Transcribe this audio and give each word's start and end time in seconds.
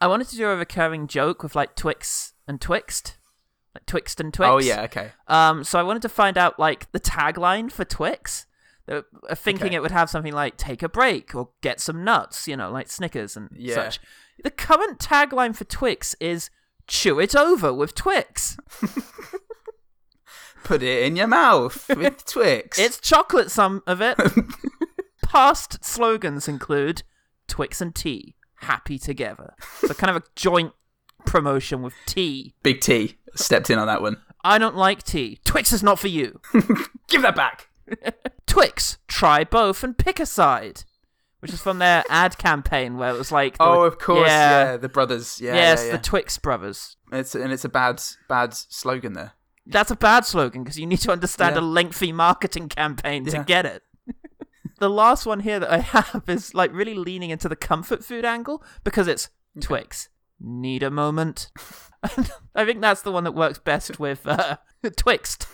I 0.00 0.06
wanted 0.06 0.28
to 0.28 0.36
do 0.36 0.48
a 0.48 0.56
recurring 0.56 1.06
joke 1.06 1.42
with 1.42 1.54
like 1.56 1.74
Twix 1.76 2.34
and 2.46 2.60
Twixt, 2.60 3.16
like 3.74 3.86
Twixt 3.86 4.20
and 4.20 4.32
Twix. 4.32 4.48
Oh 4.48 4.58
yeah, 4.58 4.82
okay. 4.82 5.10
Um, 5.28 5.64
so 5.64 5.78
I 5.78 5.82
wanted 5.82 6.02
to 6.02 6.08
find 6.08 6.36
out 6.38 6.58
like 6.58 6.90
the 6.92 7.00
tagline 7.00 7.70
for 7.72 7.84
Twix. 7.84 8.46
Uh, 8.88 9.00
thinking 9.34 9.66
Okay. 9.68 9.74
it 9.76 9.82
would 9.82 9.90
have 9.90 10.08
something 10.08 10.32
like 10.32 10.56
"Take 10.56 10.82
a 10.82 10.88
break" 10.88 11.34
or 11.34 11.48
"Get 11.60 11.80
some 11.80 12.04
nuts," 12.04 12.46
you 12.46 12.56
know, 12.56 12.70
like 12.70 12.88
Snickers 12.88 13.36
and 13.36 13.50
Yeah. 13.52 13.74
such. 13.74 13.98
The 14.44 14.50
current 14.50 15.00
tagline 15.00 15.56
for 15.56 15.64
Twix 15.64 16.14
is 16.20 16.50
"Chew 16.86 17.18
it 17.18 17.34
over 17.34 17.72
with 17.74 17.94
Twix." 17.96 18.56
Put 20.62 20.82
it 20.82 21.02
in 21.04 21.16
your 21.16 21.26
mouth 21.26 21.88
with 21.96 22.24
Twix. 22.26 22.78
It's 22.78 23.00
chocolate, 23.00 23.50
some 23.50 23.82
of 23.88 24.00
it. 24.00 24.16
Past 25.22 25.84
slogans 25.84 26.46
include 26.48 27.02
Twix 27.48 27.80
and 27.80 27.92
tea, 27.94 28.35
happy 28.60 28.98
together. 28.98 29.54
So 29.78 29.94
kind 29.94 30.10
of 30.16 30.22
a 30.22 30.26
joint 30.34 30.72
promotion 31.24 31.82
with 31.82 31.94
tea. 32.06 32.54
Big 32.62 32.80
T 32.80 33.16
stepped 33.34 33.70
in 33.70 33.78
on 33.78 33.86
that 33.86 34.02
one. 34.02 34.16
I 34.44 34.58
don't 34.58 34.76
like 34.76 35.02
tea. 35.02 35.38
Twix 35.44 35.72
is 35.72 35.82
not 35.82 35.98
for 35.98 36.08
you. 36.08 36.40
Give 37.08 37.22
that 37.22 37.34
back. 37.34 37.68
Twix, 38.46 38.98
try 39.08 39.44
both 39.44 39.82
and 39.82 39.96
pick 39.98 40.20
a 40.20 40.26
side. 40.26 40.84
Which 41.40 41.52
is 41.52 41.60
from 41.60 41.78
their 41.78 42.02
ad 42.08 42.38
campaign 42.38 42.96
where 42.96 43.10
it 43.14 43.18
was 43.18 43.30
like, 43.30 43.56
Oh, 43.60 43.80
were- 43.80 43.86
of 43.86 43.98
course. 43.98 44.26
Yeah, 44.28 44.76
the 44.78 44.88
brothers. 44.88 45.38
Yeah, 45.40 45.54
yes, 45.54 45.80
yeah, 45.80 45.86
yeah. 45.86 45.92
the 45.96 46.02
Twix 46.02 46.38
brothers. 46.38 46.96
It's 47.12 47.34
and 47.34 47.52
it's 47.52 47.64
a 47.64 47.68
bad 47.68 48.02
bad 48.28 48.54
slogan 48.54 49.12
there. 49.12 49.32
That's 49.66 49.90
a 49.90 49.96
bad 49.96 50.24
slogan 50.24 50.62
because 50.64 50.78
you 50.78 50.86
need 50.86 51.00
to 51.00 51.12
understand 51.12 51.54
Yeah. 51.56 51.60
a 51.60 51.64
lengthy 51.64 52.10
marketing 52.12 52.68
campaign 52.68 53.24
to 53.26 53.44
get 53.44 53.66
it. 53.66 53.82
the 54.78 54.90
last 54.90 55.26
one 55.26 55.40
here 55.40 55.60
that 55.60 55.70
I 55.70 55.78
have 55.94 56.24
is 56.28 56.54
like 56.54 56.72
really 56.72 56.94
leaning 56.94 57.30
into 57.30 57.48
the 57.48 57.56
comfort 57.56 58.04
food 58.04 58.24
angle 58.24 58.62
because 58.84 59.08
it's 59.08 59.30
Twix. 59.60 60.08
Need 60.38 60.82
a 60.82 60.90
moment. 60.90 61.50
I 62.54 62.64
think 62.64 62.80
that's 62.80 63.02
the 63.02 63.12
one 63.12 63.24
that 63.24 63.32
works 63.32 63.58
best 63.58 63.98
with 63.98 64.26
uh, 64.26 64.58
Twixt. 64.96 65.46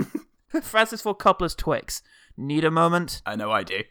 Francis 0.62 1.02
Ford 1.02 1.18
Coppola's 1.18 1.54
Twix. 1.54 2.02
Need 2.36 2.64
a 2.64 2.70
moment. 2.70 3.22
I 3.24 3.36
know 3.36 3.50
I 3.50 3.62
do. 3.62 3.82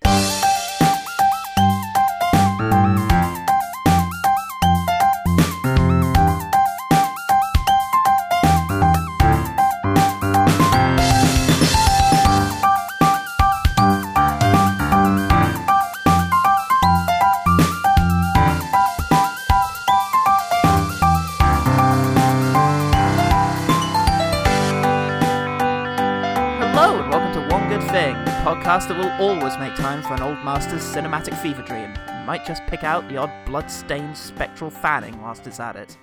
Will 29.20 29.30
always 29.30 29.58
make 29.58 29.76
time 29.76 30.02
for 30.02 30.14
an 30.14 30.22
old 30.22 30.44
master's 30.44 30.84
cinematic 30.84 31.36
fever 31.42 31.62
dream. 31.64 31.94
might 32.26 32.46
just 32.46 32.66
pick 32.68 32.84
out 32.84 33.08
the 33.10 33.18
odd 33.18 33.32
blood-stained 33.46 34.16
spectral 34.16 34.70
fanning 34.70 35.20
whilst 35.22 35.48
it's 35.48 35.60
at 35.60 35.76
it. 35.76 35.98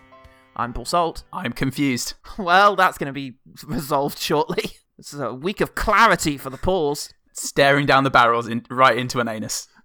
I'm 0.56 0.73
Paul 0.73 0.84
Salt. 0.84 1.25
I'm 1.33 1.53
confused. 1.53 2.15
Well, 2.39 2.77
that's 2.77 2.98
going 2.98 3.06
to 3.06 3.12
be 3.12 3.34
resolved 3.65 4.19
shortly. 4.19 4.73
This 4.97 5.15
is 5.15 5.20
a 5.20 5.33
week 5.33 5.61
of 5.61 5.77
clarity 5.77 6.37
for 6.37 6.50
the 6.50 6.56
Pauls. 6.56 7.15
Staring 7.33 7.87
down 7.87 8.03
the 8.03 8.11
barrels 8.11 8.48
in, 8.48 8.67
right 8.69 8.98
into 8.98 9.20
an 9.20 9.28
anus. 9.28 9.69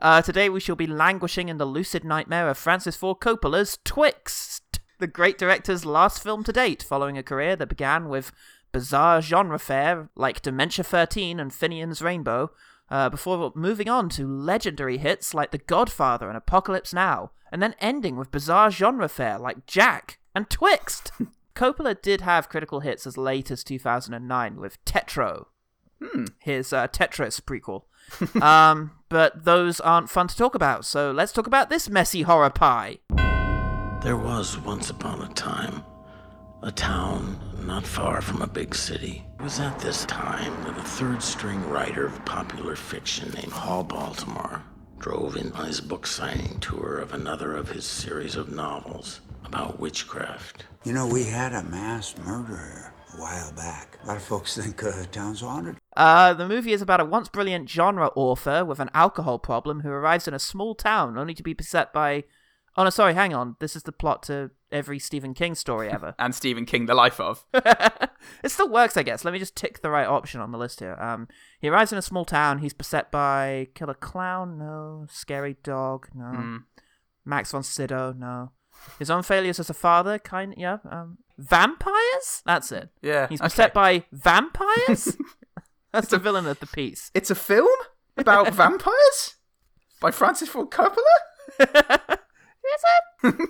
Uh, 0.00 0.20
today 0.20 0.48
we 0.50 0.60
shall 0.60 0.76
be 0.76 0.86
languishing 0.86 1.48
in 1.48 1.56
the 1.56 1.64
lucid 1.64 2.04
nightmare 2.04 2.48
of 2.50 2.58
Francis 2.58 2.94
Ford 2.96 3.20
Coppola's 3.20 3.78
Twixt, 3.84 4.80
the 4.98 5.06
great 5.06 5.38
director's 5.38 5.86
last 5.86 6.22
film 6.22 6.44
to 6.44 6.52
date, 6.52 6.82
following 6.82 7.16
a 7.16 7.22
career 7.22 7.56
that 7.56 7.68
began 7.68 8.08
with 8.08 8.30
bizarre 8.74 9.22
genre 9.22 9.58
fare 9.58 10.10
like 10.16 10.42
Dementia 10.42 10.84
13 10.84 11.40
and 11.40 11.52
Finian's 11.52 12.02
Rainbow, 12.02 12.50
uh, 12.90 13.08
before 13.08 13.52
moving 13.54 13.88
on 13.88 14.08
to 14.10 14.26
legendary 14.26 14.98
hits 14.98 15.32
like 15.32 15.52
The 15.52 15.58
Godfather 15.58 16.28
and 16.28 16.36
Apocalypse 16.36 16.92
Now, 16.92 17.30
and 17.52 17.62
then 17.62 17.76
ending 17.78 18.16
with 18.16 18.32
bizarre 18.32 18.70
genre 18.70 19.08
fare 19.08 19.38
like 19.38 19.66
Jack 19.66 20.18
and 20.34 20.50
Twixt. 20.50 21.12
Coppola 21.54 22.02
did 22.02 22.22
have 22.22 22.48
critical 22.48 22.80
hits 22.80 23.06
as 23.06 23.16
late 23.16 23.48
as 23.52 23.62
2009 23.62 24.56
with 24.56 24.84
Tetro, 24.84 25.46
his 26.40 26.72
uh, 26.72 26.88
Tetris 26.88 27.40
prequel. 27.40 27.84
um, 28.42 28.90
but 29.08 29.44
those 29.44 29.78
aren't 29.78 30.10
fun 30.10 30.26
to 30.26 30.36
talk 30.36 30.56
about, 30.56 30.84
so 30.84 31.12
let's 31.12 31.30
talk 31.30 31.46
about 31.46 31.70
this 31.70 31.88
messy 31.88 32.22
horror 32.22 32.50
pie. 32.50 32.98
There 34.02 34.16
was 34.16 34.58
once 34.58 34.90
upon 34.90 35.22
a 35.22 35.32
time 35.34 35.84
a 36.64 36.72
town 36.72 37.38
not 37.66 37.86
far 37.86 38.22
from 38.22 38.40
a 38.40 38.46
big 38.46 38.74
city. 38.74 39.22
It 39.38 39.42
was 39.42 39.60
at 39.60 39.78
this 39.80 40.06
time 40.06 40.64
that 40.64 40.78
a 40.78 40.82
third 40.82 41.22
string 41.22 41.62
writer 41.68 42.06
of 42.06 42.24
popular 42.24 42.74
fiction 42.74 43.30
named 43.32 43.52
Hall 43.52 43.84
Baltimore 43.84 44.62
drove 44.98 45.36
in 45.36 45.52
on 45.52 45.66
his 45.66 45.82
book 45.82 46.06
signing 46.06 46.58
tour 46.60 47.00
of 47.00 47.12
another 47.12 47.54
of 47.54 47.68
his 47.68 47.84
series 47.84 48.34
of 48.34 48.50
novels 48.50 49.20
about 49.44 49.78
witchcraft. 49.78 50.64
You 50.84 50.94
know, 50.94 51.06
we 51.06 51.24
had 51.24 51.52
a 51.52 51.62
mass 51.64 52.16
murder 52.24 52.94
a 53.12 53.20
while 53.20 53.52
back. 53.52 53.98
A 54.02 54.06
lot 54.06 54.16
of 54.16 54.22
folks 54.22 54.56
think 54.56 54.82
uh, 54.82 54.90
the 54.92 55.04
town's 55.04 55.42
haunted. 55.42 55.76
Uh, 55.94 56.32
the 56.32 56.48
movie 56.48 56.72
is 56.72 56.80
about 56.80 57.00
a 57.00 57.04
once 57.04 57.28
brilliant 57.28 57.68
genre 57.68 58.10
author 58.16 58.64
with 58.64 58.80
an 58.80 58.90
alcohol 58.94 59.38
problem 59.38 59.80
who 59.80 59.90
arrives 59.90 60.26
in 60.26 60.32
a 60.32 60.38
small 60.38 60.74
town 60.74 61.18
only 61.18 61.34
to 61.34 61.42
be 61.42 61.52
beset 61.52 61.92
by. 61.92 62.24
Oh 62.74 62.84
no, 62.84 62.90
sorry, 62.90 63.12
hang 63.12 63.34
on. 63.34 63.56
This 63.60 63.76
is 63.76 63.82
the 63.82 63.92
plot 63.92 64.22
to 64.24 64.50
every 64.74 64.98
Stephen 64.98 65.32
King 65.32 65.54
story 65.54 65.88
ever. 65.88 66.14
And 66.24 66.34
Stephen 66.34 66.66
King, 66.66 66.86
the 66.86 66.94
life 66.94 67.20
of. 67.20 67.44
it 67.54 68.50
still 68.50 68.68
works, 68.68 68.96
I 68.96 69.02
guess. 69.02 69.24
Let 69.24 69.32
me 69.32 69.38
just 69.38 69.56
tick 69.56 69.80
the 69.80 69.90
right 69.90 70.06
option 70.06 70.40
on 70.40 70.50
the 70.52 70.58
list 70.58 70.80
here. 70.80 70.96
Um, 71.00 71.28
he 71.60 71.68
arrives 71.68 71.92
in 71.92 71.98
a 71.98 72.02
small 72.02 72.24
town. 72.24 72.58
He's 72.58 72.74
beset 72.74 73.10
by 73.10 73.68
killer 73.74 73.94
clown, 73.94 74.58
no. 74.58 75.06
Scary 75.10 75.56
dog, 75.62 76.08
no. 76.14 76.60
Max 77.24 77.52
von 77.52 77.62
Sydow, 77.62 78.12
no. 78.12 78.52
His 78.98 79.10
own 79.10 79.22
failures 79.22 79.60
as 79.60 79.70
a 79.70 79.74
father, 79.74 80.18
kind 80.18 80.54
yeah. 80.56 80.78
Um, 80.90 81.18
vampires. 81.38 82.42
That's 82.44 82.72
it. 82.72 82.90
Yeah, 83.02 83.28
He's 83.28 83.40
okay. 83.40 83.46
beset 83.46 83.74
by 83.74 84.04
vampires. 84.12 85.16
That's 85.92 86.08
the 86.08 86.18
villain 86.18 86.46
of 86.46 86.58
the 86.60 86.66
piece. 86.66 87.10
It's 87.14 87.30
a 87.30 87.36
film 87.36 87.68
about 88.16 88.52
vampires 88.52 89.36
by 90.00 90.10
Francis 90.10 90.48
Ford 90.48 90.70
Coppola. 90.70 90.98
Is 91.60 92.82
it? 93.22 93.48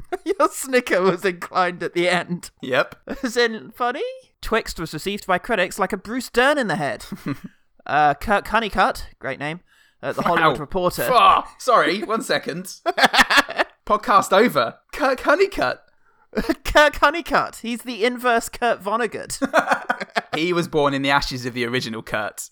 Your 0.24 0.48
snicker 0.48 1.02
was 1.02 1.24
inclined 1.24 1.82
at 1.82 1.94
the 1.94 2.08
end. 2.08 2.50
Yep. 2.60 2.96
As 3.22 3.36
in, 3.36 3.70
funny? 3.72 4.02
Twixt 4.40 4.78
was 4.80 4.92
received 4.92 5.26
by 5.26 5.38
critics 5.38 5.78
like 5.78 5.92
a 5.92 5.96
Bruce 5.96 6.30
Dern 6.30 6.58
in 6.58 6.66
the 6.68 6.76
head. 6.76 7.04
uh, 7.86 8.14
Kirk 8.14 8.48
Honeycutt, 8.48 9.08
great 9.18 9.38
name, 9.38 9.60
uh, 10.02 10.12
the 10.12 10.22
Hollywood. 10.22 10.58
Reporter. 10.58 11.08
Oh, 11.10 11.44
sorry, 11.58 12.02
one 12.02 12.22
second. 12.22 12.80
Podcast 13.86 14.32
over. 14.32 14.76
Kirk 14.92 15.20
Honeycutt. 15.20 15.82
Kirk 16.64 16.96
Honeycutt, 16.96 17.56
he's 17.56 17.82
the 17.82 18.04
inverse 18.04 18.48
Kurt 18.48 18.82
Vonnegut. 18.82 19.38
He 20.34 20.54
was 20.54 20.66
born 20.66 20.94
in 20.94 21.02
the 21.02 21.10
ashes 21.10 21.44
of 21.44 21.52
the 21.52 21.66
original 21.66 22.02
Kurt 22.02 22.48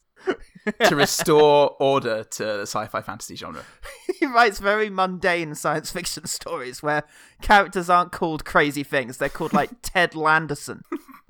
to 0.85 0.97
restore 0.97 1.77
order 1.81 2.25
to 2.25 2.45
the 2.45 2.63
sci-fi 2.63 3.01
fantasy 3.01 3.37
genre. 3.37 3.65
he 4.19 4.27
writes 4.27 4.59
very 4.59 4.91
mundane 4.91 5.55
science 5.55 5.91
fiction 5.91 6.27
stories 6.27 6.83
where 6.83 7.05
characters 7.43 7.89
aren't 7.89 8.13
called 8.13 8.45
crazy 8.45 8.83
things. 8.83 9.17
They're 9.19 9.29
called 9.29 9.53
like 9.53 9.71
Ted 9.83 10.15
Landerson. 10.15 10.83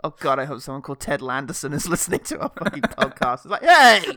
Oh 0.02 0.14
god, 0.19 0.38
I 0.38 0.44
hope 0.44 0.60
someone 0.60 0.82
called 0.82 1.00
Ted 1.00 1.20
Landerson 1.20 1.72
is 1.72 1.88
listening 1.88 2.20
to 2.20 2.40
our 2.40 2.50
fucking 2.50 2.82
podcast. 2.82 3.44
It's 3.44 3.46
like, 3.46 3.62
hey! 3.62 4.16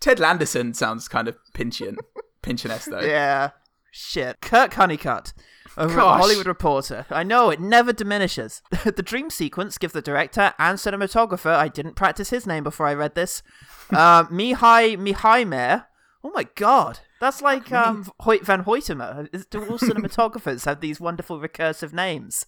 Ted 0.00 0.18
Landerson 0.18 0.74
sounds 0.74 1.08
kind 1.08 1.28
of 1.28 1.36
Pinchian. 1.52 1.96
Pinchian-esque 2.42 2.90
though. 2.90 3.00
Yeah. 3.00 3.50
Shit. 3.90 4.40
Kirk 4.40 4.74
Honeycutt. 4.74 5.32
Over 5.78 5.96
Gosh. 5.96 6.20
Hollywood 6.20 6.46
Reporter. 6.46 7.04
I 7.10 7.22
know, 7.22 7.50
it 7.50 7.60
never 7.60 7.92
diminishes. 7.92 8.62
the 8.84 9.02
dream 9.02 9.28
sequence 9.28 9.76
gives 9.76 9.92
the 9.92 10.00
director 10.00 10.54
and 10.58 10.78
cinematographer, 10.78 11.54
I 11.54 11.68
didn't 11.68 11.96
practice 11.96 12.30
his 12.30 12.46
name 12.46 12.64
before 12.64 12.86
I 12.86 12.94
read 12.94 13.14
this, 13.14 13.42
uh, 13.90 14.24
Mihai 14.28 14.96
Mihaimer. 14.96 15.84
Oh 16.24 16.30
my 16.34 16.46
god. 16.54 17.00
That's 17.20 17.42
like 17.42 17.72
um, 17.72 18.10
Hoyt 18.20 18.44
Van 18.44 18.64
Hoytema. 18.64 19.28
Do 19.50 19.60
all 19.60 19.78
cinematographers 19.78 20.64
have 20.64 20.80
these 20.80 21.00
wonderful 21.00 21.40
recursive 21.40 21.92
names? 21.92 22.46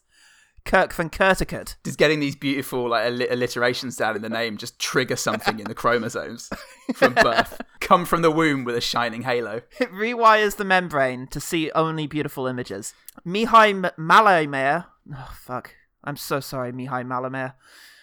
Kirk 0.65 0.93
Van 0.93 1.09
Kurtikert. 1.11 1.77
Does 1.83 1.97
getting 1.97 2.21
these 2.21 2.37
beautiful 2.37 2.89
like 2.91 3.07
alli- 3.07 3.29
alliterations 3.29 3.97
down 3.97 4.17
in 4.17 4.23
the 4.23 4.29
name 4.29 4.57
just 4.59 4.79
trigger 4.79 5.17
something 5.17 5.59
in 5.59 5.65
the 5.67 5.75
chromosomes 5.75 6.51
from 6.95 7.15
birth. 7.23 7.61
Come 7.81 8.05
from 8.05 8.23
the 8.23 8.31
womb 8.31 8.65
with 8.65 8.77
a 8.77 8.81
shining 8.81 9.23
halo. 9.23 9.63
It 9.81 9.91
rewires 9.91 10.57
the 10.57 10.65
membrane 10.65 11.27
to 11.29 11.41
see 11.41 11.71
only 11.73 12.07
beautiful 12.07 12.47
images. 12.47 12.93
Mihai 13.27 13.71
M- 13.71 13.91
Malamer. 13.99 14.87
Oh, 15.15 15.33
fuck. 15.35 15.75
I'm 16.05 16.17
so 16.17 16.41
sorry, 16.41 16.73
Mihai 16.73 17.05
Malamer. 17.07 17.55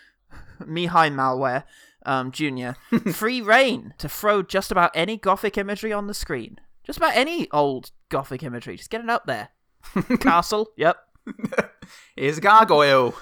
Mihai 0.61 1.11
Malware 1.11 1.63
um, 2.05 2.31
Jr. 2.31 2.71
Free 3.11 3.41
reign 3.41 3.93
to 3.97 4.09
throw 4.09 4.41
just 4.41 4.71
about 4.71 4.91
any 4.95 5.17
gothic 5.17 5.57
imagery 5.57 5.93
on 5.93 6.07
the 6.07 6.13
screen. 6.13 6.59
Just 6.83 6.97
about 6.97 7.15
any 7.15 7.49
old 7.51 7.91
gothic 8.09 8.43
imagery. 8.43 8.77
Just 8.77 8.89
get 8.89 9.01
it 9.01 9.09
up 9.09 9.25
there. 9.25 9.49
Castle. 10.19 10.69
Yep. 10.77 10.97
Here's 12.15 12.37
a 12.37 12.41
gargoyle. 12.41 13.15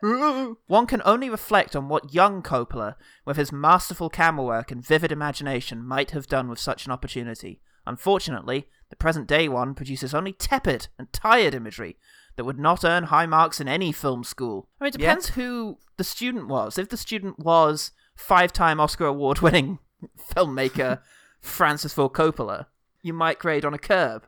One 0.66 0.86
can 0.86 1.02
only 1.04 1.28
reflect 1.30 1.76
on 1.76 1.88
what 1.88 2.14
young 2.14 2.42
Coppola, 2.42 2.96
with 3.24 3.36
his 3.36 3.52
masterful 3.52 4.10
camera 4.10 4.44
work 4.44 4.70
and 4.70 4.84
vivid 4.84 5.12
imagination, 5.12 5.84
might 5.84 6.10
have 6.12 6.26
done 6.26 6.48
with 6.48 6.58
such 6.58 6.86
an 6.86 6.92
opportunity. 6.92 7.60
Unfortunately, 7.86 8.68
the 8.90 8.96
present 8.96 9.26
day 9.26 9.48
one 9.48 9.74
produces 9.74 10.14
only 10.14 10.32
tepid 10.32 10.88
and 10.98 11.12
tired 11.12 11.54
imagery 11.54 11.96
that 12.36 12.44
would 12.44 12.58
not 12.58 12.84
earn 12.84 13.04
high 13.04 13.26
marks 13.26 13.60
in 13.60 13.68
any 13.68 13.92
film 13.92 14.24
school. 14.24 14.68
I 14.80 14.84
mean, 14.84 14.88
it 14.94 15.00
Yeah. 15.00 15.08
depends 15.08 15.28
who 15.30 15.78
the 15.96 16.04
student 16.04 16.48
was. 16.48 16.78
If 16.78 16.88
the 16.88 16.96
student 16.96 17.38
was 17.38 17.90
five 18.14 18.52
time 18.52 18.80
Oscar 18.80 19.06
award 19.06 19.40
winning 19.40 19.78
filmmaker 20.34 21.00
Francis 21.40 21.92
Ford 21.94 22.12
Coppola, 22.12 22.66
you 23.02 23.12
might 23.12 23.38
grade 23.38 23.64
on 23.64 23.74
a 23.74 23.78
curb. 23.78 24.26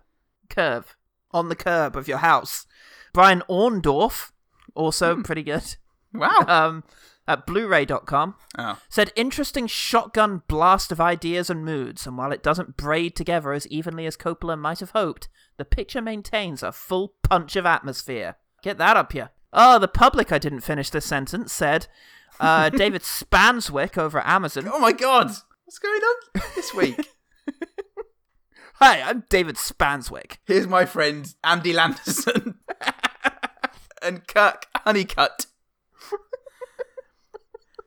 Curve. 0.48 0.96
On 1.30 1.48
the 1.48 1.56
curb 1.56 1.96
of 1.96 2.06
your 2.08 2.18
house. 2.18 2.66
Brian 3.14 3.42
Orndorf, 3.48 4.32
also 4.74 5.22
pretty 5.22 5.42
good 5.42 5.76
Wow. 6.12 6.44
um, 6.46 6.84
at 7.26 7.46
Blu-ray.com, 7.46 8.34
Oh. 8.58 8.78
said 8.90 9.12
interesting 9.16 9.66
shotgun 9.66 10.42
blast 10.48 10.92
of 10.92 11.00
ideas 11.00 11.48
and 11.48 11.64
moods, 11.64 12.06
and 12.06 12.18
while 12.18 12.32
it 12.32 12.42
doesn't 12.42 12.76
braid 12.76 13.16
together 13.16 13.52
as 13.52 13.66
evenly 13.68 14.04
as 14.04 14.16
Coppola 14.18 14.58
might 14.58 14.80
have 14.80 14.90
hoped, 14.90 15.28
the 15.56 15.64
picture 15.64 16.02
maintains 16.02 16.62
a 16.62 16.72
full 16.72 17.14
punch 17.22 17.56
of 17.56 17.64
atmosphere. 17.64 18.36
Get 18.62 18.76
that 18.78 18.96
up 18.98 19.12
here. 19.12 19.30
Oh, 19.52 19.78
the 19.78 19.88
public, 19.88 20.32
I 20.32 20.38
didn't 20.38 20.60
finish 20.60 20.90
this 20.90 21.06
sentence, 21.06 21.52
said 21.52 21.86
uh, 22.40 22.68
David 22.70 23.02
Spanswick 23.02 23.96
over 23.96 24.18
at 24.18 24.26
Amazon. 24.28 24.68
Oh 24.70 24.80
my 24.80 24.92
god. 24.92 25.28
What's 25.64 25.78
going 25.78 26.00
on 26.02 26.42
this 26.56 26.74
week? 26.74 27.08
Hi, 28.78 29.00
I'm 29.00 29.22
David 29.30 29.54
Spanswick. 29.54 30.38
Here's 30.46 30.66
my 30.66 30.84
friend 30.84 31.32
Andy 31.44 31.72
Landerson 31.72 32.56
and 34.04 34.26
Kirk 34.26 34.66
Honeycutt. 34.76 35.46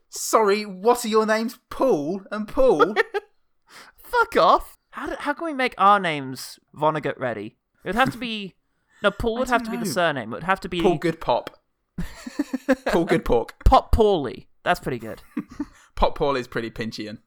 Sorry, 0.09 0.65
what 0.65 1.05
are 1.05 1.09
your 1.09 1.25
names? 1.25 1.59
Paul 1.69 2.23
and 2.31 2.47
Paul? 2.47 2.95
Fuck 3.97 4.35
off. 4.35 4.77
How, 4.91 5.07
do, 5.07 5.15
how 5.19 5.33
can 5.33 5.45
we 5.45 5.53
make 5.53 5.75
our 5.77 5.99
names 5.99 6.59
Vonnegut 6.75 7.19
ready? 7.19 7.57
It 7.83 7.89
would 7.89 7.95
have 7.95 8.11
to 8.11 8.17
be... 8.17 8.55
No, 9.03 9.11
Paul 9.11 9.37
would 9.37 9.49
have 9.49 9.61
to 9.61 9.69
be 9.69 9.77
the 9.77 9.85
surname. 9.85 10.33
It 10.33 10.37
would 10.37 10.43
have 10.45 10.59
to 10.61 10.69
be... 10.69 10.81
Paul 10.81 10.97
Good 10.97 11.21
Pop. 11.21 11.55
Paul 12.87 13.05
Good 13.05 13.25
Pork. 13.25 13.53
Pop 13.63 13.93
Paulie. 13.93 14.47
That's 14.63 14.79
pretty 14.79 14.97
good. 14.97 15.21
Pop 15.95 16.17
Paul 16.17 16.35
is 16.35 16.47
pretty 16.47 16.71
Pinchian. 16.71 17.19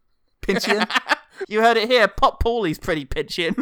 Pinchian 0.42 0.84
You 1.48 1.62
heard 1.62 1.76
it 1.76 1.88
here. 1.88 2.08
Pop 2.08 2.42
Paulie's 2.42 2.78
pretty 2.78 3.04
pinchian. 3.04 3.54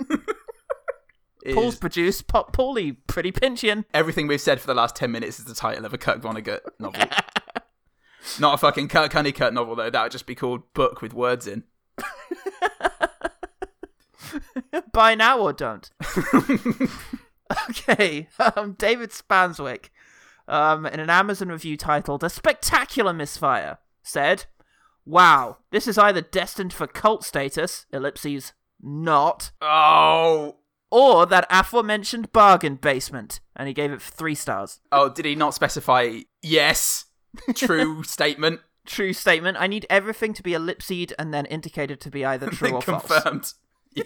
Paul's 1.55 1.75
is 1.75 1.81
produced. 1.81 2.27
Pop 2.27 2.55
Paulie 2.55 2.97
pretty 3.07 3.33
pinchian. 3.33 3.85
everything 3.95 4.27
we've 4.27 4.41
said 4.41 4.61
for 4.61 4.67
the 4.67 4.75
last 4.75 4.97
10 4.97 5.11
minutes 5.11 5.39
is 5.39 5.45
the 5.45 5.55
title 5.55 5.85
of 5.85 5.93
a 5.93 5.99
Kirk 5.99 6.21
Vonnegut 6.21 6.61
novel. 6.79 7.03
Not 8.41 8.55
a 8.55 8.59
fucking 8.59 8.89
Kirk 8.89 9.13
Honeycutt 9.13 9.55
novel, 9.55 9.75
though. 9.77 9.91
That 9.91 10.03
would 10.03 10.13
just 10.13 10.27
be 10.27 10.35
called 10.35 10.73
Book 10.75 11.01
with 11.01 11.15
Words 11.15 11.47
in. 11.47 11.65
Buy 14.93 15.15
now 15.15 15.39
or 15.39 15.53
don't. 15.53 15.91
okay. 17.71 18.29
Um, 18.39 18.75
David 18.79 19.11
Spanswick, 19.11 19.87
um, 20.47 20.85
in 20.87 21.01
an 21.01 21.11
Amazon 21.11 21.49
review 21.49 21.77
titled 21.77 22.23
"A 22.23 22.29
Spectacular 22.29 23.13
Misfire," 23.15 23.79
said, 24.03 24.45
"Wow, 25.07 25.59
this 25.71 25.87
is 25.87 25.97
either 25.97 26.21
destined 26.21 26.73
for 26.73 26.87
cult 26.87 27.25
status 27.25 27.87
(ellipses 27.93 28.53
not) 28.81 29.53
Oh. 29.63 30.57
Or 30.91 31.27
that 31.27 31.47
aforementioned 31.51 32.33
bargain 32.33 32.77
basement." 32.77 33.41
And 33.57 33.67
he 33.69 33.75
gave 33.75 33.93
it 33.93 34.01
three 34.03 34.35
stars. 34.35 34.81
Oh, 34.93 35.09
did 35.09 35.25
he 35.25 35.35
not 35.35 35.55
specify 35.55 36.21
yes? 36.43 37.07
True 37.55 38.03
statement. 38.05 38.61
True 38.87 39.13
statement. 39.13 39.59
I 39.61 39.67
need 39.67 39.85
everything 39.91 40.33
to 40.35 40.43
be 40.43 40.55
ellipsed 40.55 41.13
and 41.19 41.35
then 41.35 41.45
indicated 41.47 42.01
to 42.01 42.11
be 42.11 42.25
either 42.25 42.47
true 42.51 42.73
or 42.73 42.83
false. 42.83 43.07
Confirmed. 43.07 43.53
Yeah. 43.95 44.05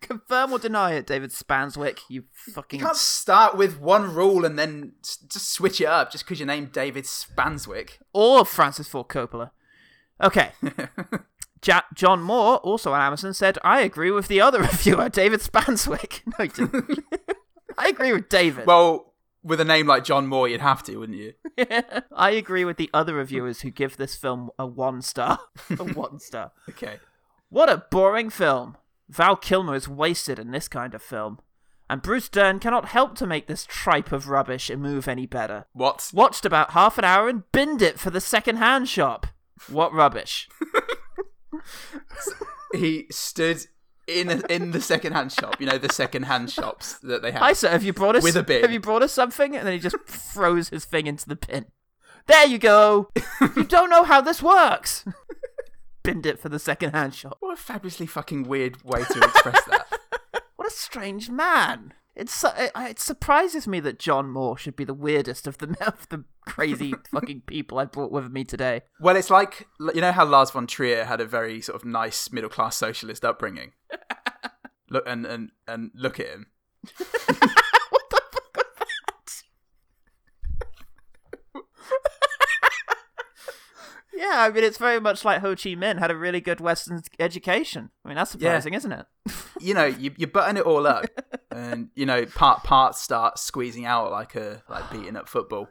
Confirm 0.00 0.52
or 0.52 0.58
deny 0.58 0.94
it, 0.94 1.06
David 1.06 1.30
Spanswick. 1.30 2.00
You 2.08 2.24
fucking. 2.32 2.80
You 2.80 2.86
can't 2.86 2.96
start 2.96 3.56
with 3.56 3.78
one 3.78 4.12
rule 4.14 4.44
and 4.44 4.58
then 4.58 4.92
s- 5.04 5.18
just 5.28 5.50
switch 5.52 5.80
it 5.80 5.86
up 5.86 6.10
just 6.10 6.24
because 6.24 6.40
you're 6.40 6.46
named 6.46 6.72
David 6.72 7.04
Spanswick. 7.04 7.98
Or 8.12 8.44
Francis 8.44 8.88
Ford 8.88 9.08
Coppola. 9.08 9.50
Okay. 10.22 10.50
Ja- 11.64 11.82
John 11.94 12.22
Moore, 12.22 12.56
also 12.58 12.92
on 12.92 13.00
Amazon, 13.00 13.34
said, 13.34 13.58
I 13.64 13.80
agree 13.80 14.10
with 14.10 14.28
the 14.28 14.40
other 14.40 14.60
reviewer, 14.62 15.08
David 15.08 15.40
Spanswick. 15.40 16.20
No, 16.38 16.44
he 16.44 16.48
didn't. 16.48 17.04
I 17.78 17.88
agree 17.88 18.12
with 18.12 18.28
David. 18.28 18.66
Well, 18.66 19.12
with 19.42 19.60
a 19.60 19.64
name 19.64 19.86
like 19.86 20.04
John 20.04 20.26
Moore, 20.26 20.48
you'd 20.48 20.60
have 20.60 20.82
to, 20.84 20.96
wouldn't 20.98 21.18
you? 21.18 21.32
I 22.14 22.30
agree 22.30 22.64
with 22.64 22.76
the 22.76 22.90
other 22.94 23.14
reviewers 23.14 23.62
who 23.62 23.70
give 23.70 23.96
this 23.96 24.14
film 24.14 24.50
a 24.58 24.66
one 24.66 25.02
star. 25.02 25.38
a 25.70 25.82
one 25.84 26.20
star. 26.20 26.52
Okay. 26.68 26.98
What 27.48 27.68
a 27.68 27.84
boring 27.90 28.30
film. 28.30 28.76
Val 29.08 29.36
Kilmer 29.36 29.74
is 29.74 29.88
wasted 29.88 30.38
in 30.38 30.50
this 30.52 30.68
kind 30.68 30.94
of 30.94 31.02
film. 31.02 31.38
And 31.90 32.00
Bruce 32.00 32.28
Dern 32.28 32.58
cannot 32.60 32.86
help 32.86 33.16
to 33.16 33.26
make 33.26 33.46
this 33.48 33.64
tripe 33.66 34.12
of 34.12 34.28
rubbish 34.28 34.70
move 34.70 35.08
any 35.08 35.26
better. 35.26 35.66
What? 35.72 36.10
Watched 36.14 36.46
about 36.46 36.70
half 36.70 36.96
an 36.96 37.04
hour 37.04 37.28
and 37.28 37.42
binned 37.52 37.82
it 37.82 37.98
for 37.98 38.08
the 38.10 38.20
second-hand 38.20 38.88
shop. 38.88 39.26
What 39.68 39.92
rubbish. 39.92 40.48
He 42.74 43.06
stood 43.10 43.66
in 44.06 44.30
in 44.48 44.70
the 44.70 44.80
second-hand 44.80 45.30
shop. 45.30 45.60
You 45.60 45.66
know 45.66 45.76
the 45.76 45.92
second-hand 45.92 46.50
shops 46.50 46.98
that 47.00 47.20
they 47.20 47.30
have. 47.32 47.42
Hi, 47.42 47.52
sir. 47.52 47.68
Have 47.68 47.84
you 47.84 47.92
brought 47.92 48.16
us? 48.16 48.22
With 48.22 48.36
a 48.36 48.42
bin. 48.42 48.62
Have 48.62 48.72
you 48.72 48.80
brought 48.80 49.02
us 49.02 49.12
something? 49.12 49.54
And 49.54 49.66
then 49.66 49.74
he 49.74 49.78
just 49.78 49.96
throws 50.06 50.70
his 50.70 50.86
thing 50.86 51.06
into 51.06 51.28
the 51.28 51.36
bin. 51.36 51.66
There 52.26 52.46
you 52.46 52.58
go. 52.58 53.10
you 53.56 53.64
don't 53.64 53.90
know 53.90 54.04
how 54.04 54.20
this 54.22 54.42
works. 54.42 55.04
Binned 56.02 56.24
it 56.24 56.38
for 56.38 56.48
the 56.48 56.58
second-hand 56.58 57.14
shop. 57.14 57.36
What 57.40 57.52
a 57.52 57.56
fabulously 57.56 58.06
fucking 58.06 58.44
weird 58.44 58.82
way 58.82 59.04
to 59.04 59.18
express 59.18 59.64
that. 59.66 59.86
What 60.56 60.70
a 60.70 60.74
strange 60.76 61.28
man. 61.28 61.92
It's 62.14 62.44
it, 62.44 62.72
it 62.76 63.00
surprises 63.00 63.66
me 63.66 63.80
that 63.80 63.98
John 63.98 64.30
Moore 64.30 64.58
should 64.58 64.76
be 64.76 64.84
the 64.84 64.92
weirdest 64.92 65.46
of 65.46 65.58
the 65.58 65.74
of 65.86 66.08
the 66.10 66.24
crazy 66.46 66.92
fucking 67.10 67.42
people 67.46 67.78
I 67.78 67.86
brought 67.86 68.12
with 68.12 68.30
me 68.30 68.44
today. 68.44 68.82
Well, 69.00 69.16
it's 69.16 69.30
like 69.30 69.66
you 69.94 70.00
know 70.00 70.12
how 70.12 70.26
Lars 70.26 70.50
von 70.50 70.66
Trier 70.66 71.04
had 71.04 71.20
a 71.20 71.26
very 71.26 71.60
sort 71.62 71.76
of 71.80 71.86
nice 71.86 72.30
middle-class 72.30 72.76
socialist 72.76 73.24
upbringing. 73.24 73.72
Look 74.90 75.04
and 75.06 75.24
and 75.24 75.52
and 75.66 75.90
look 75.94 76.20
at 76.20 76.26
him. 76.26 76.48
what 76.98 78.10
the 78.10 78.20
fuck 78.30 78.56
was 78.56 79.42
that? 81.54 82.18
Yeah, 84.22 84.42
I 84.42 84.50
mean, 84.50 84.62
it's 84.62 84.78
very 84.78 85.00
much 85.00 85.24
like 85.24 85.40
Ho 85.40 85.50
Chi 85.56 85.70
Minh 85.74 85.98
had 85.98 86.10
a 86.12 86.16
really 86.16 86.40
good 86.40 86.60
Western 86.60 87.02
education. 87.18 87.90
I 88.04 88.08
mean, 88.08 88.16
that's 88.16 88.30
surprising, 88.30 88.74
isn't 88.74 88.92
it? 88.92 89.06
you 89.60 89.74
know, 89.74 89.86
you 89.86 90.12
you 90.16 90.26
button 90.28 90.56
it 90.56 90.64
all 90.64 90.86
up, 90.86 91.06
and 91.50 91.88
you 91.94 92.06
know, 92.06 92.24
part 92.26 92.62
parts 92.62 93.00
start 93.00 93.38
squeezing 93.38 93.84
out 93.84 94.10
like 94.12 94.34
a 94.36 94.62
like 94.68 94.90
beating 94.90 95.16
up 95.16 95.28
football. 95.28 95.68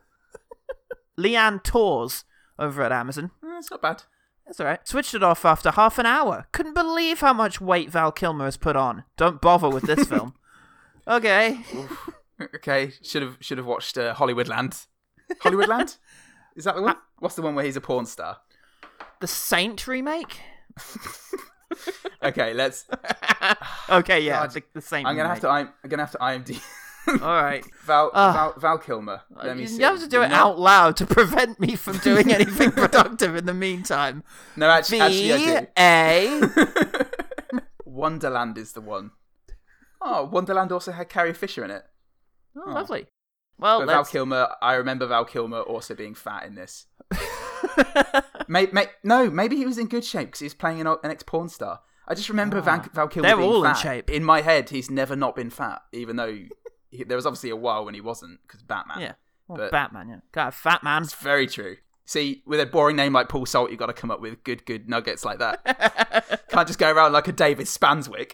Leanne 1.18 1.64
Tours 1.64 2.24
over 2.60 2.84
at 2.84 2.92
Amazon. 2.92 3.32
Eh, 3.44 3.58
It's 3.58 3.72
not 3.72 3.82
bad. 3.82 4.04
That's 4.46 4.60
all 4.60 4.66
right. 4.66 4.86
Switched 4.88 5.14
it 5.14 5.24
off 5.24 5.46
after 5.46 5.72
half 5.72 5.98
an 5.98 6.06
hour. 6.06 6.48
Couldn't 6.52 6.74
believe 6.74 7.22
how 7.22 7.32
much 7.34 7.62
weight 7.62 7.90
Val 7.90 8.12
Kilmer 8.12 8.46
has 8.46 8.58
put 8.58 8.76
on. 8.76 9.04
Don't 9.16 9.40
bother 9.40 9.70
with 9.70 9.84
this 9.84 10.06
film. 10.10 10.34
Okay. 11.08 11.60
Okay, 12.56 12.92
should 13.02 13.22
have 13.22 13.38
should 13.40 13.58
have 13.60 13.68
watched 13.68 13.98
uh, 13.98 14.14
Hollywoodland. 14.16 14.88
Hollywoodland, 15.42 15.98
is 16.56 16.64
that 16.66 16.76
the 16.76 16.82
one? 16.82 16.96
What's 17.20 17.36
the 17.36 17.42
one 17.42 17.56
where 17.56 17.66
he's 17.66 17.76
a 17.78 17.82
porn 17.82 18.06
star? 18.06 18.38
The 19.20 19.28
Saint 19.28 19.88
remake? 19.88 20.40
Okay, 22.24 22.54
let's. 22.54 22.86
Okay, 23.90 24.20
yeah, 24.22 24.42
God. 24.42 24.52
the, 24.52 24.64
the 24.74 24.82
Saint 24.82 25.08
I'm 25.08 25.16
gonna 25.16 25.30
have 25.30 25.40
to. 25.42 25.50
I'm, 25.50 25.70
I'm 25.84 25.90
gonna 25.90 26.04
have 26.04 26.12
to 26.12 26.18
IMD. 26.20 26.62
All 27.08 27.42
right. 27.44 27.64
Val, 27.86 28.12
Ah. 28.14 28.32
Val 28.34 28.54
Val 28.60 28.78
Kilmer. 28.78 29.22
Let 29.32 29.58
me 29.58 29.66
you 29.66 29.84
have 29.86 30.00
to 30.02 30.08
do 30.08 30.22
it 30.22 30.28
No- 30.30 30.36
out 30.36 30.60
loud 30.60 30.98
to 30.98 31.06
prevent 31.06 31.60
me 31.60 31.76
from 31.76 31.98
doing 32.00 32.32
anything 32.32 32.72
productive 32.72 33.36
in 33.36 33.46
the 33.46 33.54
meantime. 33.54 34.24
No, 34.56 34.70
actually, 34.70 35.00
V 35.00 35.32
actually 35.32 35.68
I 35.78 36.40
do. 36.42 36.48
A. 36.70 37.06
Wonderland 37.86 38.58
is 38.58 38.74
the 38.74 38.82
one. 38.82 39.12
Oh, 40.02 40.26
Wonderland 40.26 40.72
also 40.72 40.92
had 40.92 41.10
Carrie 41.10 41.34
Fisher 41.34 41.64
in 41.66 41.72
it. 41.72 41.84
Oh, 42.56 42.70
lovely. 42.72 43.08
Well, 43.62 43.80
But 43.80 43.88
Val. 43.88 44.06
Kilmer, 44.06 44.50
I 44.62 44.74
remember 44.74 45.06
Val 45.06 45.24
Kilmer 45.24 45.62
also 45.62 45.94
being 45.94 46.16
fat 46.16 46.46
in 46.46 46.56
this. 46.56 46.88
may, 48.48 48.68
may, 48.72 48.88
no, 49.04 49.30
maybe 49.30 49.56
he 49.56 49.66
was 49.66 49.78
in 49.78 49.88
good 49.88 50.04
shape 50.04 50.30
because 50.30 50.40
he 50.40 50.46
was 50.46 50.54
playing 50.56 50.82
an, 50.82 50.88
an 50.88 51.12
ex 51.12 51.24
porn 51.24 51.48
star. 51.48 51.82
I 52.08 52.16
just 52.16 52.28
remember 52.28 52.58
ah, 52.58 52.62
Van, 52.62 52.90
Val 52.94 53.08
Kilmer 53.08 53.30
They're 53.30 53.38
being 53.38 53.50
all 53.50 53.64
in 53.64 53.76
shape. 53.76 54.10
In 54.10 54.24
my 54.24 54.42
head, 54.42 54.70
he's 54.70 54.90
never 54.90 55.16
not 55.16 55.36
been 55.36 55.52
fat, 55.52 55.84
even 55.94 56.16
though 56.16 56.36
he, 56.90 57.04
there 57.04 57.16
was 57.16 57.26
obviously 57.28 57.52
a 57.52 57.56
while 57.56 57.86
when 57.86 57.94
he 57.94 58.02
wasn't 58.02 58.40
because 58.46 58.64
Batman. 58.64 59.00
yeah. 59.00 59.14
Well, 59.48 59.58
but- 59.60 59.72
Batman, 59.72 60.10
yeah. 60.10 60.20
Got 60.32 60.48
a 60.50 60.52
fat 60.52 60.84
man. 60.84 61.04
It's 61.04 61.14
very 61.14 61.46
true. 61.48 61.78
See, 62.06 62.42
with 62.46 62.60
a 62.60 62.66
boring 62.66 62.96
name 62.96 63.14
like 63.14 63.30
Paul 63.30 63.46
Salt, 63.46 63.70
you've 63.70 63.80
got 63.80 63.86
to 63.86 63.94
come 63.94 64.12
up 64.12 64.20
with 64.20 64.44
good, 64.44 64.66
good 64.66 64.90
nuggets 64.90 65.24
like 65.24 65.40
that. 65.40 66.44
Can't 66.50 66.68
just 66.68 66.80
go 66.80 66.92
around 66.92 67.14
like 67.14 67.28
a 67.28 67.32
David 67.32 67.68
Spanswick. 67.68 68.34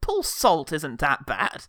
Paul 0.00 0.22
Salt 0.22 0.72
isn't 0.72 1.00
that 1.00 1.24
bad. 1.24 1.66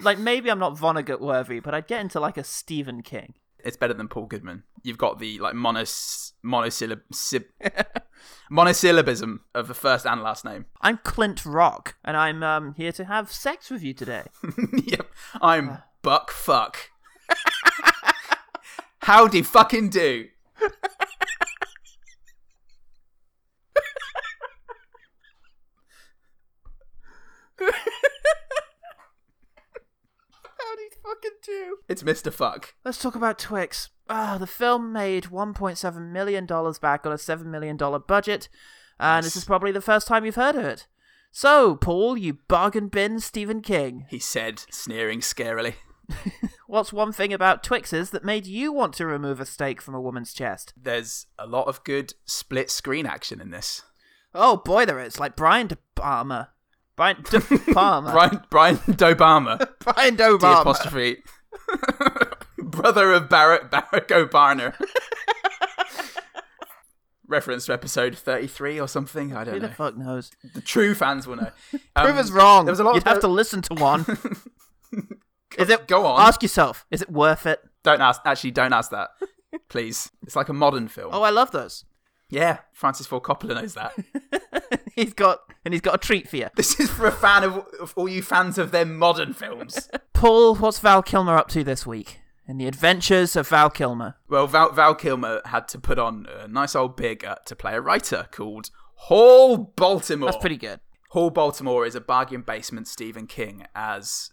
Like 0.00 0.18
maybe 0.18 0.50
I'm 0.50 0.58
not 0.58 0.76
Vonnegut 0.76 1.20
worthy, 1.20 1.60
but 1.60 1.74
I'd 1.74 1.86
get 1.86 2.00
into 2.00 2.20
like 2.20 2.36
a 2.36 2.44
Stephen 2.44 3.02
King. 3.02 3.34
It's 3.64 3.76
better 3.76 3.94
than 3.94 4.08
Paul 4.08 4.26
Goodman. 4.26 4.64
You've 4.82 4.98
got 4.98 5.18
the 5.18 5.38
like 5.38 5.54
monos 5.54 6.32
monosyllab 6.44 7.02
monosyllabism 8.50 9.38
of 9.54 9.68
the 9.68 9.74
first 9.74 10.04
and 10.06 10.22
last 10.22 10.44
name. 10.44 10.66
I'm 10.80 10.98
Clint 10.98 11.46
Rock, 11.46 11.96
and 12.04 12.16
I'm 12.16 12.42
um, 12.42 12.74
here 12.74 12.92
to 12.92 13.04
have 13.04 13.30
sex 13.30 13.70
with 13.70 13.82
you 13.82 13.94
today. 13.94 14.24
yep. 14.84 15.06
I'm 15.40 15.78
Buck 16.02 16.30
Fuck. 16.32 16.90
Howdy 19.02 19.42
fucking 19.42 19.90
do. 19.90 20.26
How 30.72 30.76
do 30.76 30.82
you 30.82 30.90
fucking 31.12 31.38
do? 31.44 31.78
It's 31.88 32.02
Mr. 32.02 32.32
Fuck. 32.32 32.74
Let's 32.84 33.00
talk 33.00 33.14
about 33.14 33.38
Twix. 33.38 33.90
Ah, 34.08 34.36
the 34.38 34.46
film 34.46 34.92
made 34.92 35.24
1.7 35.24 36.12
million 36.12 36.46
dollars 36.46 36.78
back 36.78 37.06
on 37.06 37.12
a 37.12 37.18
7 37.18 37.50
million 37.50 37.76
dollar 37.76 37.98
budget, 37.98 38.48
and 38.98 39.24
this 39.24 39.36
is 39.36 39.44
probably 39.44 39.72
the 39.72 39.80
first 39.80 40.06
time 40.06 40.24
you've 40.24 40.34
heard 40.34 40.56
of 40.56 40.64
it. 40.64 40.86
So, 41.30 41.76
Paul, 41.76 42.18
you 42.18 42.38
bargain 42.48 42.88
bin 42.88 43.18
Stephen 43.18 43.62
King. 43.62 44.04
He 44.10 44.18
said, 44.18 44.64
sneering 44.70 45.20
scarily. 45.20 45.74
What's 46.66 46.92
one 46.92 47.10
thing 47.12 47.32
about 47.32 47.62
Twixes 47.62 48.10
that 48.10 48.24
made 48.24 48.46
you 48.46 48.70
want 48.70 48.92
to 48.94 49.06
remove 49.06 49.40
a 49.40 49.46
steak 49.46 49.80
from 49.80 49.94
a 49.94 50.00
woman's 50.00 50.34
chest? 50.34 50.74
There's 50.76 51.26
a 51.38 51.46
lot 51.46 51.68
of 51.68 51.84
good 51.84 52.12
split 52.26 52.70
screen 52.70 53.06
action 53.06 53.40
in 53.40 53.50
this. 53.50 53.82
Oh 54.34 54.58
boy, 54.58 54.84
there 54.84 55.00
is. 55.00 55.18
Like 55.18 55.36
Brian 55.36 55.68
De 55.68 55.78
Palma. 55.94 56.50
Brian 56.96 57.22
De 57.30 57.40
Palma. 57.72 58.10
Brian 58.12 58.42
Brian 58.50 58.76
Dobama. 58.78 59.66
Brian 59.80 60.16
D 60.16 60.22
apostrophe. 60.24 61.22
Brother 62.58 63.12
of 63.12 63.28
Barrett 63.28 63.70
Barack 63.70 64.10
O'Barner. 64.12 64.74
Reference 67.26 67.64
to 67.66 67.72
episode 67.72 68.16
33 68.16 68.78
or 68.80 68.86
something. 68.88 69.34
I 69.34 69.44
don't 69.44 69.54
the 69.60 69.68
know. 69.68 69.72
fuck 69.72 69.96
knows? 69.96 70.30
The 70.54 70.60
true 70.60 70.94
fans 70.94 71.26
will 71.26 71.36
know. 71.36 71.50
Prove 71.70 71.80
Um, 71.96 72.18
us 72.18 72.30
wrong. 72.30 72.66
There 72.66 72.72
was 72.72 72.80
a 72.80 72.84
lot 72.84 72.94
You'd 72.94 73.06
of 73.06 73.12
have 73.12 73.20
to 73.20 73.28
listen 73.28 73.62
to 73.62 73.74
one. 73.74 74.04
is 75.58 75.70
it? 75.70 75.88
Go 75.88 76.04
on. 76.04 76.20
Ask 76.20 76.42
yourself. 76.42 76.84
Is 76.90 77.00
it 77.00 77.10
worth 77.10 77.46
it? 77.46 77.60
Don't 77.82 78.02
ask. 78.02 78.20
Actually, 78.26 78.50
don't 78.50 78.72
ask 78.74 78.90
that. 78.90 79.10
Please. 79.70 80.10
It's 80.24 80.36
like 80.36 80.50
a 80.50 80.52
modern 80.52 80.88
film. 80.88 81.10
Oh, 81.12 81.22
I 81.22 81.30
love 81.30 81.52
those. 81.52 81.84
Yeah, 82.28 82.58
Francis 82.72 83.06
Ford 83.06 83.22
Coppola 83.22 83.54
knows 83.54 83.74
that. 83.74 83.92
he's 84.96 85.12
got 85.14 85.40
and 85.64 85.72
he's 85.74 85.80
got 85.80 85.94
a 85.94 85.98
treat 85.98 86.28
for 86.28 86.36
you. 86.36 86.48
this 86.56 86.78
is 86.80 86.90
for 86.90 87.06
a 87.06 87.12
fan 87.12 87.44
of, 87.44 87.64
of 87.80 87.92
all 87.96 88.08
you 88.08 88.22
fans 88.22 88.58
of 88.58 88.70
their 88.72 88.84
modern 88.86 89.32
films. 89.32 89.88
Paul, 90.12 90.56
what's 90.56 90.78
Val 90.80 91.02
Kilmer 91.02 91.36
up 91.36 91.48
to 91.48 91.62
this 91.64 91.86
week? 91.86 92.20
In 92.48 92.58
the 92.58 92.66
adventures 92.66 93.36
of 93.36 93.48
Val 93.48 93.70
Kilmer. 93.70 94.16
Well, 94.28 94.46
Val, 94.48 94.72
Val 94.72 94.94
Kilmer 94.96 95.40
had 95.46 95.68
to 95.68 95.78
put 95.78 95.98
on 95.98 96.26
a 96.40 96.48
nice 96.48 96.74
old 96.74 96.96
big 96.96 97.24
uh, 97.24 97.36
to 97.46 97.54
play 97.54 97.74
a 97.74 97.80
writer 97.80 98.26
called 98.32 98.70
Hall 98.94 99.56
Baltimore. 99.56 100.30
That's 100.30 100.40
pretty 100.40 100.56
good. 100.56 100.80
Hall 101.10 101.30
Baltimore 101.30 101.86
is 101.86 101.94
a 101.94 102.00
bargain 102.00 102.42
basement 102.42 102.88
Stephen 102.88 103.26
King, 103.26 103.66
as 103.76 104.30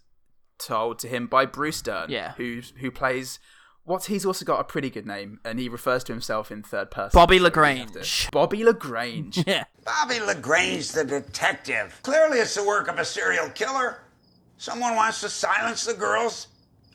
told 0.58 0.98
to 1.00 1.08
him 1.08 1.26
by 1.28 1.46
Bruce 1.46 1.80
Dern, 1.82 2.10
Yeah. 2.10 2.32
who 2.36 2.60
who 2.80 2.90
plays. 2.90 3.38
What 3.84 4.04
he's 4.04 4.26
also 4.26 4.44
got 4.44 4.60
a 4.60 4.64
pretty 4.64 4.90
good 4.90 5.06
name, 5.06 5.40
and 5.44 5.58
he 5.58 5.68
refers 5.68 6.04
to 6.04 6.12
himself 6.12 6.52
in 6.52 6.62
third 6.62 6.90
person. 6.90 7.16
Bobby 7.16 7.38
so 7.38 7.44
LaGrange. 7.44 8.28
Bobby 8.30 8.64
Lagrange. 8.64 9.42
Yeah. 9.46 9.64
Bobby 9.84 10.20
LaGrange, 10.20 10.92
the 10.92 11.04
detective. 11.04 11.98
Clearly, 12.02 12.38
it's 12.38 12.54
the 12.54 12.64
work 12.64 12.88
of 12.88 12.98
a 12.98 13.04
serial 13.04 13.48
killer. 13.50 14.02
Someone 14.58 14.94
wants 14.94 15.20
to 15.22 15.28
silence 15.28 15.84
the 15.84 15.94
girls 15.94 16.48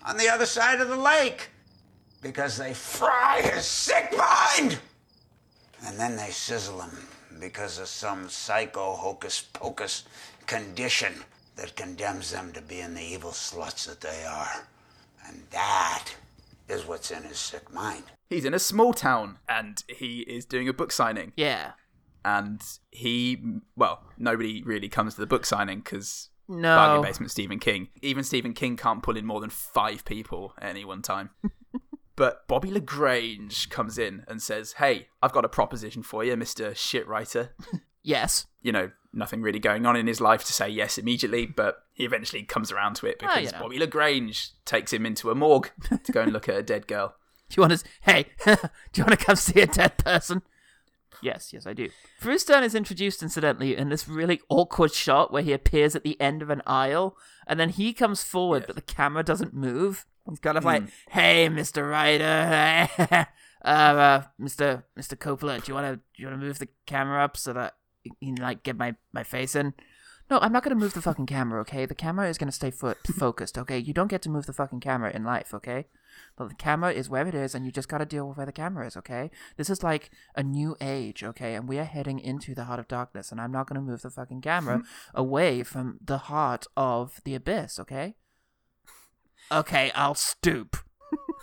on 0.06 0.18
the 0.18 0.30
other 0.30 0.46
side 0.46 0.80
of 0.80 0.88
the 0.88 0.96
lake 0.96 1.50
because 2.22 2.58
they 2.58 2.74
fry 2.74 3.42
his 3.42 3.65
sick 3.65 4.15
mind. 4.15 4.80
And 5.86 6.00
then 6.00 6.15
they 6.15 6.30
sizzle 6.30 6.82
him 6.82 7.08
because 7.39 7.80
of 7.80 7.88
some 7.88 8.30
psycho 8.30 8.94
hocus 8.94 9.42
pocus 9.54 10.06
condition 10.46 11.13
that 11.56 11.75
condemns 11.75 12.32
them 12.32 12.51
to 12.54 12.62
being 12.62 12.94
the 12.94 13.04
evil 13.04 13.32
sluts 13.32 13.88
that 13.88 14.01
they 14.01 14.25
are. 14.25 14.68
And 15.27 15.44
that 15.51 16.10
is 16.69 16.86
what's 16.86 17.12
in 17.12 17.24
his 17.24 17.38
sick 17.38 17.72
mind. 17.74 18.03
he's 18.29 18.45
in 18.45 18.53
a 18.53 18.60
small 18.60 18.93
town, 18.93 19.38
and 19.48 19.84
he 19.88 20.19
is 20.22 20.45
doing 20.45 20.67
a 20.69 20.74
book 20.74 20.91
signing. 20.91 21.31
Yeah. 21.38 21.72
and 22.24 22.62
he 22.91 23.43
well 23.75 24.01
nobody 24.17 24.63
really 24.63 24.89
comes 24.89 25.13
to 25.15 25.22
the 25.22 25.27
book 25.27 25.45
signing 25.45 25.79
because 25.79 26.29
No. 26.48 26.75
bargain 26.75 27.03
basement 27.03 27.31
stephen 27.31 27.60
king 27.60 27.89
even 28.01 28.24
stephen 28.24 28.53
king 28.53 28.77
can't 28.77 29.03
pull 29.03 29.15
in 29.17 29.25
more 29.27 29.39
than 29.41 29.51
five 29.51 30.03
people 30.05 30.53
at 30.60 30.69
any 30.69 30.84
one 30.86 31.01
time 31.03 31.29
but 32.15 32.48
bobby 32.48 32.72
lagrange 32.72 33.69
comes 33.69 33.98
in 34.00 34.24
and 34.27 34.41
says 34.41 34.74
hey 34.74 35.07
i've 35.22 35.34
got 35.34 35.45
a 35.45 35.50
proposition 35.50 36.01
for 36.01 36.24
you 36.24 36.34
mr 36.36 36.75
shit 36.75 37.07
writer 37.07 37.51
Yes. 38.05 38.45
you 38.62 38.71
know 38.71 38.91
nothing 39.13 39.41
really 39.41 39.59
going 39.59 39.85
on 39.85 39.95
in 39.95 40.07
his 40.07 40.19
life 40.21 40.43
to 40.45 40.51
say 40.53 40.67
yes 40.69 40.97
immediately 40.97 41.45
but 41.45 41.83
he 41.93 42.03
eventually 42.05 42.43
comes 42.43 42.71
around 42.71 42.95
to 42.97 43.05
it 43.07 43.17
because 43.19 43.38
Oh, 43.38 43.39
you 43.39 43.51
know. 43.51 43.59
bobby 43.59 43.79
lagrange 43.79 44.51
takes 44.65 44.91
him 44.93 45.05
into 45.05 45.31
a 45.31 45.35
morgue 45.35 45.71
to 46.03 46.12
go 46.12 46.21
and 46.21 46.33
look 46.33 46.47
at 46.50 46.55
a 46.57 46.63
dead 46.63 46.85
girl 46.88 47.15
Do 47.50 47.55
you 47.57 47.62
want 47.62 47.79
to? 47.79 47.85
Hey, 48.01 48.25
do 48.45 48.51
you 48.95 49.03
want 49.05 49.17
to 49.19 49.25
come 49.25 49.35
see 49.38 49.62
a 49.62 49.67
dead 49.67 49.97
person? 49.97 50.41
Yes, 51.21 51.53
yes, 51.53 51.65
I 51.65 51.74
do. 51.74 51.89
Bruce 52.21 52.43
Dern 52.43 52.63
is 52.63 52.75
introduced, 52.75 53.24
incidentally, 53.24 53.75
in 53.77 53.88
this 53.89 54.05
really 54.07 54.41
awkward 54.50 54.91
shot 54.93 55.31
where 55.31 55.43
he 55.43 55.53
appears 55.53 55.95
at 55.95 56.03
the 56.03 56.19
end 56.19 56.41
of 56.41 56.50
an 56.50 56.62
aisle, 56.67 57.15
and 57.47 57.57
then 57.59 57.69
he 57.69 57.93
comes 57.93 58.21
forward, 58.21 58.65
but 58.67 58.75
the 58.75 58.81
camera 58.81 59.24
doesn't 59.24 59.53
move. 59.53 60.05
He's 60.29 60.39
kind 60.39 60.57
of 60.57 60.65
like, 60.65 60.83
"Hey, 61.12 61.47
Mister 61.47 61.88
Ryder, 61.88 62.89
uh, 63.63 63.67
uh, 63.67 64.24
Mister 64.38 64.83
Mister 64.97 65.15
Coppola, 65.15 65.63
do 65.63 65.69
you 65.71 65.74
want 65.74 65.88
to 65.88 65.95
do 65.95 66.21
you 66.21 66.27
want 66.27 66.39
to 66.41 66.45
move 66.45 66.59
the 66.59 66.67
camera 66.85 67.24
up 67.24 67.38
so 67.38 67.53
that 67.53 67.75
you 68.19 68.33
can 68.33 68.43
like 68.43 68.63
get 68.63 68.77
my 68.77 68.95
my 69.13 69.24
face 69.24 69.55
in?" 69.55 69.74
No, 70.29 70.39
I'm 70.39 70.51
not 70.51 70.63
gonna 70.63 70.75
move 70.75 70.93
the 70.93 71.01
fucking 71.01 71.27
camera. 71.27 71.62
Okay, 71.62 71.85
the 71.85 71.95
camera 71.95 72.29
is 72.29 72.38
gonna 72.38 72.51
stay 72.51 72.71
fo- 72.71 72.95
focused. 73.17 73.57
Okay, 73.57 73.77
you 73.77 73.93
don't 73.93 74.07
get 74.07 74.21
to 74.24 74.29
move 74.29 74.45
the 74.45 74.53
fucking 74.53 74.79
camera 74.79 75.12
in 75.12 75.24
life. 75.24 75.53
Okay. 75.53 75.85
But 76.38 76.50
the 76.50 76.55
camera 76.55 76.91
is 76.91 77.09
where 77.09 77.27
it 77.27 77.35
is, 77.35 77.55
and 77.55 77.65
you 77.65 77.71
just 77.71 77.89
got 77.89 77.97
to 78.00 78.05
deal 78.05 78.27
with 78.27 78.38
where 78.38 78.45
the 78.45 78.51
camera 78.51 78.88
is, 78.88 78.97
okay? 78.97 79.31
This 79.57 79.69
is 79.69 79.83
like 79.83 80.12
a 80.35 80.43
new 80.43 80.75
age, 80.81 81.24
okay? 81.24 81.55
And 81.55 81.67
we 81.67 81.77
are 81.79 81.85
heading 81.85 82.19
into 82.19 82.53
the 82.55 82.65
heart 82.65 82.79
of 82.79 82.88
darkness, 82.88 83.31
and 83.31 83.41
I'm 83.41 83.51
not 83.51 83.67
to 83.67 83.81
move 83.81 84.01
the 84.01 84.09
fucking 84.09 84.41
camera 84.41 84.83
away 85.13 85.63
from 85.63 86.00
the 86.03 86.17
heart 86.17 86.67
of 86.75 87.21
the 87.24 87.35
abyss, 87.35 87.79
okay? 87.79 88.15
Okay, 89.51 89.91
I'll 89.93 90.15
stoop. 90.15 90.77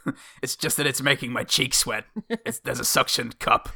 it's 0.43 0.57
just 0.57 0.77
that 0.77 0.87
it's 0.87 1.01
making 1.01 1.33
my 1.33 1.45
cheeks 1.45 1.79
sweat 1.79 2.05
it's, 2.29 2.59
there's 2.61 2.81
a 2.81 2.85
suction 2.85 3.31
cup 3.39 3.69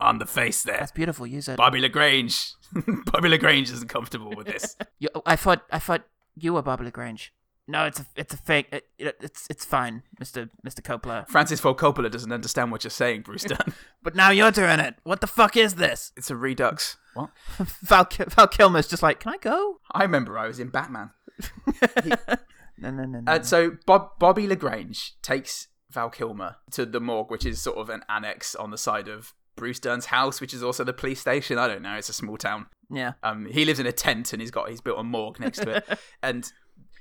on 0.00 0.18
the 0.18 0.26
face 0.26 0.62
there 0.62 0.78
That's 0.78 0.92
beautiful. 0.92 1.26
Use 1.26 1.48
it. 1.48 1.56
Bobby 1.56 1.80
Lagrange. 1.80 2.52
Bobby 3.06 3.28
Lagrange 3.28 3.70
isn't 3.70 3.88
comfortable 3.88 4.32
with 4.36 4.46
this. 4.46 4.76
You, 4.98 5.08
I 5.24 5.34
thought 5.36 5.62
I 5.70 5.78
thought 5.78 6.02
you 6.36 6.52
were 6.52 6.62
Bobby 6.62 6.84
Lagrange. 6.84 7.32
No, 7.66 7.86
it's 7.86 8.00
a 8.00 8.06
it's 8.16 8.34
a 8.34 8.36
fake. 8.36 8.66
It, 8.70 8.86
it, 8.98 9.16
it's 9.22 9.46
it's 9.48 9.64
fine, 9.64 10.02
Mister 10.18 10.50
Mister 10.62 10.82
Coppola. 10.82 11.26
Francis 11.28 11.58
Ford 11.60 11.78
Coppola 11.78 12.10
doesn't 12.10 12.32
understand 12.32 12.70
what 12.70 12.84
you're 12.84 12.90
saying, 12.90 13.22
Bruce 13.22 13.44
Dern. 13.48 13.72
But 14.02 14.14
now 14.14 14.30
you're 14.30 14.50
doing 14.50 14.78
it. 14.80 14.96
What 15.04 15.20
the 15.22 15.26
fuck 15.26 15.56
is 15.56 15.76
this? 15.76 16.12
it's 16.16 16.30
a 16.30 16.36
redux. 16.36 16.96
What? 17.14 17.30
Val 17.82 18.06
Val 18.28 18.48
Kilmer's 18.48 18.88
just 18.88 19.02
like, 19.02 19.20
can 19.20 19.32
I 19.32 19.38
go? 19.38 19.80
I 19.90 20.02
remember 20.02 20.38
I 20.38 20.46
was 20.46 20.60
in 20.60 20.68
Batman. 20.68 21.10
No, 22.80 22.90
no, 22.90 23.04
no, 23.04 23.20
no. 23.20 23.32
Uh, 23.32 23.42
so 23.42 23.76
Bob, 23.86 24.18
Bobby 24.18 24.46
Lagrange 24.46 25.14
takes 25.22 25.68
Val 25.90 26.08
Kilmer 26.10 26.56
to 26.70 26.86
the 26.86 27.00
morgue, 27.00 27.30
which 27.30 27.44
is 27.44 27.60
sort 27.60 27.76
of 27.76 27.90
an 27.90 28.02
annex 28.08 28.54
on 28.54 28.70
the 28.70 28.78
side 28.78 29.06
of 29.08 29.34
Bruce 29.56 29.78
Dern's 29.80 30.06
house, 30.06 30.40
which 30.40 30.54
is 30.54 30.62
also 30.62 30.84
the 30.84 30.92
police 30.92 31.20
station. 31.20 31.58
I 31.58 31.68
don't 31.68 31.82
know. 31.82 31.94
It's 31.96 32.08
a 32.08 32.12
small 32.14 32.36
town. 32.36 32.66
yeah. 32.90 33.12
Um, 33.22 33.46
he 33.46 33.64
lives 33.64 33.78
in 33.80 33.86
a 33.86 33.92
tent 33.92 34.32
and 34.32 34.40
he's 34.40 34.50
got 34.50 34.68
he's 34.70 34.80
built 34.80 34.98
a 34.98 35.04
morgue 35.04 35.38
next 35.40 35.58
to 35.58 35.70
it, 35.70 35.98
and 36.22 36.50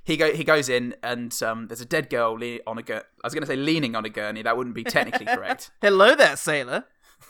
he 0.03 0.17
go 0.17 0.33
he 0.33 0.43
goes 0.43 0.67
in 0.69 0.95
and 1.03 1.31
um, 1.43 1.67
there's 1.67 1.81
a 1.81 1.85
dead 1.85 2.09
girl 2.09 2.33
le- 2.33 2.59
on 2.67 2.77
a 2.77 2.81
gur- 2.83 3.03
I 3.23 3.27
was 3.27 3.33
going 3.33 3.43
to 3.43 3.47
say 3.47 3.55
leaning 3.55 3.95
on 3.95 4.03
a 4.05 4.09
gurney. 4.09 4.41
That 4.41 4.57
wouldn't 4.57 4.75
be 4.75 4.83
technically 4.83 5.25
correct. 5.35 5.71
Hello 5.81 6.15
there, 6.15 6.35
sailor. 6.35 6.85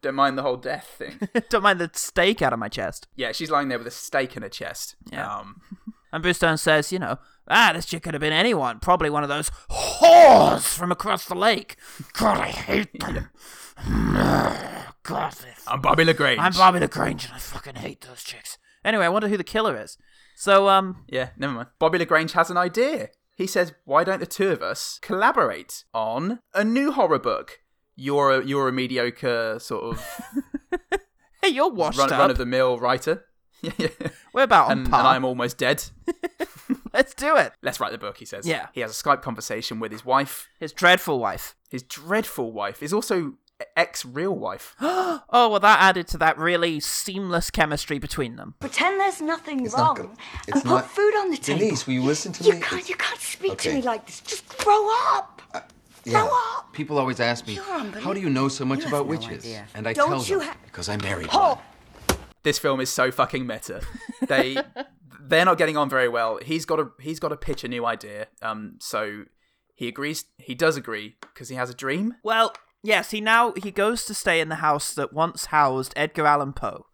Don't 0.00 0.14
mind 0.14 0.38
the 0.38 0.42
whole 0.42 0.56
death 0.56 0.86
thing. 0.98 1.18
Don't 1.48 1.62
mind 1.62 1.80
the 1.80 1.90
steak 1.92 2.40
out 2.42 2.52
of 2.52 2.58
my 2.60 2.68
chest. 2.68 3.08
Yeah, 3.16 3.32
she's 3.32 3.50
lying 3.50 3.68
there 3.68 3.78
with 3.78 3.86
a 3.88 3.92
stake 3.92 4.36
in 4.36 4.42
her 4.42 4.48
chest. 4.48 4.94
Yeah. 5.10 5.26
Um, 5.38 5.60
And 6.12 6.22
Bruce 6.22 6.38
Dern 6.38 6.56
says, 6.56 6.92
you 6.92 6.98
know, 7.00 7.18
ah, 7.50 7.72
this 7.74 7.86
chick 7.86 8.02
could 8.02 8.14
have 8.14 8.20
been 8.20 8.32
anyone. 8.32 8.78
Probably 8.80 9.10
one 9.10 9.22
of 9.22 9.28
those 9.28 9.50
whores 9.70 10.76
from 10.76 10.92
across 10.92 11.24
the 11.26 11.34
lake. 11.34 11.76
God, 12.14 12.38
I 12.38 12.48
hate 12.48 12.98
them. 13.00 13.28
God, 15.02 15.34
I'm 15.66 15.80
Bobby 15.80 16.04
Lagrange. 16.04 16.40
I'm 16.40 16.52
Bobby 16.52 16.80
LaGrange 16.80 17.24
and 17.26 17.34
I 17.34 17.38
fucking 17.38 17.76
hate 17.76 18.02
those 18.02 18.22
chicks. 18.22 18.58
Anyway, 18.84 19.04
I 19.04 19.08
wonder 19.08 19.28
who 19.28 19.36
the 19.36 19.44
killer 19.44 19.80
is. 19.80 19.96
So, 20.36 20.68
um, 20.68 21.04
Yeah, 21.08 21.30
never 21.36 21.52
mind. 21.52 21.68
Bobby 21.78 21.98
Lagrange 21.98 22.32
has 22.32 22.50
an 22.50 22.56
idea. 22.56 23.08
He 23.36 23.46
says, 23.46 23.72
"Why 23.84 24.04
don't 24.04 24.18
the 24.20 24.26
two 24.26 24.50
of 24.50 24.62
us 24.62 24.98
collaborate 25.00 25.84
on 25.94 26.40
a 26.54 26.64
new 26.64 26.92
horror 26.92 27.18
book? 27.20 27.60
You're 27.96 28.32
a 28.40 28.44
you're 28.44 28.68
a 28.68 28.72
mediocre 28.72 29.58
sort 29.60 29.84
of 29.96 30.04
hey, 31.42 31.48
you're 31.48 31.70
washed 31.70 31.98
run, 31.98 32.12
up. 32.12 32.18
run 32.18 32.30
of 32.30 32.38
the 32.38 32.46
mill 32.46 32.78
writer. 32.78 33.24
Yeah, 33.60 33.72
yeah. 33.76 33.88
We're 34.32 34.44
about 34.44 34.66
on 34.66 34.70
And, 34.72 34.80
and 34.82 34.90
par. 34.90 35.04
I'm 35.16 35.24
almost 35.24 35.58
dead. 35.58 35.82
Let's 36.98 37.14
do 37.14 37.36
it. 37.36 37.52
Let's 37.62 37.78
write 37.78 37.92
the 37.92 37.98
book, 37.98 38.16
he 38.18 38.24
says. 38.24 38.44
Yeah. 38.46 38.66
He 38.72 38.80
has 38.80 38.90
a 38.90 39.02
Skype 39.04 39.22
conversation 39.22 39.78
with 39.78 39.92
his 39.92 40.04
wife. 40.04 40.48
His 40.58 40.72
dreadful 40.72 41.20
wife. 41.20 41.54
His 41.70 41.84
dreadful 41.84 42.50
wife 42.52 42.82
is 42.82 42.92
also 42.92 43.34
ex 43.76 44.04
real 44.04 44.34
wife. 44.36 44.74
Oh, 45.30 45.48
well, 45.50 45.60
that 45.60 45.80
added 45.80 46.08
to 46.08 46.18
that 46.18 46.38
really 46.38 46.80
seamless 46.80 47.50
chemistry 47.50 47.98
between 47.98 48.36
them. 48.36 48.54
Pretend 48.60 48.98
there's 48.98 49.20
nothing 49.20 49.64
It's 49.66 49.74
wrong 49.74 49.86
not 49.88 49.96
good. 49.96 50.06
and 50.06 50.18
It's 50.48 50.60
put 50.62 50.68
not- 50.70 50.90
food 50.90 51.14
on 51.18 51.30
the 51.30 51.36
table. 51.36 51.58
Denise, 51.60 51.86
will 51.86 51.94
you 51.94 52.02
listen 52.02 52.32
to 52.32 52.44
you 52.44 52.54
me? 52.54 52.60
Can't, 52.60 52.88
you 52.88 52.94
can't 52.96 53.20
speak 53.20 53.58
to 53.58 53.74
me 53.74 53.82
like 53.82 54.06
this. 54.06 54.20
Just 54.20 54.56
grow 54.58 54.88
up. 55.12 55.42
Uh, 55.52 55.60
yeah. 56.04 56.12
Grow 56.22 56.30
up. 56.32 56.72
People 56.72 56.98
always 56.98 57.20
ask 57.20 57.46
me, 57.46 57.56
how 57.56 58.14
do 58.14 58.20
you 58.20 58.30
know 58.30 58.48
so 58.48 58.64
much 58.64 58.80
You 58.80 58.88
about 58.88 59.04
no 59.06 59.10
witches? 59.10 59.44
idea. 59.44 59.66
And 59.74 59.86
I 59.86 59.92
Don't 59.92 60.08
tell 60.08 60.24
you 60.24 60.38
them, 60.38 60.48
ha- 60.48 60.56
because 60.64 60.88
I 60.88 60.96
married 60.96 61.28
Paul. 61.28 61.56
one. 61.56 61.64
This 62.48 62.58
film 62.58 62.80
is 62.80 62.88
so 62.90 63.10
fucking 63.10 63.46
meta. 63.46 63.82
They 64.26 64.56
they're 65.20 65.44
not 65.44 65.58
getting 65.58 65.76
on 65.76 65.90
very 65.90 66.08
well. 66.08 66.38
He's 66.42 66.64
got 66.64 66.76
to 66.76 66.92
he's 66.98 67.20
got 67.20 67.28
to 67.28 67.36
pitch 67.36 67.62
a 67.62 67.68
new 67.68 67.84
idea. 67.84 68.28
Um, 68.40 68.76
so 68.80 69.24
he 69.74 69.86
agrees. 69.86 70.24
He 70.38 70.54
does 70.54 70.76
agree 70.78 71.16
because 71.20 71.50
he 71.50 71.56
has 71.56 71.68
a 71.68 71.74
dream. 71.74 72.14
Well, 72.22 72.54
yes, 72.82 73.10
he 73.10 73.20
now 73.20 73.52
he 73.62 73.70
goes 73.70 74.06
to 74.06 74.14
stay 74.14 74.40
in 74.40 74.48
the 74.48 74.56
house 74.56 74.94
that 74.94 75.12
once 75.12 75.46
housed 75.46 75.92
Edgar 75.94 76.24
Allan 76.26 76.54
Poe, 76.54 76.86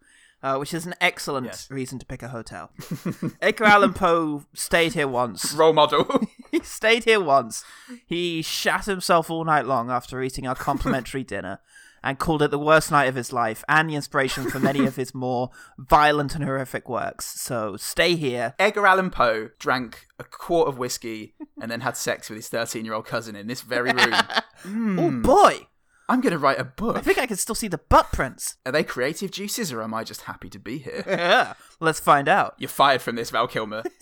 uh, 0.43 0.57
which 0.57 0.73
is 0.73 0.85
an 0.85 0.93
excellent 0.99 1.45
Yes. 1.45 1.71
reason 1.71 1.99
to 1.99 2.05
pick 2.05 2.21
a 2.21 2.27
hotel. 2.27 2.71
Edgar 3.41 3.65
Allan 3.65 3.93
Poe 3.93 4.43
stayed 4.53 4.91
here 4.93 5.07
once. 5.07 5.53
Role 5.53 5.71
model. 5.71 6.27
he 6.51 6.59
stayed 6.59 7.05
here 7.05 7.21
once. 7.21 7.63
He 8.05 8.41
shat 8.41 8.85
himself 8.87 9.29
all 9.31 9.45
night 9.45 9.65
long 9.65 9.89
after 9.89 10.21
eating 10.21 10.45
our 10.47 10.55
complimentary 10.55 11.23
dinner 11.23 11.61
and 12.05 12.19
called 12.19 12.43
it 12.43 12.51
the 12.51 12.59
worst 12.59 12.91
night 12.91 13.05
of 13.05 13.15
his 13.15 13.33
life 13.33 13.63
and 13.67 13.89
the 13.89 13.95
inspiration 13.95 14.49
for 14.49 14.59
many 14.59 14.85
of 14.85 14.95
his 14.95 15.13
more 15.15 15.49
violent 15.77 16.35
and 16.35 16.43
horrific 16.43 16.87
works. 16.87 17.25
So 17.41 17.75
stay 17.77 18.15
here. 18.15 18.53
Edgar 18.59 18.85
Allan 18.85 19.09
Poe 19.09 19.49
drank 19.59 20.05
a 20.19 20.23
quart 20.23 20.67
of 20.67 20.77
whiskey 20.77 21.33
and 21.59 21.71
then 21.71 21.81
had 21.81 21.97
sex 21.97 22.29
with 22.29 22.37
his 22.37 22.47
13 22.47 22.85
year 22.85 22.93
old 22.93 23.07
cousin 23.07 23.35
in 23.35 23.47
this 23.47 23.61
very 23.61 23.91
room. 23.91 24.13
Oh 24.67 25.11
boy! 25.11 25.67
I'm 26.07 26.21
going 26.21 26.33
to 26.33 26.37
write 26.37 26.59
a 26.59 26.63
book. 26.63 26.95
I 26.97 27.01
think 27.01 27.17
I 27.17 27.25
can 27.25 27.37
still 27.37 27.55
see 27.55 27.67
the 27.67 27.79
butt 27.79 28.11
prints. 28.13 28.57
Are 28.65 28.71
they 28.71 28.83
creative 28.83 29.31
juices 29.31 29.73
or 29.73 29.81
am 29.81 29.93
I 29.93 30.03
just 30.03 30.21
happy 30.23 30.49
to 30.49 30.59
be 30.59 30.77
here? 30.79 31.03
Yeah, 31.07 31.53
let's 31.79 31.99
find 31.99 32.27
out. 32.29 32.53
You're 32.59 32.69
fired 32.69 33.01
from 33.01 33.15
this, 33.15 33.29
Val 33.31 33.47
Kilmer. 33.47 33.83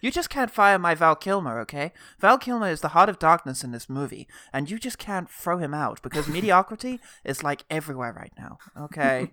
You 0.00 0.10
just 0.10 0.30
can't 0.30 0.50
fire 0.50 0.78
my 0.78 0.94
Val 0.94 1.16
Kilmer, 1.16 1.58
okay? 1.60 1.92
Val 2.20 2.38
Kilmer 2.38 2.68
is 2.70 2.80
the 2.80 2.88
heart 2.88 3.08
of 3.08 3.18
darkness 3.18 3.64
in 3.64 3.70
this 3.72 3.88
movie, 3.88 4.28
and 4.52 4.70
you 4.70 4.78
just 4.78 4.98
can't 4.98 5.30
throw 5.30 5.58
him 5.58 5.74
out 5.74 6.02
because 6.02 6.28
mediocrity 6.28 7.00
is 7.24 7.42
like 7.42 7.64
everywhere 7.70 8.12
right 8.12 8.32
now, 8.38 8.58
okay? 8.78 9.32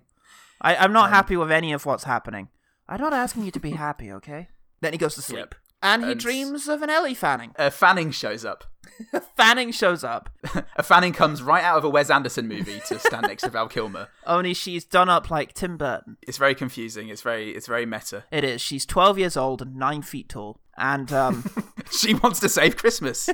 I, 0.60 0.76
I'm 0.76 0.92
not 0.92 1.10
happy 1.10 1.36
with 1.36 1.50
any 1.52 1.72
of 1.72 1.86
what's 1.86 2.04
happening. 2.04 2.48
I'm 2.88 3.00
not 3.00 3.12
asking 3.12 3.44
you 3.44 3.50
to 3.52 3.60
be 3.60 3.72
happy, 3.72 4.10
okay? 4.12 4.48
Then 4.80 4.92
he 4.92 4.98
goes 4.98 5.14
to 5.16 5.22
sleep. 5.22 5.38
Yep. 5.38 5.54
And 5.82 6.04
he 6.04 6.12
And- 6.12 6.20
dreams 6.20 6.66
of 6.68 6.82
an 6.82 6.90
Ellie 6.90 7.14
Fanning. 7.14 7.52
Uh, 7.58 7.70
Fanning 7.70 8.10
shows 8.10 8.44
up. 8.44 8.64
Fanning 9.36 9.72
shows 9.72 10.04
up, 10.04 10.30
A 10.76 10.82
Fanning 10.82 11.12
comes 11.12 11.42
right 11.42 11.62
out 11.64 11.78
of 11.78 11.84
a 11.84 11.88
Wes 11.88 12.10
Anderson 12.10 12.46
movie 12.48 12.80
to 12.88 12.98
stand 12.98 13.26
next 13.26 13.42
to 13.42 13.50
Val 13.50 13.68
Kilmer. 13.68 14.08
only 14.26 14.54
she's 14.54 14.84
done 14.84 15.08
up 15.08 15.30
like 15.30 15.52
Tim 15.54 15.76
Burton. 15.76 16.16
It's 16.22 16.38
very 16.38 16.54
confusing. 16.54 17.08
It's 17.08 17.22
very 17.22 17.50
it's 17.54 17.66
very 17.66 17.86
meta. 17.86 18.24
It 18.30 18.44
is. 18.44 18.60
She's 18.60 18.86
12 18.86 19.18
years 19.18 19.36
old 19.36 19.62
and 19.62 19.76
9 19.76 20.02
feet 20.02 20.28
tall. 20.28 20.60
And 20.76 21.12
um, 21.12 21.44
She 21.92 22.14
wants 22.14 22.40
to 22.40 22.48
save 22.48 22.76
Christmas. 22.76 23.28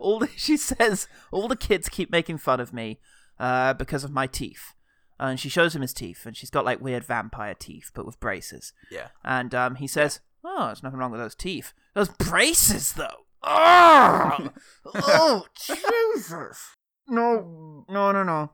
all 0.00 0.18
the, 0.18 0.28
she 0.36 0.56
says 0.56 1.08
all 1.30 1.48
the 1.48 1.56
kids 1.56 1.88
keep 1.88 2.10
making 2.10 2.38
fun 2.38 2.60
of 2.60 2.72
me 2.72 3.00
uh, 3.38 3.72
because 3.74 4.04
of 4.04 4.10
my 4.10 4.26
teeth 4.26 4.74
and 5.18 5.38
she 5.38 5.48
shows 5.48 5.74
him 5.74 5.82
his 5.82 5.92
teeth 5.92 6.24
and 6.26 6.36
she's 6.36 6.50
got 6.50 6.64
like 6.64 6.80
weird 6.80 7.04
vampire 7.04 7.54
teeth 7.54 7.90
but 7.94 8.04
with 8.06 8.18
braces 8.20 8.72
Yeah. 8.90 9.08
and 9.24 9.54
um, 9.54 9.74
he 9.76 9.86
says 9.86 10.20
oh 10.44 10.66
there's 10.66 10.82
nothing 10.82 10.98
wrong 10.98 11.10
with 11.10 11.20
those 11.20 11.34
teeth 11.34 11.72
those 11.94 12.08
braces 12.08 12.92
though 12.94 13.26
oh, 13.44 14.48
oh 14.94 15.46
jesus 15.54 16.76
no 17.08 17.84
no 17.88 18.12
no 18.12 18.22
no 18.22 18.50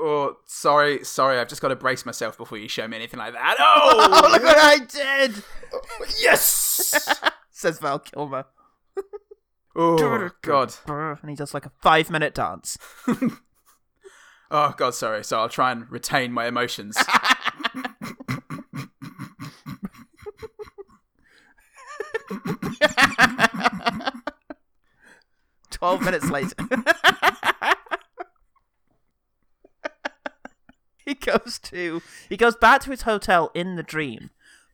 Oh, 0.00 0.36
sorry, 0.46 1.02
sorry. 1.04 1.40
I've 1.40 1.48
just 1.48 1.60
got 1.60 1.68
to 1.68 1.74
brace 1.76 2.06
myself 2.06 2.38
before 2.38 2.56
you 2.56 2.68
show 2.68 2.86
me 2.86 2.94
anything 2.96 3.18
like 3.18 3.32
that. 3.32 3.56
oh 3.60 4.22
Oh, 4.24 4.28
look 4.30 4.44
what 4.44 4.56
i 4.56 4.78
did 4.78 5.42
yes. 6.22 7.04
says 7.50 7.80
val 7.80 7.98
kilmer 7.98 8.44
Oh 9.74 10.30
God. 10.42 10.72
and 10.86 11.28
he 11.30 11.34
does 11.34 11.52
like 11.52 11.66
a 11.66 11.72
five 11.82 12.10
minute 12.10 12.32
dance 12.32 12.78
Oh 14.50 14.72
God. 14.76 14.94
Sorry. 14.94 15.24
So 15.24 15.38
I'll 15.40 15.48
try 15.48 15.72
and 15.72 15.90
retain 15.90 16.32
my 16.32 16.46
emotions. 16.46 16.96
12 25.78 26.02
minutes 26.02 26.28
later. 26.30 26.54
he 31.04 31.14
goes 31.14 31.58
to 31.62 32.02
he 32.28 32.36
goes 32.36 32.56
back 32.56 32.80
to 32.82 32.90
his 32.90 33.02
hotel 33.02 33.50
in 33.54 33.76
the 33.76 33.82
dream. 33.82 34.30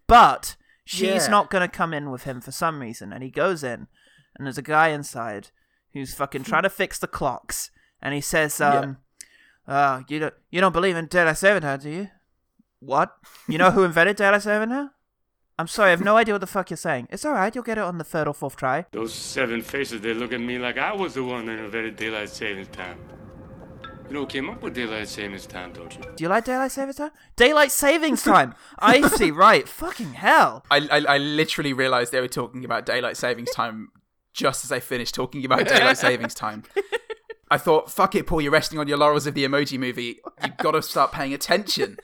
But 0.07 0.57
she's 0.85 1.25
Yeah. 1.25 1.31
not 1.31 1.51
going 1.51 1.62
to 1.69 1.77
come 1.77 1.95
in 1.95 2.11
with 2.11 2.25
him 2.25 2.40
for 2.40 2.51
some 2.53 2.81
reason 2.81 3.12
and 3.12 3.23
he 3.23 3.31
goes 3.31 3.62
in 3.62 3.87
and 4.37 4.47
there's 4.47 4.59
a 4.59 4.62
guy 4.62 4.88
inside 4.88 5.51
who's 5.93 6.14
fucking 6.14 6.43
trying 6.45 6.64
to 6.64 6.71
fix 6.71 6.99
the 6.99 7.07
clocks 7.07 7.71
and 8.03 8.14
he 8.14 8.21
says 8.21 8.61
um 8.61 8.99
uh 9.69 10.03
you 10.09 10.19
don't 10.19 10.35
you 10.51 10.61
don't 10.61 10.73
believe 10.73 10.97
in 10.97 11.07
daylight 11.07 11.37
saving 11.38 11.62
time, 11.62 11.81
do 11.81 11.90
you? 11.90 12.09
What? 12.81 13.14
You 13.49 13.57
know 13.59 13.71
who 13.71 13.85
invented 13.85 14.17
daylight 14.17 14.43
saving 14.43 14.69
time? 14.71 14.90
I'm 15.59 15.69
sorry, 15.69 15.88
I 15.88 15.90
have 15.90 16.03
no 16.03 16.17
idea 16.17 16.35
what 16.35 16.40
the 16.40 16.49
fuck 16.49 16.71
you're 16.71 16.77
saying. 16.77 17.07
It's 17.11 17.25
alright, 17.25 17.55
you'll 17.55 17.62
get 17.64 17.79
it 17.79 17.85
on 17.85 17.99
the 17.99 18.05
third 18.05 18.27
or 18.27 18.35
fourth 18.35 18.57
try. 18.57 18.87
Those 18.90 19.14
seven 19.14 19.62
faces, 19.62 20.01
they 20.01 20.12
look 20.12 20.33
at 20.33 20.40
me 20.40 20.59
like 20.59 20.79
I 20.79 20.93
was 20.93 21.14
the 21.14 21.23
one 21.23 21.47
that 21.47 21.59
invented 21.59 21.97
daylight 21.97 22.31
savings 22.31 22.69
time. 22.69 22.99
You 24.09 24.14
know 24.14 24.21
who 24.21 24.27
came 24.27 24.51
up 24.51 24.61
with 24.62 24.75
daylight 24.75 25.09
savings 25.09 25.47
time, 25.47 25.73
don't 25.73 25.95
you? 25.97 26.03
Do 26.17 26.25
you 26.25 26.29
like 26.29 26.45
daylight 26.45 26.73
savings 26.73 26.97
time? 26.97 27.12
Daylight 27.37 27.71
savings 27.71 28.23
time. 28.23 28.55
I 28.79 29.07
see. 29.09 29.31
Right. 29.31 29.67
Fucking 29.67 30.12
hell. 30.14 30.64
I, 30.71 30.87
I 30.90 31.14
I 31.14 31.19
literally 31.19 31.73
realized 31.73 32.12
they 32.12 32.21
were 32.21 32.29
talking 32.29 32.64
about 32.64 32.85
daylight 32.85 33.17
savings 33.17 33.51
time 33.53 33.93
just 34.35 34.64
as 34.64 34.73
I 34.73 34.81
finished 34.81 35.14
talking 35.14 35.45
about 35.45 35.67
daylight 35.67 35.97
savings 35.97 36.35
time. 36.35 36.64
I 37.51 37.57
thought, 37.57 37.90
fuck 37.90 38.14
it, 38.14 38.27
Paul, 38.27 38.40
you're 38.40 38.51
resting 38.51 38.79
on 38.79 38.88
your 38.88 38.99
laurels 38.99 39.27
of 39.27 39.35
the 39.35 39.45
emoji 39.45 39.79
movie. 39.79 40.19
You've 40.43 40.57
got 40.57 40.73
to 40.73 40.83
start 40.83 41.12
paying 41.12 41.33
attention. 41.33 41.99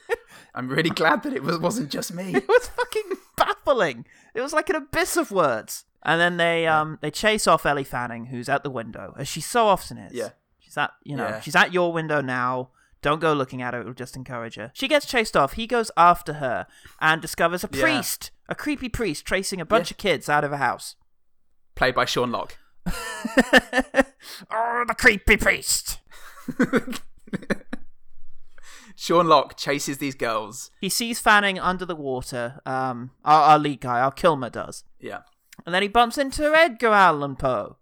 I'm 0.54 0.68
really 0.68 0.90
glad 0.90 1.22
that 1.22 1.32
it 1.32 1.42
was, 1.42 1.58
wasn't 1.58 1.90
just 1.90 2.12
me. 2.12 2.34
It 2.34 2.48
was 2.48 2.68
fucking 2.68 3.12
baffling. 3.36 4.04
It 4.34 4.40
was 4.40 4.52
like 4.52 4.68
an 4.68 4.76
abyss 4.76 5.16
of 5.16 5.30
words. 5.30 5.84
And 6.02 6.20
then 6.20 6.36
they 6.38 6.66
um 6.66 6.98
they 7.02 7.10
chase 7.10 7.46
off 7.46 7.66
Ellie 7.66 7.84
Fanning, 7.84 8.26
who's 8.26 8.48
at 8.48 8.62
the 8.62 8.70
window, 8.70 9.14
as 9.18 9.28
she 9.28 9.40
so 9.40 9.66
often 9.66 9.98
is. 9.98 10.12
Yeah. 10.14 10.30
She's 10.58 10.76
at 10.76 10.92
you 11.04 11.16
know 11.16 11.28
Yeah. 11.28 11.40
she's 11.40 11.54
at 11.56 11.72
your 11.72 11.92
window 11.92 12.20
now. 12.20 12.70
Don't 13.02 13.20
go 13.20 13.32
looking 13.32 13.62
at 13.62 13.72
her; 13.74 13.80
it'll 13.80 13.94
just 13.94 14.14
encourage 14.16 14.56
her. 14.56 14.70
She 14.74 14.86
gets 14.88 15.06
chased 15.06 15.36
off. 15.36 15.54
He 15.54 15.66
goes 15.66 15.90
after 15.96 16.34
her 16.34 16.66
and 17.00 17.22
discovers 17.22 17.64
a 17.64 17.68
Yeah. 17.72 17.82
priest, 17.82 18.30
a 18.48 18.54
creepy 18.54 18.88
priest, 18.88 19.24
tracing 19.24 19.60
a 19.60 19.64
bunch 19.66 19.90
Yeah. 19.90 19.94
of 19.94 19.98
kids 19.98 20.28
out 20.28 20.44
of 20.44 20.52
a 20.52 20.56
house. 20.58 20.96
Played 21.76 21.94
by 21.94 22.04
Sean 22.04 22.30
Locke. 22.30 22.56
oh, 22.86 24.84
the 24.88 24.94
creepy 24.98 25.36
priest. 25.36 25.98
Sean 29.00 29.26
Locke 29.26 29.56
chases 29.56 29.96
these 29.96 30.14
girls. 30.14 30.70
He 30.78 30.90
sees 30.90 31.18
Fanning 31.18 31.58
under 31.58 31.86
the 31.86 31.96
water. 31.96 32.60
Um, 32.66 33.12
our, 33.24 33.42
our 33.52 33.58
lead 33.58 33.80
guy, 33.80 33.98
our 33.98 34.12
Kilmer 34.12 34.50
does. 34.50 34.84
Yeah. 35.00 35.20
And 35.64 35.74
then 35.74 35.80
he 35.80 35.88
bumps 35.88 36.18
into 36.18 36.54
Edgar 36.54 36.88
Allan 36.92 37.36
Poe. 37.36 37.78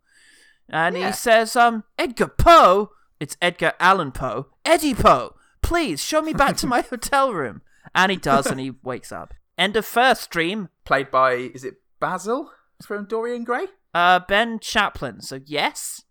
And 0.69 0.97
Yeah. 0.97 1.09
he 1.09 1.13
says, 1.13 1.57
um, 1.57 1.83
Edgar 1.99 2.29
Poe? 2.29 2.91
It's 3.19 3.37
Edgar 3.43 3.73
Allan 3.81 4.13
Poe. 4.13 4.47
Eddie 4.65 4.95
Poe, 4.95 5.35
please 5.61 6.01
show 6.01 6.23
me 6.23 6.33
back 6.33 6.57
to 6.59 6.69
my 6.69 6.83
hotel 6.91 7.33
room. 7.33 7.63
And 7.97 8.13
he 8.13 8.17
does, 8.17 8.47
and 8.47 8.61
he 8.61 8.71
wakes 8.85 9.11
up. 9.11 9.35
End 9.57 9.75
of 9.75 9.85
first 9.85 10.23
stream. 10.23 10.69
Played 10.85 11.11
by, 11.11 11.33
is 11.33 11.65
it 11.65 11.75
Basil 11.99 12.53
from 12.87 13.07
Dorian 13.07 13.43
Gray? 13.43 13.67
Uh, 13.93 14.21
Ben 14.21 14.61
Chaplin. 14.61 15.21
So, 15.21 15.41
yes, 15.45 16.05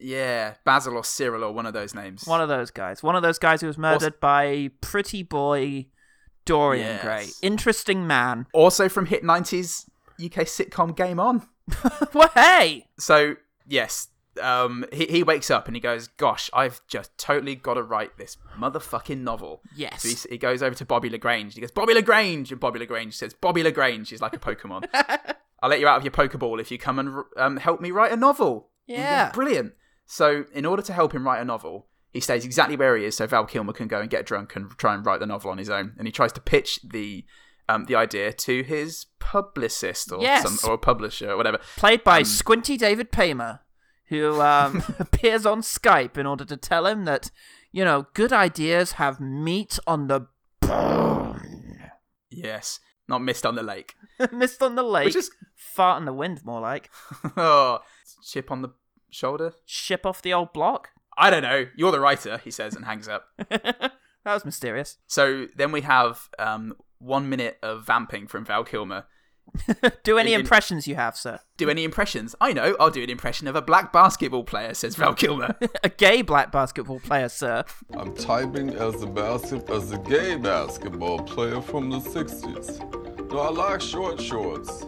Yeah, 0.00 0.54
Basil 0.64 0.96
or 0.96 1.04
Cyril 1.04 1.42
or 1.44 1.52
one 1.52 1.66
of 1.66 1.72
those 1.72 1.94
names. 1.94 2.24
one 2.26 2.40
of 2.40 2.48
those 2.48 2.70
guys. 2.70 3.02
One 3.02 3.16
of 3.16 3.22
those 3.22 3.38
guys 3.38 3.60
who 3.60 3.66
was 3.66 3.78
murdered 3.78 4.20
by 4.20 4.70
pretty 4.80 5.22
boy 5.22 5.86
Dorian 6.44 6.86
Yes. 6.86 7.02
Gray. 7.02 7.26
Interesting 7.42 8.06
man. 8.06 8.46
also 8.52 8.88
from 8.88 9.06
hit 9.06 9.22
90s 9.24 9.88
UK 10.24 10.44
sitcom 10.46 10.94
Game 10.96 11.18
On. 11.20 11.46
well, 12.14 12.30
hey! 12.34 12.86
So, 12.98 13.36
yes, 13.66 14.08
um, 14.40 14.84
he, 14.92 15.06
he 15.06 15.22
wakes 15.22 15.50
up 15.50 15.66
and 15.66 15.76
he 15.76 15.80
goes, 15.80 16.08
Gosh, 16.08 16.48
I've 16.52 16.80
just 16.86 17.16
totally 17.18 17.54
got 17.56 17.74
to 17.74 17.82
write 17.82 18.16
this 18.18 18.36
motherfucking 18.58 19.18
novel. 19.18 19.62
Yes. 19.76 20.02
So 20.02 20.08
he, 20.08 20.34
he 20.34 20.38
goes 20.38 20.62
over 20.62 20.74
to 20.76 20.84
Bobby 20.84 21.10
LaGrange. 21.10 21.54
He 21.54 21.60
goes, 21.60 21.70
Bobby 21.70 21.94
LaGrange! 21.94 22.50
And 22.52 22.60
Bobby 22.60 22.78
LaGrange 22.78 23.14
says, 23.16 23.34
Bobby 23.34 23.62
LaGrange 23.62 24.12
is 24.12 24.20
like 24.22 24.34
a 24.34 24.38
Pokemon. 24.38 24.86
I'll 25.60 25.68
let 25.70 25.80
you 25.80 25.88
out 25.88 25.98
of 25.98 26.04
your 26.04 26.12
Pokeball 26.12 26.60
if 26.60 26.70
you 26.70 26.78
come 26.78 26.98
and 27.00 27.24
um, 27.36 27.56
help 27.56 27.80
me 27.80 27.90
write 27.90 28.12
a 28.12 28.16
novel. 28.16 28.68
Goes, 28.88 28.96
Yeah. 28.96 29.30
Brilliant. 29.32 29.74
So, 30.10 30.46
in 30.54 30.64
order 30.64 30.80
to 30.82 30.92
help 30.94 31.12
him 31.14 31.24
write 31.26 31.40
a 31.40 31.44
novel, 31.44 31.86
he 32.12 32.20
stays 32.20 32.44
exactly 32.46 32.76
where 32.76 32.96
he 32.96 33.04
is 33.04 33.14
so 33.16 33.26
Val 33.26 33.44
Kilmer 33.44 33.74
can 33.74 33.88
go 33.88 34.00
and 34.00 34.08
get 34.08 34.24
drunk 34.24 34.56
and 34.56 34.70
try 34.78 34.94
and 34.94 35.04
write 35.04 35.20
the 35.20 35.26
novel 35.26 35.50
on 35.50 35.58
his 35.58 35.68
own. 35.68 35.92
And 35.98 36.08
he 36.08 36.12
tries 36.12 36.32
to 36.32 36.40
pitch 36.40 36.80
the 36.82 37.26
um, 37.68 37.84
the 37.84 37.94
idea 37.94 38.32
to 38.32 38.62
his 38.62 39.04
publicist 39.18 40.10
or 40.10 40.22
Yes. 40.22 40.42
some 40.50 40.70
or 40.70 40.74
a 40.74 40.78
publisher 40.78 41.30
or 41.30 41.36
whatever. 41.36 41.58
Played 41.76 42.02
by 42.04 42.22
Squinty 42.22 42.78
David 42.78 43.12
Paymer, 43.12 43.60
who 44.06 44.40
um, 44.40 44.82
appears 44.98 45.44
on 45.44 45.60
Skype 45.60 46.16
in 46.16 46.24
order 46.24 46.46
to 46.46 46.56
tell 46.56 46.86
him 46.86 47.04
that, 47.04 47.30
you 47.70 47.84
know, 47.84 48.06
good 48.14 48.32
ideas 48.32 48.92
have 48.92 49.20
meat 49.20 49.78
on 49.86 50.06
the 50.08 50.26
bone. 50.62 51.90
Yes, 52.30 52.80
not 53.06 53.18
mist 53.22 53.44
on 53.44 53.54
the 53.56 53.62
lake. 53.62 53.94
Mist 54.32 54.62
on 54.62 54.74
the 54.74 54.82
lake. 54.82 55.06
Which 55.06 55.16
is- 55.16 55.30
Fart 55.54 55.98
in 56.00 56.04
the 56.06 56.12
wind, 56.12 56.44
more 56.44 56.60
like. 56.60 56.88
oh, 57.36 57.80
chip 58.24 58.50
on 58.50 58.62
the 58.62 58.68
shoulder. 59.10 59.52
Ship 59.66 60.04
off 60.04 60.22
the 60.22 60.32
old 60.32 60.52
block. 60.52 60.90
I 61.16 61.30
don't 61.30 61.42
know. 61.42 61.66
You're 61.76 61.92
the 61.92 62.00
writer, 62.00 62.38
he 62.38 62.50
says, 62.50 62.76
and 62.76 62.84
hangs 62.84 63.08
up. 63.08 63.26
that 63.48 63.92
was 64.24 64.44
mysterious. 64.44 64.98
So 65.06 65.46
then 65.56 65.72
we 65.72 65.80
have 65.82 66.28
um, 66.38 66.74
one 66.98 67.28
minute 67.28 67.58
of 67.62 67.84
vamping 67.86 68.26
from 68.28 68.44
Val 68.44 68.64
Kilmer. 68.64 69.04
Do 70.04 70.18
any 70.18 70.34
In- 70.34 70.40
impressions 70.40 70.86
you 70.86 70.94
have, 70.94 71.16
sir? 71.16 71.40
Do 71.56 71.70
any 71.70 71.82
impressions? 71.82 72.34
I 72.40 72.52
know. 72.52 72.76
I'll 72.78 72.90
do 72.90 73.02
an 73.02 73.08
impression 73.10 73.48
of 73.48 73.56
a 73.56 73.62
black 73.62 73.92
basketball 73.92 74.44
player, 74.44 74.74
says 74.74 74.94
Val 74.96 75.14
Kilmer. 75.14 75.56
A 75.82 75.88
gay 75.88 76.20
black 76.20 76.52
basketball 76.52 77.00
player, 77.00 77.30
sir. 77.30 77.64
I'm 77.94 78.14
typing 78.14 78.74
as 78.74 79.02
a 79.02 79.06
basket 79.06 79.68
as 79.70 79.90
a 79.90 79.98
gay 79.98 80.36
basketball 80.36 81.20
player 81.20 81.62
from 81.62 81.88
the 81.88 81.98
60s. 81.98 83.32
No, 83.32 83.38
I 83.40 83.50
like 83.50 83.80
short 83.80 84.20
shorts. 84.20 84.84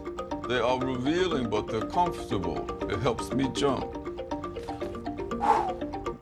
They 0.47 0.59
are 0.59 0.79
revealing, 0.79 1.49
but 1.49 1.67
they're 1.67 1.81
comfortable. 1.81 2.69
It 2.89 2.99
helps 2.99 3.31
me 3.33 3.49
jump. 3.53 4.00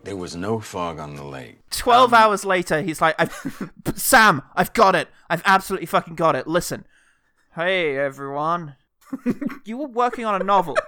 There 0.04 0.16
was 0.16 0.36
no 0.36 0.60
fog 0.60 1.00
on 1.00 1.16
the 1.16 1.24
lake. 1.24 1.60
12 1.70 2.14
hours 2.14 2.44
later, 2.44 2.82
he's 2.82 3.00
like, 3.00 3.16
I've, 3.20 3.72
Sam, 3.96 4.42
I've 4.56 4.74
got 4.74 4.96
it. 4.96 5.08
I've 5.30 5.44
absolutely 5.46 5.86
fucking 5.86 6.16
got 6.16 6.36
it. 6.36 6.48
Listen. 6.48 6.86
Hey, 7.56 7.96
everyone. 7.98 8.76
you 9.66 9.78
were 9.78 9.88
working 9.88 10.26
on 10.26 10.42
a 10.42 10.44
novel. 10.44 10.76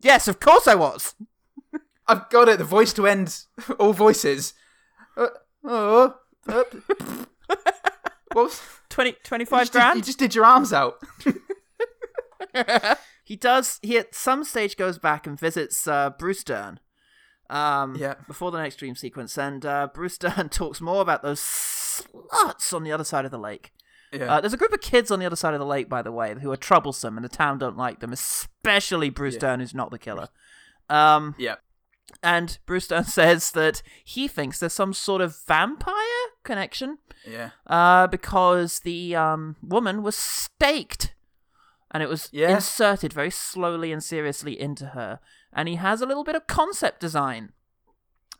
yes, 0.00 0.28
of 0.28 0.38
course 0.40 0.68
I 0.68 0.74
was. 0.74 1.14
I've 2.06 2.28
got 2.30 2.48
it. 2.48 2.58
The 2.58 2.64
voice 2.64 2.92
to 2.94 3.06
end 3.06 3.44
all 3.78 3.92
voices. 3.92 4.54
Uh, 5.16 5.28
oh, 5.64 6.16
uh, 6.46 6.64
what 8.32 8.44
was, 8.44 8.60
20, 8.88 9.10
you, 9.10 9.16
25 9.24 9.60
just 9.60 9.72
did, 9.72 9.78
grand? 9.78 9.96
you 9.96 10.02
just 10.02 10.18
did 10.18 10.34
your 10.34 10.44
arms 10.44 10.72
out. 10.72 10.98
He 13.24 13.36
does. 13.36 13.78
He 13.82 13.96
at 13.98 14.14
some 14.16 14.42
stage 14.42 14.76
goes 14.76 14.98
back 14.98 15.28
and 15.28 15.38
visits 15.38 15.86
uh, 15.86 16.10
Bruce 16.10 16.42
Dern. 16.42 16.80
Um, 17.48 17.94
Yeah. 17.96 18.14
Before 18.26 18.50
the 18.50 18.60
next 18.60 18.76
dream 18.76 18.96
sequence, 18.96 19.38
and 19.38 19.64
uh, 19.64 19.88
Bruce 19.94 20.18
Dern 20.24 20.48
talks 20.48 20.80
more 20.80 21.00
about 21.02 21.22
those 21.22 21.40
sluts 21.40 22.72
on 22.74 22.82
the 22.82 22.90
other 22.92 23.04
side 23.04 23.24
of 23.24 23.30
the 23.30 23.38
lake. 23.38 23.72
Yeah. 24.12 24.34
Uh, 24.34 24.40
there's 24.40 24.52
a 24.52 24.56
group 24.58 24.72
of 24.72 24.80
kids 24.80 25.10
on 25.10 25.20
the 25.20 25.26
other 25.26 25.36
side 25.36 25.54
of 25.54 25.60
the 25.60 25.66
lake, 25.66 25.88
by 25.88 26.02
the 26.02 26.12
way, 26.12 26.34
who 26.34 26.50
are 26.50 26.56
troublesome, 26.56 27.16
and 27.16 27.24
the 27.24 27.28
town 27.28 27.58
don't 27.58 27.76
like 27.78 28.00
them, 28.00 28.12
especially 28.12 29.08
Bruce 29.08 29.36
Dern, 29.36 29.60
who's 29.60 29.74
not 29.74 29.90
the 29.90 29.98
killer. 29.98 30.28
Um, 30.90 31.34
yeah. 31.38 31.56
and 32.22 32.58
Bruce 32.66 32.88
Dern 32.88 33.04
says 33.20 33.52
that 33.52 33.82
he 34.04 34.26
thinks 34.28 34.58
there's 34.58 34.72
some 34.74 34.92
sort 34.92 35.22
of 35.22 35.36
vampire 35.46 35.94
connection 36.44 36.98
Yeah. 37.26 37.50
uh, 37.68 38.08
because 38.08 38.80
the 38.80 39.14
um, 39.16 39.56
woman 39.62 40.02
was 40.02 40.16
staked 40.16 41.11
and 41.92 42.02
it 42.02 42.08
was 42.08 42.28
Yeah. 42.32 42.54
inserted 42.54 43.12
very 43.12 43.30
slowly 43.30 43.92
and 43.92 44.02
seriously 44.02 44.58
into 44.58 44.86
her. 44.86 45.20
And 45.52 45.68
he 45.68 45.76
has 45.76 46.00
a 46.00 46.06
little 46.06 46.24
bit 46.24 46.34
of 46.34 46.46
concept 46.46 46.98
design 47.00 47.52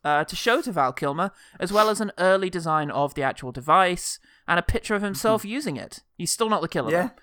uh, 0.05 0.25
to 0.25 0.35
show 0.35 0.61
to 0.63 0.73
Val 0.73 0.93
Kilmer, 0.93 1.31
as 1.61 1.73
well 1.73 1.89
as 1.89 2.01
an 2.01 2.11
early 2.19 2.51
design 2.51 2.91
of 2.91 3.15
the 3.15 3.23
actual 3.23 3.53
device 3.53 4.19
and 4.49 4.59
a 4.59 4.63
picture 4.63 4.95
of 4.97 5.03
himself 5.03 5.45
using 5.45 5.77
it. 5.77 6.01
He's 6.17 6.33
still 6.33 6.49
not 6.49 6.61
the 6.63 6.69
killer. 6.69 6.91
Mm-hmm. 6.91 6.97
Yeah. 6.97 7.09
though. 7.09 7.23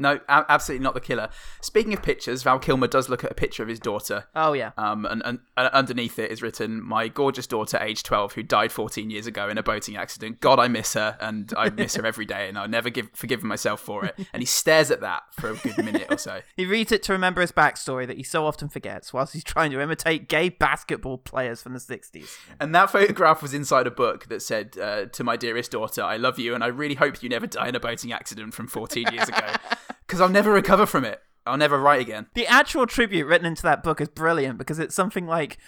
No, 0.00 0.18
a- 0.28 0.46
absolutely 0.48 0.82
not 0.82 0.94
the 0.94 1.00
killer. 1.00 1.28
Speaking 1.60 1.92
of 1.92 2.02
pictures, 2.02 2.42
Val 2.42 2.58
Kilmer 2.58 2.86
does 2.86 3.08
look 3.08 3.22
at 3.22 3.30
a 3.30 3.34
picture 3.34 3.62
of 3.62 3.68
his 3.68 3.78
daughter. 3.78 4.24
Oh 4.34 4.54
yeah. 4.54 4.70
Um, 4.78 5.04
and, 5.04 5.22
and, 5.24 5.40
and 5.56 5.68
underneath 5.68 6.18
it 6.18 6.30
is 6.30 6.40
written, 6.40 6.82
"My 6.82 7.08
gorgeous 7.08 7.46
daughter, 7.46 7.78
age 7.80 8.02
twelve, 8.02 8.32
who 8.32 8.42
died 8.42 8.72
fourteen 8.72 9.10
years 9.10 9.26
ago 9.26 9.48
in 9.48 9.58
a 9.58 9.62
boating 9.62 9.96
accident. 9.96 10.40
God, 10.40 10.58
I 10.58 10.68
miss 10.68 10.94
her, 10.94 11.18
and 11.20 11.52
I 11.56 11.68
miss 11.68 11.96
her 11.96 12.06
every 12.06 12.24
day, 12.24 12.48
and 12.48 12.58
I'll 12.58 12.68
never 12.68 12.88
give 12.88 13.10
forgive 13.12 13.42
myself 13.42 13.80
for 13.80 14.06
it." 14.06 14.18
And 14.32 14.40
he 14.42 14.46
stares 14.46 14.90
at 14.90 15.02
that 15.02 15.22
for 15.38 15.50
a 15.50 15.54
good 15.54 15.76
minute 15.78 16.06
or 16.10 16.18
so. 16.18 16.40
He 16.56 16.66
reads 16.66 16.92
it 16.92 17.02
to 17.04 17.12
remember 17.12 17.40
his 17.40 17.52
backstory 17.52 18.06
that 18.06 18.16
he 18.16 18.22
so 18.22 18.44
often 18.46 18.68
forgets 18.68 19.12
whilst 19.12 19.32
he's 19.32 19.44
trying 19.44 19.70
to 19.70 19.80
imitate 19.80 20.28
gay 20.28 20.48
basketball 20.48 21.16
players 21.16 21.62
from 21.62 21.72
the 21.72 21.78
60s. 21.78 22.36
And 22.58 22.74
that 22.74 22.90
photograph 22.90 23.40
was 23.40 23.54
inside 23.54 23.86
a 23.86 23.90
book 23.90 24.28
that 24.28 24.42
said, 24.42 24.76
uh, 24.78 25.06
"To 25.06 25.24
my 25.24 25.36
dearest 25.36 25.70
daughter, 25.70 26.02
I 26.02 26.16
love 26.16 26.38
you, 26.38 26.54
and 26.54 26.62
I 26.62 26.68
really 26.68 26.94
hope 26.96 27.22
you 27.22 27.28
never 27.28 27.46
die 27.46 27.68
in 27.68 27.74
a 27.74 27.80
boating 27.80 28.12
accident 28.12 28.54
from 28.54 28.66
fourteen 28.66 29.06
years 29.12 29.28
ago, 29.28 29.46
because 30.06 30.20
I'll 30.20 30.28
never 30.28 30.52
recover 30.52 30.86
from 30.86 31.04
it. 31.04 31.20
I'll 31.46 31.56
never 31.56 31.78
write 31.78 32.00
again." 32.00 32.26
The 32.34 32.46
actual 32.46 32.86
tribute 32.86 33.26
written 33.26 33.46
into 33.46 33.62
that 33.62 33.82
book 33.82 34.00
is 34.00 34.08
brilliant 34.08 34.58
because 34.58 34.78
it's 34.78 34.94
something 34.94 35.26
like, 35.26 35.58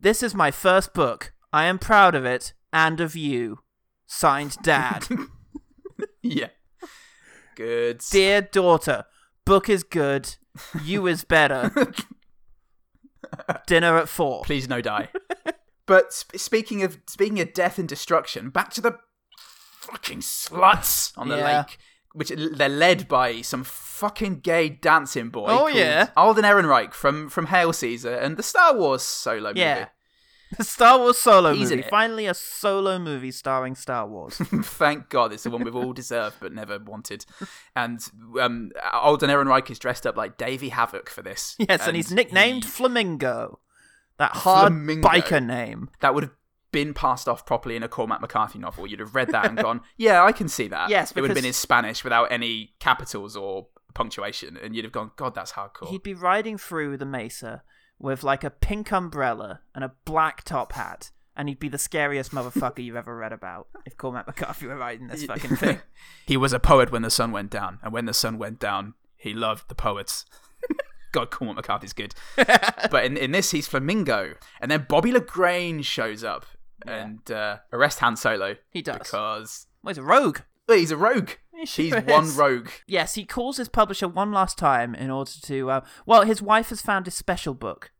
"This 0.00 0.22
is 0.22 0.34
my 0.34 0.50
first 0.50 0.94
book. 0.94 1.32
I 1.52 1.64
am 1.64 1.78
proud 1.78 2.14
of 2.14 2.24
it 2.24 2.52
and 2.72 3.00
of 3.00 3.16
you." 3.16 3.60
Signed, 4.06 4.56
Dad. 4.62 5.06
Yeah. 6.22 6.48
Good. 7.54 8.02
Dear 8.10 8.42
daughter, 8.42 9.04
book 9.44 9.68
is 9.68 9.82
good. 9.84 10.34
You 10.82 11.06
is 11.06 11.22
better. 11.24 11.70
Dinner 13.66 13.96
at 13.98 14.08
four. 14.08 14.42
Please 14.44 14.68
no 14.68 14.80
die. 14.80 15.08
but 15.86 16.12
sp- 16.12 16.36
speaking 16.36 16.82
of 16.82 16.98
speaking 17.08 17.40
of 17.40 17.52
death 17.54 17.78
and 17.78 17.88
destruction, 17.88 18.50
back 18.50 18.70
to 18.74 18.80
the 18.80 18.98
fucking 19.78 20.18
sluts 20.20 21.12
on 21.16 21.28
the 21.28 21.36
Yeah. 21.38 21.58
lake, 21.60 21.78
which 22.16 22.30
they're 22.30 22.68
led 22.70 23.06
by 23.08 23.42
some 23.42 23.62
fucking 23.62 24.40
gay 24.40 24.70
dancing 24.70 25.28
boy. 25.28 25.46
Oh, 25.48 25.58
called 25.58 25.74
yeah. 25.74 26.08
Alden 26.16 26.44
Ehrenreich 26.44 26.94
from 26.94 27.28
from 27.28 27.46
Hail 27.46 27.72
Caesar 27.74 28.14
and 28.14 28.38
the 28.38 28.42
Star 28.42 28.74
Wars 28.74 29.02
solo 29.02 29.50
movie. 29.50 29.60
Yeah. 29.60 29.88
The 30.56 30.62
Star 30.62 30.96
Wars 31.00 31.18
solo 31.18 31.52
He's 31.54 31.70
movie. 31.70 31.82
Finally, 31.82 32.26
a 32.26 32.32
solo 32.32 33.00
movie 33.00 33.32
starring 33.32 33.74
Star 33.74 34.06
Wars. 34.06 34.36
Thank 34.38 35.08
God, 35.08 35.32
it's 35.32 35.42
the 35.42 35.50
one 35.50 35.64
we've 35.64 35.74
all 35.74 35.92
deserved 35.92 36.36
but 36.38 36.52
never 36.52 36.78
wanted. 36.78 37.26
And 37.74 37.98
um, 38.40 38.70
Alden 38.92 39.28
Ehrenreich 39.28 39.68
is 39.72 39.80
dressed 39.80 40.06
up 40.06 40.16
like 40.16 40.38
Davey 40.38 40.70
Havok 40.70 41.08
for 41.08 41.20
this. 41.20 41.56
yes, 41.58 41.88
and, 41.88 41.96
he's 41.96 42.12
nicknamed 42.12 42.64
Flamingo. 42.64 43.58
That 44.18 44.30
hard 44.36 44.72
Flamingo. 44.72 45.08
biker 45.08 45.44
name. 45.44 45.90
that 45.98 46.14
would 46.14 46.22
have 46.22 46.32
been 46.76 46.92
passed 46.92 47.26
off 47.26 47.46
properly 47.46 47.74
in 47.74 47.82
a 47.82 47.88
Cormac 47.88 48.20
McCarthy 48.20 48.58
novel. 48.58 48.86
You'd 48.86 49.00
have 49.00 49.14
read 49.14 49.28
that 49.28 49.46
and 49.46 49.56
gone, 49.56 49.80
"Yeah, 49.96 50.22
I 50.22 50.32
can 50.32 50.46
see 50.46 50.68
that." 50.68 50.90
Yes, 50.90 51.10
it 51.10 51.22
would 51.22 51.30
have 51.30 51.34
been 51.34 51.46
in 51.46 51.54
Spanish 51.54 52.04
without 52.04 52.30
any 52.30 52.74
capitals 52.80 53.34
or 53.34 53.68
punctuation, 53.94 54.58
and 54.62 54.76
you'd 54.76 54.84
have 54.84 54.92
gone, 54.92 55.10
"God, 55.16 55.34
that's 55.34 55.52
hardcore." 55.52 55.88
He'd 55.88 56.02
be 56.02 56.12
riding 56.12 56.58
through 56.58 56.98
the 56.98 57.06
mesa 57.06 57.62
with 57.98 58.22
like 58.22 58.44
a 58.44 58.50
pink 58.50 58.92
umbrella 58.92 59.60
and 59.74 59.84
a 59.84 59.92
black 60.04 60.44
top 60.44 60.72
hat, 60.72 61.12
and 61.34 61.48
he'd 61.48 61.58
be 61.58 61.70
the 61.70 61.78
scariest 61.78 62.32
motherfucker 62.32 62.84
you've 62.84 62.94
ever 62.94 63.16
read 63.16 63.32
about 63.32 63.68
if 63.86 63.96
Cormac 63.96 64.26
McCarthy 64.26 64.66
were 64.66 64.76
writing 64.76 65.06
this 65.06 65.24
fucking 65.32 65.56
thing. 65.56 65.78
he 66.26 66.36
was 66.36 66.52
a 66.52 66.60
poet 66.60 66.92
when 66.92 67.00
the 67.00 67.10
sun 67.10 67.32
went 67.32 67.50
down, 67.50 67.78
and 67.82 67.90
when 67.90 68.04
the 68.04 68.12
sun 68.12 68.36
went 68.36 68.58
down, 68.58 68.92
he 69.16 69.32
loved 69.32 69.70
the 69.70 69.74
poets. 69.74 70.26
God, 71.12 71.30
Cormac 71.30 71.56
McCarthy's 71.56 71.94
good. 71.94 72.14
but 72.36 73.06
in, 73.06 73.16
in 73.16 73.30
this, 73.30 73.52
he's 73.52 73.66
Flamingo, 73.66 74.34
and 74.60 74.70
then 74.70 74.84
Bobby 74.86 75.10
Lagrange 75.10 75.86
shows 75.86 76.22
up 76.22 76.44
and 76.86 77.30
uh, 77.30 77.58
arrests 77.72 78.00
Han 78.00 78.16
Solo. 78.16 78.56
He 78.70 78.82
does. 78.82 78.98
because 78.98 79.66
Well, 79.82 79.90
he's 79.92 79.98
a 79.98 80.02
rogue. 80.02 80.38
he's 80.68 80.90
a 80.90 80.96
rogue. 80.96 81.30
He 81.58 81.64
sure 81.64 81.84
he's 81.86 81.94
one 82.04 82.36
rogue. 82.36 82.68
Yes, 82.86 83.14
he 83.14 83.24
calls 83.24 83.56
his 83.56 83.70
publisher 83.70 84.06
one 84.06 84.30
last 84.30 84.58
time 84.58 84.94
in 84.94 85.10
order 85.10 85.30
to. 85.44 85.70
Uh, 85.70 85.80
well, 86.04 86.20
his 86.22 86.42
wife 86.42 86.68
has 86.68 86.82
found 86.82 87.06
his 87.06 87.14
special 87.14 87.54
book 87.54 87.92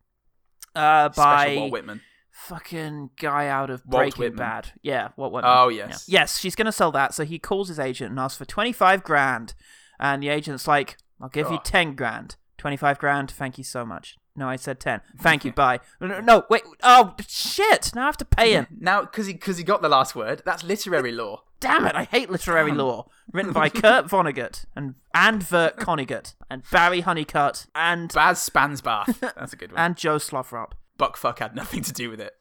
uh, 0.75 1.09
by 1.09 1.45
Special 1.45 1.61
Walt 1.61 1.71
Whitman. 1.71 2.01
fucking 2.31 3.09
guy 3.19 3.47
out 3.47 3.71
of 3.71 3.81
Walt 3.85 4.01
Breaking 4.03 4.19
Whitman. 4.19 4.37
Bad. 4.37 4.71
Yeah, 4.83 5.09
Walt 5.17 5.33
Whitman. 5.33 5.51
Oh, 5.55 5.69
yes. 5.69 6.05
Yeah. 6.07 6.19
Yes, 6.21 6.37
she's 6.37 6.53
gonna 6.53 6.71
sell 6.71 6.91
that, 6.91 7.15
so 7.15 7.25
he 7.25 7.39
calls 7.39 7.67
his 7.67 7.79
agent 7.79 8.11
and 8.11 8.19
asks 8.19 8.37
for 8.37 8.45
twenty 8.45 8.71
five 8.71 9.03
grand, 9.03 9.55
and 9.99 10.21
the 10.21 10.29
agent's 10.29 10.67
like, 10.67 10.97
"I'll 11.19 11.29
give 11.29 11.49
you 11.49 11.57
Oh. 11.57 11.61
ten 11.63 11.95
grand, 11.95 12.35
twenty 12.59 12.77
five 12.77 12.99
grand. 12.99 13.31
Thank 13.31 13.57
you 13.57 13.63
so 13.63 13.85
much." 13.85 14.17
No, 14.37 14.47
I 14.47 14.55
said 14.55 14.79
ten. 14.79 15.01
Thank 15.19 15.43
you. 15.43 15.51
Bye. 15.51 15.79
No, 15.99 16.19
no, 16.21 16.43
wait. 16.49 16.61
Oh 16.83 17.15
shit! 17.27 17.91
Now 17.95 18.03
I 18.03 18.05
have 18.05 18.17
to 18.17 18.25
pay 18.25 18.53
him. 18.53 18.67
Now, 18.79 19.01
because 19.01 19.25
he 19.27 19.33
because 19.33 19.57
he 19.57 19.63
got 19.63 19.81
the 19.81 19.89
last 19.89 20.15
word, 20.15 20.43
that's 20.45 20.63
literary 20.63 21.11
law. 21.11 21.41
Damn 21.59 21.87
it! 21.87 21.95
I 21.95 22.03
hate 22.03 22.29
literary 22.29 22.71
law. 22.71 23.07
Written 23.33 23.51
by 23.51 23.67
Kurt 23.83 24.05
Vonnegut 24.05 24.65
and 24.75 24.93
and 25.13 25.41
Vert 25.41 25.77
Connigat 25.77 26.35
and 26.51 26.61
Barry 26.71 27.01
Honeycutt 27.01 27.65
and 27.73 28.13
Baz 28.13 28.47
Spansbath. 28.47 29.19
That's 29.19 29.53
a 29.53 29.55
good 29.57 29.71
one. 29.71 29.81
and 29.83 29.97
Joe 29.97 30.17
Slothrop. 30.17 30.73
Buckfuck 30.99 31.39
had 31.39 31.55
nothing 31.55 31.81
to 31.81 31.91
do 31.93 32.09
with 32.11 32.21
it. 32.21 32.33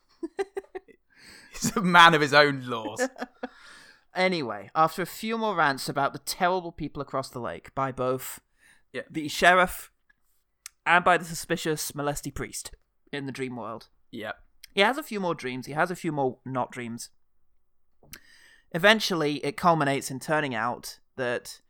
He's 1.52 1.74
a 1.74 1.80
man 1.80 2.12
of 2.14 2.20
his 2.20 2.34
own 2.34 2.66
laws. 2.66 3.08
Anyway, 4.14 4.70
after 4.74 5.02
a 5.02 5.06
few 5.06 5.36
more 5.38 5.54
rants 5.54 5.88
about 5.88 6.12
the 6.12 6.18
terrible 6.18 6.72
people 6.72 7.00
across 7.02 7.28
the 7.30 7.38
lake 7.40 7.74
by 7.74 7.92
both 7.92 8.40
Yeah. 8.92 9.02
the 9.10 9.28
sheriff 9.28 9.90
and 10.86 11.04
by 11.04 11.18
the 11.18 11.24
suspicious 11.24 11.94
molesty 11.94 12.30
priest 12.30 12.74
in 13.12 13.26
the 13.26 13.32
dream 13.32 13.56
world, 13.56 13.88
Yep. 14.12 14.36
He 14.74 14.82
has 14.82 14.98
a 14.98 15.02
few 15.02 15.20
more 15.20 15.34
dreams. 15.34 15.66
He 15.66 15.72
has 15.72 15.90
a 15.90 15.96
few 15.96 16.12
more 16.12 16.38
not 16.44 16.70
dreams. 16.70 17.08
Eventually, 18.72 19.36
it 19.44 19.56
culminates 19.56 20.10
in 20.10 20.20
turning 20.20 20.54
out 20.54 20.98
that 21.16 21.60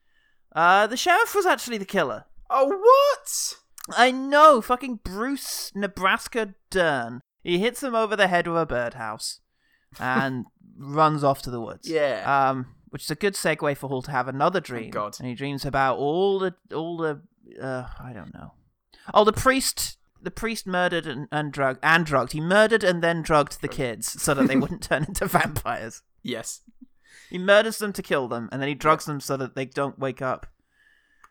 uh, 0.55 0.87
the 0.88 0.96
sheriff 0.96 1.35
was 1.35 1.46
actually 1.46 1.79
the 1.79 1.85
killer. 1.85 2.24
Oh, 2.50 2.66
what? 2.66 3.55
I 3.96 4.11
know, 4.11 4.61
fucking 4.61 5.00
Bruce 5.05 5.70
Nebraska 5.74 6.55
Dern. 6.70 7.20
He 7.44 7.59
hits 7.59 7.83
him 7.83 7.94
over 7.94 8.16
the 8.16 8.26
head 8.26 8.48
with 8.48 8.61
a 8.61 8.66
birdhouse 8.66 9.40
and 10.00 10.46
runs 10.76 11.22
off 11.22 11.42
to 11.42 11.50
the 11.50 11.61
woods. 11.61 11.88
Yeah. 11.88 12.24
Um, 12.50 12.74
which 12.88 13.05
is 13.05 13.11
a 13.11 13.14
good 13.14 13.35
segue 13.35 13.76
for 13.76 13.88
Hall 13.88 14.02
to 14.02 14.11
have 14.11 14.26
another 14.26 14.61
dream. 14.61 14.90
God. 14.90 15.16
And 15.20 15.29
he 15.29 15.35
dreams 15.35 15.64
about 15.64 15.98
all 15.98 16.40
the 16.40 16.55
all 16.74 16.96
the 16.96 17.20
uh, 17.62 17.87
I 18.00 18.12
don't 18.12 18.35
know. 18.35 18.55
Oh, 19.14 19.25
the 19.25 19.33
priest. 19.33 19.99
The 20.21 20.31
priest 20.31 20.66
murdered 20.66 21.07
and, 21.07 21.29
and 21.31 21.53
drugged 21.53 21.79
and 21.83 22.05
drugged. 22.05 22.33
He 22.33 22.40
murdered 22.40 22.83
and 22.83 23.03
then 23.03 23.23
drugged 23.23 23.61
the 23.61 23.69
kids 23.69 24.21
so 24.21 24.35
that 24.35 24.49
they 24.49 24.57
wouldn't 24.57 24.83
turn 24.83 25.05
into 25.05 25.27
vampires. 25.27 26.03
Yes. 26.23 26.62
He 27.31 27.38
murders 27.38 27.79
them 27.79 27.92
to 27.92 28.03
kill 28.03 28.27
them, 28.27 28.49
and 28.51 28.61
then 28.61 28.69
he 28.69 28.75
drugs 28.75 29.05
them 29.05 29.21
so 29.21 29.37
that 29.37 29.55
they 29.55 29.64
don't 29.64 29.99
wake 29.99 30.23
up 30.23 30.47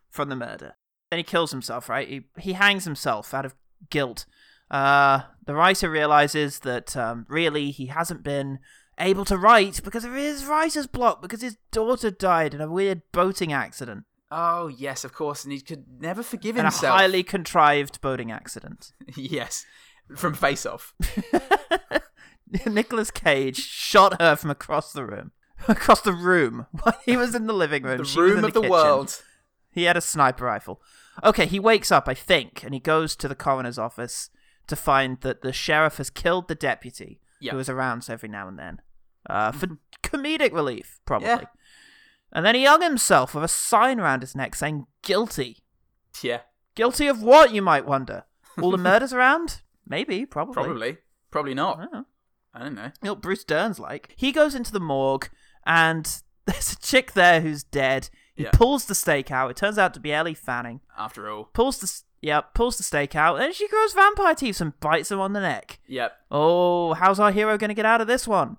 from 0.09 0.29
the 0.29 0.35
murder. 0.35 0.75
Then 1.09 1.17
he 1.17 1.23
kills 1.23 1.51
himself, 1.51 1.89
right? 1.89 2.07
He 2.07 2.27
he 2.37 2.53
hangs 2.53 2.85
himself 2.85 3.33
out 3.33 3.45
of 3.45 3.55
guilt. 3.89 4.25
Uh, 4.69 5.21
the 5.45 5.55
writer 5.55 5.89
realizes 5.89 6.59
that 6.59 6.95
um, 6.97 7.25
really 7.29 7.71
he 7.71 7.87
hasn't 7.87 8.23
been 8.23 8.59
able 8.99 9.25
to 9.25 9.37
write 9.37 9.83
because 9.83 10.05
of 10.05 10.13
his 10.13 10.45
writer's 10.45 10.87
block 10.87 11.21
because 11.21 11.41
his 11.41 11.57
daughter 11.71 12.09
died 12.09 12.53
in 12.53 12.61
a 12.61 12.71
weird 12.71 13.01
boating 13.11 13.51
accident 13.51 14.05
Oh, 14.37 14.67
yes, 14.67 15.05
of 15.05 15.13
course. 15.13 15.45
And 15.45 15.53
he 15.53 15.61
could 15.61 15.85
never 16.01 16.21
forgive 16.21 16.57
and 16.57 16.67
a 16.67 16.69
himself. 16.69 16.99
highly 16.99 17.23
contrived 17.23 18.01
boating 18.01 18.33
accident. 18.33 18.91
yes. 19.15 19.65
From 20.17 20.33
Face 20.33 20.65
Off. 20.65 20.93
Nicolas 22.65 23.11
Cage 23.11 23.57
shot 23.57 24.21
her 24.21 24.35
from 24.35 24.51
across 24.51 24.91
the 24.91 25.05
room. 25.05 25.31
Across 25.69 26.01
the 26.01 26.11
room. 26.11 26.67
While 26.81 26.99
he 27.05 27.15
was 27.15 27.33
in 27.33 27.47
the 27.47 27.53
living 27.53 27.83
room. 27.83 27.99
The 27.99 28.21
room 28.21 28.43
of 28.43 28.53
the 28.53 28.59
kitchen. 28.59 28.71
world. 28.71 29.23
He 29.71 29.83
had 29.83 29.95
a 29.95 30.01
sniper 30.01 30.43
rifle. 30.43 30.81
Okay, 31.23 31.45
he 31.45 31.61
wakes 31.61 31.93
up, 31.93 32.09
I 32.09 32.13
think, 32.13 32.61
and 32.61 32.73
he 32.73 32.79
goes 32.81 33.15
to 33.15 33.29
the 33.29 33.35
coroner's 33.35 33.79
office 33.79 34.29
to 34.67 34.75
find 34.75 35.21
that 35.21 35.43
the 35.43 35.53
sheriff 35.53 35.95
has 35.95 36.09
killed 36.09 36.49
the 36.49 36.55
deputy, 36.55 37.21
who 37.39 37.57
is 37.57 37.69
around 37.69 38.05
every 38.09 38.27
now 38.27 38.49
and 38.49 38.59
then, 38.59 38.81
uh, 39.29 39.53
for 39.53 39.77
comedic 40.03 40.51
relief, 40.51 40.99
probably. 41.05 41.29
Yeah. 41.29 41.43
And 42.35 42.45
then 42.45 42.53
he 42.53 42.65
hung 42.65 42.81
himself 42.81 43.33
with 43.33 43.43
a 43.45 43.47
sign 43.47 43.99
around 43.99 44.21
his 44.21 44.35
neck 44.35 44.53
saying 44.55 44.85
"guilty." 45.01 45.63
Yeah. 46.21 46.41
Guilty 46.75 47.07
of 47.07 47.23
what, 47.23 47.53
you 47.53 47.61
might 47.61 47.85
wonder? 47.87 48.25
All 48.61 48.69
the 48.71 48.77
murders 48.77 49.13
around? 49.13 49.61
Maybe, 49.87 50.25
probably. 50.25 50.53
Probably. 50.53 50.97
Probably 51.31 51.53
not. 51.53 51.77
I 51.79 51.81
don't 51.83 51.93
know. 51.93 52.05
I 52.53 52.59
don't 52.59 52.75
know. 52.75 52.83
You 52.83 52.91
know 53.03 53.11
what 53.13 53.21
Bruce 53.21 53.43
Dern's 53.45 53.79
like. 53.79 54.13
He 54.17 54.31
goes 54.31 54.53
into 54.55 54.71
the 54.73 54.79
morgue, 54.79 55.29
and 55.65 56.21
there's 56.45 56.73
a 56.73 56.77
chick 56.79 57.13
there 57.13 57.39
who's 57.41 57.63
dead. 57.63 58.09
He 58.35 58.43
Yeah. 58.43 58.51
pulls 58.51 58.85
the 58.85 58.95
stake 58.95 59.31
out. 59.31 59.49
It 59.51 59.57
turns 59.57 59.77
out 59.77 59.93
to 59.93 59.99
be 60.01 60.11
Ellie 60.13 60.33
Fanning. 60.33 60.81
After 60.97 61.29
all. 61.29 61.45
pulls 61.53 61.79
the 61.79 62.01
yeah 62.21 62.41
pulls 62.41 62.77
the 62.77 62.83
stake 62.83 63.15
out, 63.15 63.39
and 63.41 63.53
she 63.53 63.67
grows 63.69 63.93
vampire 63.93 64.35
teeth 64.35 64.59
and 64.59 64.77
bites 64.81 65.09
him 65.11 65.21
on 65.21 65.31
the 65.33 65.39
neck. 65.41 65.79
Yep. 65.87 66.11
Oh, 66.31 66.93
how's 66.95 67.19
our 67.19 67.31
hero 67.31 67.57
going 67.57 67.69
to 67.69 67.73
get 67.75 67.85
out 67.85 68.01
of 68.01 68.07
this 68.07 68.27
one? 68.27 68.57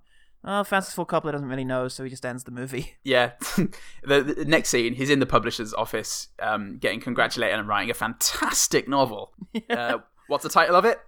Oh, 0.48 0.62
Francis 0.62 0.94
Ford 0.94 1.09
Coppola 1.09 1.32
doesn't 1.32 1.48
really 1.48 1.64
know, 1.64 1.88
so 1.88 2.04
he 2.04 2.11
just 2.11 2.24
ends 2.24 2.44
the 2.44 2.52
movie. 2.52 2.94
Yeah. 3.04 3.32
the, 3.56 4.22
the 4.22 4.44
next 4.46 4.68
scene, 4.68 4.94
he's 4.94 5.11
in 5.11 5.20
the 5.20 5.26
publisher's 5.26 5.72
office, 5.74 6.28
um, 6.40 6.78
getting 6.78 7.00
congratulated 7.00 7.59
and 7.59 7.68
writing 7.68 7.90
a 7.90 7.94
fantastic 7.94 8.88
novel. 8.88 9.32
Uh, 9.70 9.98
what's 10.28 10.42
the 10.42 10.50
title 10.50 10.76
of 10.76 10.85
it? 10.85 10.98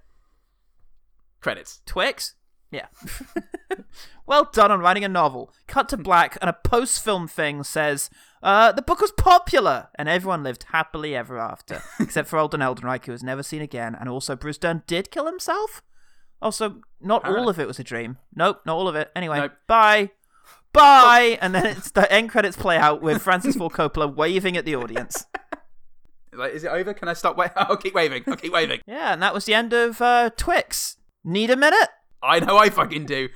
Credits. 1.40 1.80
Twix? 1.86 2.34
Yeah. 2.70 2.86
well 4.26 4.48
done 4.52 4.70
on 4.70 4.80
writing 4.80 5.04
a 5.04 5.08
novel. 5.08 5.52
Cut 5.66 5.88
to 5.90 5.96
black, 5.96 6.36
and 6.40 6.48
a 6.48 6.52
post 6.52 7.04
film 7.04 7.28
thing 7.28 7.62
says, 7.62 8.10
uh, 8.42 8.72
the 8.72 8.82
book 8.82 9.00
was 9.00 9.12
popular, 9.12 9.88
and 9.96 10.08
everyone 10.08 10.42
lived 10.42 10.66
happily 10.70 11.14
ever 11.14 11.38
after. 11.38 11.82
Except 12.00 12.28
for 12.28 12.38
Alden 12.38 12.60
Eldenreich, 12.60 13.06
who 13.06 13.12
was 13.12 13.22
never 13.22 13.42
seen 13.42 13.62
again, 13.62 13.94
and 13.94 14.08
also 14.08 14.34
Bruce 14.36 14.58
Dern 14.58 14.82
did 14.86 15.10
kill 15.10 15.26
himself? 15.26 15.82
Also, 16.40 16.80
not 17.00 17.24
all 17.26 17.48
of 17.48 17.58
it 17.58 17.66
was 17.66 17.78
a 17.78 17.84
dream. 17.84 18.18
Nope, 18.34 18.60
not 18.64 18.74
all 18.76 18.88
of 18.88 18.94
it. 18.94 19.10
Anyway, 19.16 19.38
Nope. 19.38 19.52
bye. 19.66 20.10
Bye! 20.72 21.38
And 21.40 21.54
then 21.54 21.66
it's 21.66 21.90
the 21.90 22.10
end 22.12 22.30
credits 22.30 22.56
play 22.56 22.76
out 22.76 23.00
with 23.02 23.22
Francis 23.22 23.56
Ford 23.56 23.72
Coppola 23.72 24.14
waving 24.16 24.56
at 24.56 24.64
the 24.64 24.76
audience. 24.76 25.26
Like, 26.32 26.52
is 26.52 26.62
it 26.62 26.68
over? 26.68 26.94
Can 26.94 27.08
I 27.08 27.14
stop? 27.14 27.36
Wait, 27.36 27.50
I'll 27.56 27.76
keep 27.76 27.94
waving. 27.94 28.22
I'll 28.26 28.36
keep 28.36 28.52
waving. 28.52 28.80
Yeah, 28.86 29.12
and 29.12 29.22
that 29.22 29.34
was 29.34 29.44
the 29.46 29.54
end 29.54 29.72
of 29.72 30.00
uh, 30.00 30.30
Twix. 30.36 30.96
Need 31.24 31.50
a 31.50 31.56
minute? 31.56 31.88
I 32.22 32.38
know 32.40 32.56
I 32.58 32.70
fucking 32.70 33.06
do. 33.06 33.28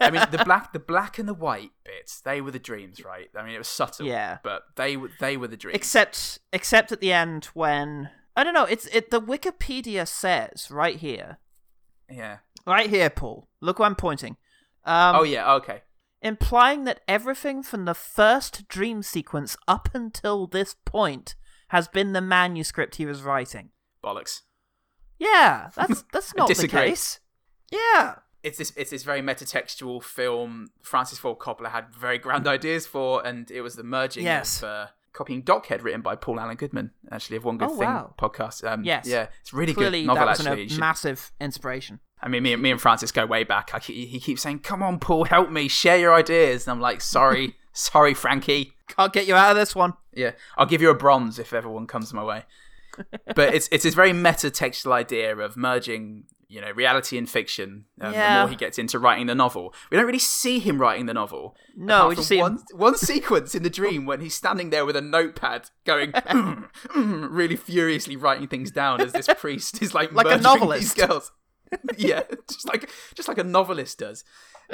I 0.00 0.10
mean, 0.10 0.22
the 0.30 0.42
black, 0.44 0.72
the 0.72 0.78
black 0.80 1.18
and 1.18 1.28
the 1.28 1.34
white 1.34 1.70
bits, 1.84 2.20
they 2.20 2.40
were 2.40 2.50
the 2.50 2.58
dreams, 2.58 3.04
right? 3.04 3.30
I 3.36 3.44
mean, 3.44 3.54
it 3.54 3.58
was 3.58 3.68
subtle, 3.68 4.06
Yeah. 4.06 4.38
but 4.42 4.62
they 4.76 4.96
were 4.96 5.10
they 5.20 5.36
were 5.36 5.46
the 5.48 5.56
dreams. 5.56 5.76
Except, 5.76 6.38
except 6.52 6.90
at 6.92 7.00
the 7.00 7.12
end 7.12 7.46
when 7.54 8.10
I 8.36 8.42
don't 8.44 8.54
know. 8.54 8.64
It's 8.64 8.86
it. 8.86 9.10
The 9.10 9.20
Wikipedia 9.20 10.06
says 10.08 10.68
right 10.70 10.96
here, 10.96 11.38
yeah. 12.10 12.38
right 12.66 12.88
here, 12.90 13.10
Paul. 13.10 13.48
Look 13.60 13.78
where 13.78 13.86
I'm 13.86 13.96
pointing. 13.96 14.36
Um, 14.84 15.16
oh 15.16 15.22
yeah. 15.22 15.52
Okay. 15.54 15.82
implying 16.22 16.84
that 16.84 17.00
everything 17.08 17.62
from 17.62 17.84
the 17.84 17.94
first 17.94 18.66
dream 18.68 19.02
sequence 19.02 19.56
up 19.68 19.88
until 19.94 20.46
this 20.46 20.74
point 20.84 21.34
has 21.68 21.86
been 21.88 22.12
the 22.12 22.20
manuscript 22.20 22.96
he 22.96 23.06
was 23.06 23.22
writing. 23.22 23.70
Bollocks. 24.02 24.40
Yeah, 25.18 25.70
that's 25.76 26.04
that's 26.12 26.34
not 26.34 26.48
the 26.48 26.66
case. 26.68 27.20
Yeah, 27.70 28.16
It's 28.42 28.58
this 28.58 28.72
it's 28.76 28.90
this 28.90 29.02
very 29.04 29.20
metatextual 29.22 30.02
film. 30.02 30.68
Francis 30.82 31.18
Ford 31.18 31.38
Coppola 31.38 31.70
had 31.70 31.94
very 31.94 32.18
grand 32.18 32.48
ideas 32.56 32.86
for, 32.86 33.24
and 33.24 33.50
it 33.50 33.60
was 33.60 33.76
the 33.76 33.84
merging 33.84 34.24
Yes. 34.24 34.62
of 34.62 34.68
uh, 34.68 34.86
copying 35.12 35.42
Dockhead, 35.42 35.82
written 35.82 36.00
by 36.02 36.14
Paul 36.16 36.38
Allen 36.40 36.56
Goodman, 36.56 36.92
actually 37.10 37.36
of 37.36 37.44
One 37.44 37.58
Good 37.58 37.68
Oh, 37.70 37.76
Thing 37.76 37.88
wow. 37.88 38.14
podcast. 38.18 38.64
Um, 38.70 38.84
Yes. 38.84 39.06
yeah, 39.06 39.26
it's 39.40 39.52
really 39.52 39.74
clearly 39.74 40.02
good 40.02 40.06
novel. 40.08 40.24
that 40.26 40.38
was 40.38 40.46
actually, 40.46 40.74
a 40.76 40.78
massive 40.78 41.32
inspiration. 41.40 42.00
I 42.22 42.28
mean, 42.28 42.42
me, 42.42 42.52
and- 42.52 42.62
me 42.62 42.70
and 42.70 42.80
Francis 42.80 43.10
go 43.12 43.24
way 43.26 43.44
back. 43.44 43.70
I, 43.74 43.78
he 43.78 44.20
keeps 44.20 44.42
saying, 44.42 44.60
"Come 44.60 44.82
on, 44.82 44.98
Paul, 44.98 45.24
help 45.24 45.50
me, 45.50 45.68
share 45.68 45.96
your 45.98 46.14
ideas," 46.14 46.66
and 46.66 46.72
I'm 46.72 46.80
like, 46.80 47.00
"Sorry, 47.00 47.56
sorry, 47.72 48.14
Frankie." 48.14 48.74
Can't 48.88 49.12
get 49.12 49.26
you 49.26 49.34
out 49.36 49.52
of 49.52 49.56
this 49.56 49.74
one. 49.74 49.94
Yeah, 50.12 50.32
I'll 50.58 50.66
give 50.66 50.82
you 50.82 50.90
a 50.90 50.94
bronze 50.94 51.38
if 51.38 51.52
everyone 51.52 51.86
comes 51.86 52.12
my 52.12 52.24
way. 52.24 52.44
but 53.34 53.54
it's 53.54 53.68
it's 53.72 53.84
this 53.84 53.94
very 53.94 54.12
meta-textual 54.12 54.92
idea 54.92 55.36
of 55.36 55.56
merging, 55.56 56.24
you 56.50 56.60
know, 56.60 56.70
reality 56.72 57.16
and 57.16 57.28
fiction. 57.30 57.84
Um, 58.00 58.12
Yeah. 58.12 58.34
The 58.34 58.40
more 58.42 58.50
he 58.50 58.56
gets 58.56 58.76
into 58.78 58.98
writing 58.98 59.26
the 59.26 59.34
novel, 59.36 59.72
we 59.90 59.96
don't 59.96 60.04
really 60.04 60.18
see 60.18 60.58
him 60.58 60.80
writing 60.80 61.06
the 61.06 61.14
novel. 61.14 61.54
No, 61.76 62.08
we 62.08 62.16
just 62.16 62.28
see 62.28 62.38
him- 62.38 62.42
one 62.42 62.58
one 62.74 62.96
sequence 62.96 63.54
in 63.54 63.62
the 63.62 63.70
dream 63.70 64.04
when 64.04 64.20
he's 64.20 64.34
standing 64.34 64.70
there 64.70 64.84
with 64.84 64.96
a 64.96 65.00
notepad, 65.00 65.70
going 65.84 66.12
really 66.96 67.56
furiously 67.56 68.16
writing 68.16 68.48
things 68.48 68.70
down 68.70 69.00
as 69.00 69.12
this 69.12 69.28
priest 69.38 69.80
is 69.82 69.94
like 69.94 70.12
Like 70.12 70.26
a 70.26 70.38
novelist. 70.42 70.96
These 70.96 71.06
girls. 71.06 71.32
yeah, 71.96 72.22
just 72.48 72.66
like 72.68 72.90
just 73.14 73.28
like 73.28 73.38
a 73.38 73.44
novelist 73.44 73.98
does. 74.00 74.24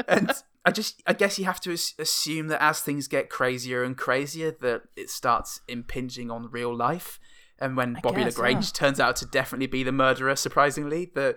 And 0.09 0.31
I 0.65 0.71
just 0.71 1.03
I 1.07 1.13
guess 1.13 1.39
you 1.39 1.45
have 1.45 1.61
to 1.61 1.73
as- 1.73 1.93
assume 1.99 2.49
that 2.49 2.63
as 2.63 2.81
things 2.81 3.07
get 3.07 3.29
crazier 3.29 3.83
and 3.83 3.97
crazier, 3.97 4.51
that 4.63 4.83
it 4.97 5.11
starts 5.11 5.61
impinging 5.69 6.31
on 6.31 6.51
real 6.51 6.75
life. 6.75 7.21
And 7.59 7.75
when 7.77 7.99
Bobby 8.03 8.23
guess, 8.23 8.37
Lagrange 8.37 8.73
turns 8.75 9.01
out 9.01 9.17
to 9.17 9.27
definitely 9.27 9.67
be 9.67 9.83
the 9.83 9.93
murderer, 9.93 10.37
surprisingly, 10.37 11.11
that 11.15 11.37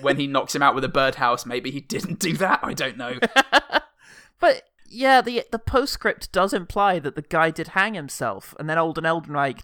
when 0.00 0.18
he 0.18 0.26
knocks 0.26 0.54
him 0.54 0.62
out 0.62 0.74
with 0.74 0.84
a 0.84 0.88
birdhouse, 0.88 1.46
maybe 1.46 1.70
he 1.70 1.80
didn't 1.80 2.18
do 2.18 2.34
that. 2.34 2.60
I 2.62 2.74
don't 2.74 2.96
know. 2.96 3.18
But 4.38 4.64
yeah, 4.88 5.20
the 5.20 5.44
the 5.50 5.58
postscript 5.58 6.32
does 6.32 6.52
imply 6.52 6.98
that 6.98 7.16
the 7.16 7.22
guy 7.22 7.50
did 7.50 7.68
hang 7.68 7.94
himself, 7.94 8.54
and 8.58 8.68
then 8.68 8.78
Alden 8.78 9.04
Eldenreich 9.04 9.62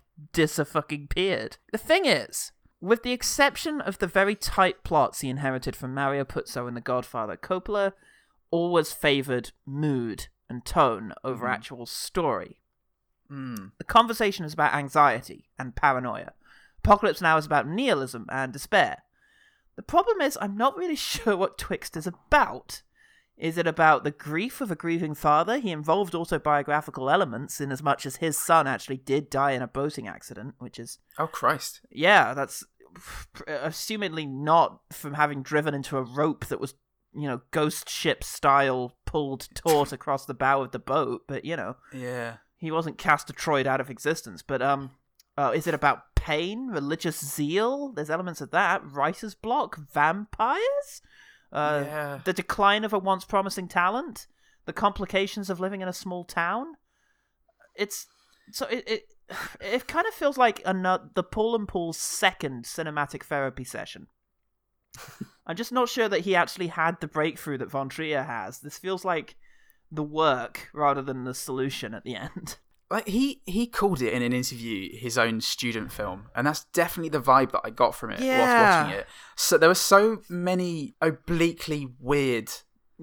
fucking 0.66 1.09
peered. 1.09 1.59
The 1.72 1.78
thing 1.78 2.07
is, 2.07 2.52
with 2.81 3.02
the 3.02 3.12
exception 3.12 3.81
of 3.81 3.98
the 3.98 4.07
very 4.07 4.35
tight 4.35 4.83
plots 4.83 5.20
he 5.20 5.28
inherited 5.28 5.76
from 5.76 5.94
Mario 5.94 6.24
Puzo 6.24 6.66
and 6.66 6.76
The 6.76 6.81
Godfather, 6.81 7.37
Coppola 7.37 7.92
always 8.50 8.92
favored 8.92 9.52
mood 9.64 10.28
and 10.48 10.64
tone 10.64 11.12
over 11.24 11.46
actual 11.46 11.87
story. 11.87 12.59
Hmm. 13.28 13.68
The 13.78 13.85
conversation 13.85 14.44
is 14.44 14.52
about 14.52 14.74
anxiety 14.74 15.48
and 15.59 15.74
paranoia. 15.74 16.33
Apocalypse 16.85 17.22
Now 17.22 17.37
is 17.37 17.46
about 17.46 17.68
nihilism 17.68 18.26
and 18.28 18.52
despair. 18.52 19.05
The 19.76 19.82
problem 19.82 20.20
is, 20.20 20.37
I'm 20.40 20.56
not 20.56 20.76
really 20.76 20.96
sure 21.11 21.37
what 21.37 21.58
Twixt 21.58 21.96
is 21.96 22.06
about. 22.06 22.82
Is 23.37 23.56
it 23.58 23.66
about 23.66 24.04
the 24.04 24.11
grief 24.11 24.61
of 24.61 24.70
a 24.70 24.76
grieving 24.76 25.14
father? 25.14 25.58
He 25.58 25.70
involved 25.70 26.14
autobiographical 26.14 27.08
elements 27.11 27.61
in 27.61 27.72
as 27.72 27.82
much 27.82 28.04
as 28.06 28.16
his 28.16 28.37
son 28.38 28.66
actually 28.66 28.98
did 28.98 29.30
die 29.30 29.52
in 29.52 29.62
a 29.62 29.66
boating 29.66 30.06
accident, 30.06 30.54
which 30.58 30.78
is, 30.78 30.98
Oh 31.18 31.26
Christ! 31.26 31.80
yeah, 31.90 32.35
that's 32.35 32.62
assumedly 33.48 34.28
not 34.28 34.80
from 34.92 35.14
having 35.14 35.42
driven 35.42 35.74
into 35.74 35.96
a 35.96 36.02
rope 36.02 36.46
that 36.46 36.61
was, 36.61 36.74
you 37.14 37.26
know, 37.26 37.40
ghost 37.50 37.88
ship 37.88 38.22
style 38.22 38.96
pulled 39.06 39.48
taut 39.54 39.92
across 39.92 40.26
the 40.26 40.35
bow 40.35 40.62
of 40.62 40.72
the 40.72 40.78
boat, 40.78 41.22
but, 41.26 41.44
you 41.44 41.56
know 41.56 41.76
Yeah. 41.92 42.37
he 42.56 42.70
wasn't 42.70 42.98
cast 42.98 43.26
Detroit 43.26 43.66
out 43.66 43.80
of 43.80 43.90
existence. 43.90 44.42
But 44.42 44.62
um, 44.62 44.90
uh, 45.37 45.52
is 45.54 45.66
it 45.66 45.74
about 45.74 46.12
pain, 46.22 46.68
religious 46.68 47.18
zeal? 47.24 47.92
There's 47.92 48.11
elements 48.11 48.40
of 48.40 48.50
that. 48.52 48.80
Writer's 48.85 49.35
block, 49.35 49.76
vampires. 49.92 51.02
uh, 51.52 51.82
Yeah. 51.85 52.20
the 52.24 52.32
decline 52.32 52.85
of 52.85 52.92
a 52.92 52.98
once 52.98 53.24
promising 53.24 53.68
talent, 53.68 54.26
the 54.64 54.72
complications 54.72 55.50
of 55.50 55.58
living 55.61 55.80
in 55.82 55.88
a 55.88 55.92
small 55.92 56.24
town. 56.24 56.76
It's 57.74 58.06
so 58.52 58.66
it 58.66 58.85
it, 58.88 59.02
it 59.61 59.87
kind 59.88 60.06
of 60.06 60.14
feels 60.14 60.38
like 60.38 60.62
another 60.64 61.11
the 61.14 61.22
Paul 61.24 61.54
and 61.56 61.66
Paul's 61.68 61.98
second 61.98 62.64
cinematic 62.64 63.24
therapy 63.24 63.64
session. 63.64 64.06
I'm 65.46 65.56
just 65.56 65.72
not 65.72 65.88
sure 65.88 66.08
that 66.08 66.20
he 66.20 66.37
actually 66.37 66.68
had 66.68 67.00
the 67.00 67.08
breakthrough 67.08 67.58
that 67.58 67.70
Von 67.70 67.88
Trier 67.88 68.22
has. 68.22 68.61
This 68.61 68.78
feels 68.78 69.04
like 69.04 69.37
the 69.90 70.02
work 70.02 70.68
rather 70.72 71.02
than 71.02 71.24
the 71.24 71.35
solution 71.35 71.92
at 71.94 72.04
the 72.04 72.14
end. 72.16 72.56
like 72.92 73.09
he 73.09 73.40
he 73.46 73.66
called 73.66 74.00
it 74.02 74.12
in 74.12 74.22
an 74.22 74.33
interview 74.33 74.96
his 74.96 75.16
own 75.18 75.40
student 75.40 75.90
film 75.90 76.26
and 76.37 76.46
that's 76.46 76.64
definitely 76.66 77.09
the 77.09 77.20
vibe 77.20 77.50
that 77.52 77.62
i 77.64 77.70
got 77.70 77.94
from 77.94 78.11
it 78.11 78.20
whilst 78.20 78.24
Yeah. 78.24 78.83
watching 78.85 78.98
it 79.00 79.07
so 79.35 79.59
there 79.59 79.68
were 79.68 79.74
so 79.74 80.22
many 80.28 80.94
obliquely 81.00 81.88
weird 81.98 82.50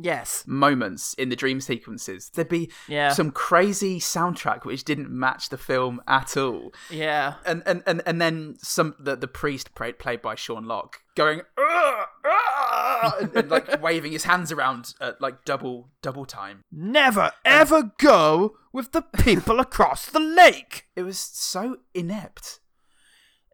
Yes. 0.01 0.43
moments 0.47 1.13
in 1.15 1.29
the 1.29 1.35
dream 1.35 1.61
sequences 1.61 2.29
there'd 2.33 2.49
be 2.49 2.71
Yeah. 2.87 3.09
some 3.13 3.31
crazy 3.31 3.99
soundtrack 3.99 4.65
which 4.65 4.83
didn't 4.83 5.09
match 5.09 5.49
the 5.49 5.57
film 5.57 6.01
at 6.07 6.37
all 6.37 6.73
Yeah. 6.89 7.35
and 7.45 7.63
and 7.65 7.83
and, 7.85 8.01
and 8.05 8.21
then 8.21 8.55
some 8.59 8.95
the, 8.99 9.15
the 9.15 9.27
priest 9.27 9.75
played, 9.75 9.99
played 9.99 10.21
by 10.21 10.35
Sean 10.35 10.65
Locke 10.65 11.01
going 11.15 11.39
"Ugh, 11.57 12.05
ah," 12.25 13.15
and, 13.19 13.35
and 13.35 13.49
like 13.49 13.81
waving 13.81 14.11
his 14.11 14.23
hands 14.23 14.51
around 14.51 14.93
at 15.01 15.19
like 15.21 15.43
double 15.45 15.89
double 16.01 16.25
time 16.25 16.63
Never 16.71 17.31
ever 17.45 17.91
go 17.99 18.55
with 18.71 18.91
the 18.91 19.01
people 19.01 19.59
across 19.59 20.05
the 20.05 20.19
lake. 20.19 20.85
it 20.95 21.03
was 21.03 21.17
so 21.19 21.77
inept 21.93 22.59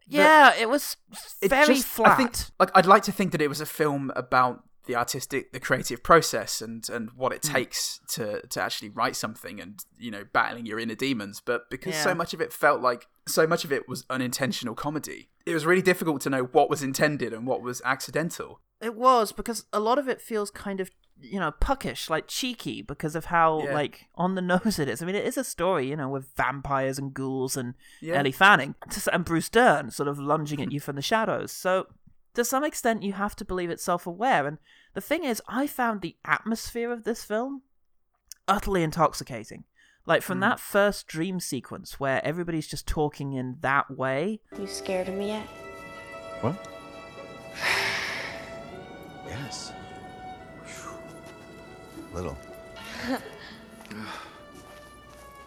Yeah, 0.08 0.52
it 0.56 0.68
was 0.68 0.96
It 1.42 1.48
very 1.48 1.66
just- 1.74 1.86
flat. 1.86 2.12
I 2.12 2.16
think, 2.16 2.32
like, 2.60 2.70
I'd 2.74 2.86
like 2.86 3.02
to 3.04 3.12
think 3.12 3.32
that 3.32 3.42
it 3.42 3.48
was 3.48 3.60
a 3.60 3.66
film 3.66 4.12
about 4.14 4.62
the 4.86 4.96
artistic, 4.96 5.52
the 5.52 5.60
creative 5.60 6.02
process, 6.02 6.60
and 6.62 6.88
and 6.88 7.10
what 7.16 7.32
Hmm. 7.32 7.36
it 7.36 7.42
takes 7.42 8.00
to 8.10 8.46
to 8.46 8.62
actually 8.62 8.88
write 8.88 9.16
something, 9.16 9.60
and 9.60 9.84
you 9.98 10.10
know, 10.10 10.24
battling 10.32 10.66
your 10.66 10.78
inner 10.78 10.94
demons. 10.94 11.40
But 11.44 11.68
because 11.70 11.94
so 11.96 12.14
much 12.14 12.34
of 12.34 12.40
it 12.40 12.52
felt 12.52 12.80
like 12.80 13.06
so 13.26 13.46
much 13.46 13.64
of 13.64 13.72
it 13.72 13.88
was 13.88 14.04
unintentional 14.10 14.74
comedy, 14.74 15.28
it 15.44 15.54
was 15.54 15.66
really 15.66 15.82
difficult 15.82 16.20
to 16.22 16.30
know 16.30 16.44
what 16.44 16.70
was 16.70 16.82
intended 16.82 17.32
and 17.32 17.46
what 17.46 17.62
was 17.62 17.82
accidental. 17.84 18.60
It 18.80 18.94
was 18.94 19.32
because 19.32 19.64
a 19.72 19.80
lot 19.80 19.98
of 19.98 20.08
it 20.08 20.20
feels 20.20 20.50
kind 20.50 20.80
of 20.80 20.90
you 21.18 21.40
know 21.40 21.50
puckish, 21.50 22.10
like 22.10 22.26
cheeky, 22.28 22.82
because 22.82 23.16
of 23.16 23.24
how 23.26 23.62
Yeah. 23.64 23.72
like 23.72 24.04
on 24.16 24.34
the 24.34 24.42
nose 24.52 24.78
it 24.78 24.86
is. 24.86 25.00
I 25.02 25.06
mean, 25.06 25.14
it 25.14 25.24
is 25.24 25.38
a 25.38 25.44
story, 25.44 25.88
you 25.88 25.96
know, 25.96 26.10
with 26.10 26.28
vampires 26.36 26.98
and 26.98 27.14
ghouls 27.14 27.56
and 27.56 27.72
Yeah. 28.02 28.16
Ellie 28.18 28.32
Fanning 28.32 28.74
and 29.12 29.24
Bruce 29.24 29.48
Dern 29.48 29.90
sort 29.90 30.08
of 30.08 30.18
lunging 30.18 30.60
at 30.60 30.72
you 30.72 30.78
from 30.78 30.94
the 30.96 31.00
shadows. 31.02 31.52
So 31.52 31.86
to 32.36 32.44
some 32.44 32.64
extent, 32.64 33.02
you 33.02 33.14
have 33.14 33.34
to 33.36 33.44
believe 33.44 33.70
it's 33.70 33.82
self-aware. 33.82 34.46
And 34.46 34.58
the 34.94 35.00
thing 35.00 35.24
is, 35.24 35.42
I 35.48 35.66
found 35.66 36.00
the 36.00 36.16
atmosphere 36.24 36.92
of 36.92 37.04
this 37.04 37.24
film 37.24 37.62
utterly 38.46 38.82
intoxicating. 38.82 39.64
Like 40.04 40.22
from 40.22 40.38
hmm. 40.38 40.42
that 40.42 40.60
first 40.60 41.08
dream 41.08 41.40
sequence 41.40 41.98
where 41.98 42.24
everybody's 42.24 42.68
just 42.68 42.86
talking 42.86 43.32
in 43.32 43.56
that 43.60 43.90
way. 43.90 44.40
You 44.58 44.66
scared 44.66 45.08
of 45.08 45.14
me 45.14 45.28
yet? 45.28 45.46
What? 46.42 46.68
yes. 49.26 49.72
Little. 52.12 52.38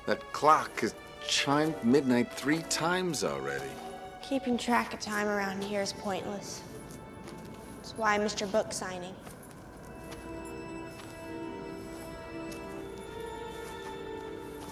that 0.07 0.33
clock 0.33 0.79
has 0.81 0.95
chimed 1.25 1.75
midnight 1.83 2.33
three 2.33 2.63
times 2.63 3.23
already. 3.23 3.69
Keeping 4.23 4.57
track 4.57 4.93
of 4.93 4.99
time 4.99 5.27
around 5.27 5.63
here 5.63 5.81
is 5.81 5.93
pointless. 5.93 6.63
That's 7.99 8.07
why 8.07 8.15
I 8.15 8.17
missed 8.17 8.39
your 8.39 8.47
book 8.47 8.71
signing. 8.71 9.13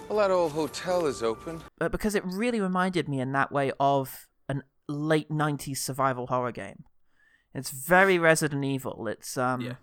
Well, 0.08 0.16
that 0.16 0.30
old 0.30 0.52
hotel 0.52 1.04
is 1.04 1.22
open. 1.22 1.60
but 1.78 1.92
because 1.92 2.14
it 2.14 2.24
really 2.24 2.58
reminded 2.58 3.06
me 3.06 3.20
in 3.20 3.32
that 3.32 3.52
way 3.52 3.70
of 3.78 4.28
an 4.48 4.62
late 4.88 5.28
90s 5.28 5.76
survival 5.76 6.28
horror 6.28 6.52
game. 6.52 6.84
It's 7.54 7.68
very 7.68 8.18
Resident 8.18 8.64
Evil. 8.64 9.06
It's 9.08 9.36
um 9.36 9.60
Yeah. 9.60 9.74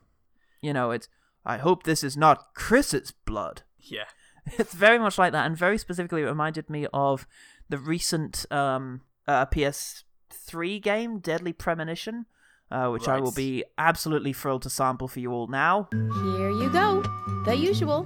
you 0.61 0.73
know, 0.73 0.89
it's 0.89 1.07
I 1.45 1.57
hope 1.57 1.83
this 1.83 2.03
is 2.03 2.17
not 2.17 2.55
Chris's 2.55 3.11
blood. 3.11 3.61
Yeah, 3.77 4.05
It's 4.57 4.73
very 4.73 4.97
much 4.97 5.19
like 5.19 5.33
that 5.33 5.45
and 5.45 5.55
very 5.55 5.77
specifically 5.77 6.23
it 6.23 6.25
reminded 6.25 6.67
me 6.67 6.87
of 6.91 7.27
the 7.69 7.77
recent 7.77 8.51
um 8.51 9.01
uh, 9.27 9.45
PS3 9.45 10.81
game 10.81 11.19
Deadly 11.19 11.53
Premonition. 11.53 12.25
Uh, 12.71 12.89
which 12.89 13.07
I 13.07 13.19
will 13.19 13.31
be 13.31 13.63
absolutely 13.77 14.33
thrilled 14.33 14.63
to 14.63 14.69
sample 14.69 15.07
for 15.07 15.19
you 15.19 15.31
all 15.31 15.47
now. 15.47 15.87
Here 15.91 16.49
you 16.49 16.69
go. 16.71 17.03
The 17.45 17.55
usual. 17.55 18.03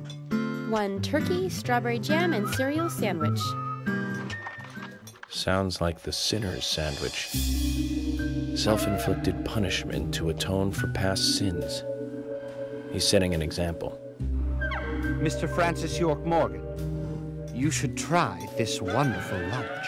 One 0.69 1.01
turkey, 1.01 1.49
strawberry 1.49 1.97
jam, 1.97 2.33
and 2.33 2.47
cereal 2.53 2.89
sandwich. 2.89 3.39
Sounds 5.29 5.79
like 5.79 6.01
the 6.01 6.11
sinner's 6.11 6.65
sandwich. 6.65 7.29
Self 8.55 8.85
inflicted 8.85 9.45
punishment 9.45 10.13
to 10.15 10.29
atone 10.29 10.71
for 10.71 10.87
past 10.89 11.37
sins. 11.37 11.83
He's 12.91 13.07
setting 13.07 13.33
an 13.33 13.41
example. 13.41 13.97
Mr. 15.21 15.49
Francis 15.49 15.99
York 15.99 16.25
Morgan, 16.25 16.63
you 17.53 17.71
should 17.71 17.97
try 17.97 18.47
this 18.57 18.81
wonderful 18.81 19.39
lunch. 19.49 19.87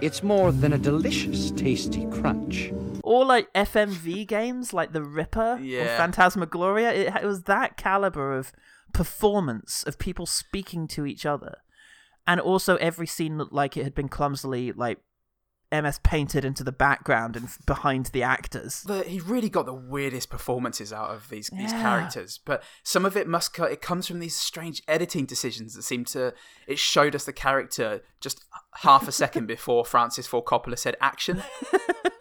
It's 0.00 0.22
more 0.22 0.52
than 0.52 0.74
a 0.74 0.78
delicious, 0.78 1.50
tasty 1.52 2.06
crunch. 2.06 2.70
Or 3.06 3.24
like 3.24 3.52
FMV 3.54 4.26
games 4.26 4.72
like 4.72 4.92
The 4.92 5.02
Ripper 5.02 5.58
Yeah. 5.62 5.82
or 5.94 5.96
Phantasmagoria. 5.96 6.92
It, 6.92 7.14
it 7.22 7.24
was 7.24 7.44
that 7.44 7.76
caliber 7.76 8.36
of 8.36 8.52
performance 8.92 9.82
of 9.84 9.98
people 9.98 10.26
speaking 10.26 10.88
to 10.88 11.06
each 11.06 11.24
other, 11.24 11.58
and 12.26 12.40
also 12.40 12.76
every 12.76 13.06
scene 13.06 13.38
looked 13.38 13.52
like 13.52 13.76
it 13.76 13.84
had 13.84 13.94
been 13.94 14.08
clumsily 14.08 14.72
like 14.72 14.98
MS 15.72 15.98
painted 16.04 16.44
into 16.44 16.62
the 16.64 16.72
background 16.72 17.36
and 17.36 17.48
behind 17.66 18.06
the 18.06 18.22
actors. 18.22 18.82
the, 18.82 19.02
he 19.02 19.18
really 19.20 19.48
got 19.48 19.66
the 19.66 19.74
weirdest 19.74 20.30
performances 20.30 20.92
out 20.92 21.10
of 21.10 21.28
these 21.28 21.50
these 21.58 21.72
characters 21.72 22.38
but 22.44 22.62
some 22.84 23.04
of 23.04 23.16
it 23.16 23.26
must 23.26 23.58
it 23.58 23.82
comes 23.82 24.06
from 24.06 24.20
these 24.20 24.36
strange 24.36 24.80
editing 24.86 25.26
decisions 25.26 25.74
that 25.74 25.82
seem 25.82 26.04
to 26.04 26.32
it 26.68 26.78
showed 26.78 27.16
us 27.16 27.24
the 27.24 27.32
character 27.32 28.00
just 28.20 28.44
half 28.76 29.08
a 29.08 29.12
second 29.12 29.46
before 29.54 29.84
francis 29.84 30.24
ford 30.28 30.44
coppola 30.44 30.78
said 30.78 30.94
action 31.00 31.42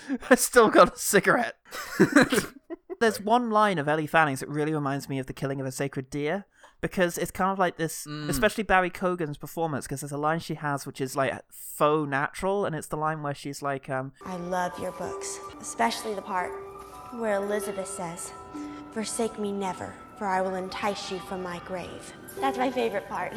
I 0.30 0.34
still 0.34 0.68
got 0.68 0.94
a 0.94 0.98
cigarette. 0.98 1.56
There's 3.00 3.20
one 3.20 3.50
line 3.50 3.78
of 3.78 3.86
Ellie 3.88 4.06
Fanning's 4.08 4.40
that 4.40 4.48
really 4.48 4.74
reminds 4.74 5.08
me 5.08 5.18
of 5.18 5.26
the 5.26 5.32
killing 5.32 5.60
of 5.60 5.66
a 5.66 5.72
sacred 5.72 6.10
deer 6.10 6.46
because 6.80 7.16
it's 7.16 7.30
kind 7.30 7.50
of 7.52 7.58
like 7.58 7.76
this, 7.76 8.06
especially 8.06 8.64
Barry 8.64 8.90
Keoghan's 8.90 9.38
performance. 9.38 9.86
Because 9.86 10.00
there's 10.00 10.10
a 10.12 10.16
line 10.18 10.40
she 10.40 10.54
has 10.54 10.84
which 10.84 11.00
is 11.00 11.14
like 11.14 11.32
faux 11.50 12.08
natural, 12.10 12.64
and 12.64 12.74
it's 12.74 12.88
the 12.88 12.96
line 12.96 13.22
where 13.22 13.34
she's 13.34 13.62
like, 13.62 13.88
um, 13.88 14.12
I 14.26 14.36
love 14.36 14.76
your 14.80 14.92
books, 14.92 15.38
especially 15.60 16.14
the 16.14 16.22
part 16.22 16.50
where 17.14 17.34
Elizabeth 17.34 17.86
says, 17.88 18.32
Forsake 18.92 19.38
me 19.38 19.52
never, 19.52 19.94
for 20.18 20.26
I 20.26 20.40
will 20.40 20.56
entice 20.56 21.12
you 21.12 21.18
from 21.20 21.42
my 21.42 21.60
grave. 21.66 22.12
That's 22.40 22.58
my 22.58 22.70
favorite 22.70 23.08
part. 23.08 23.32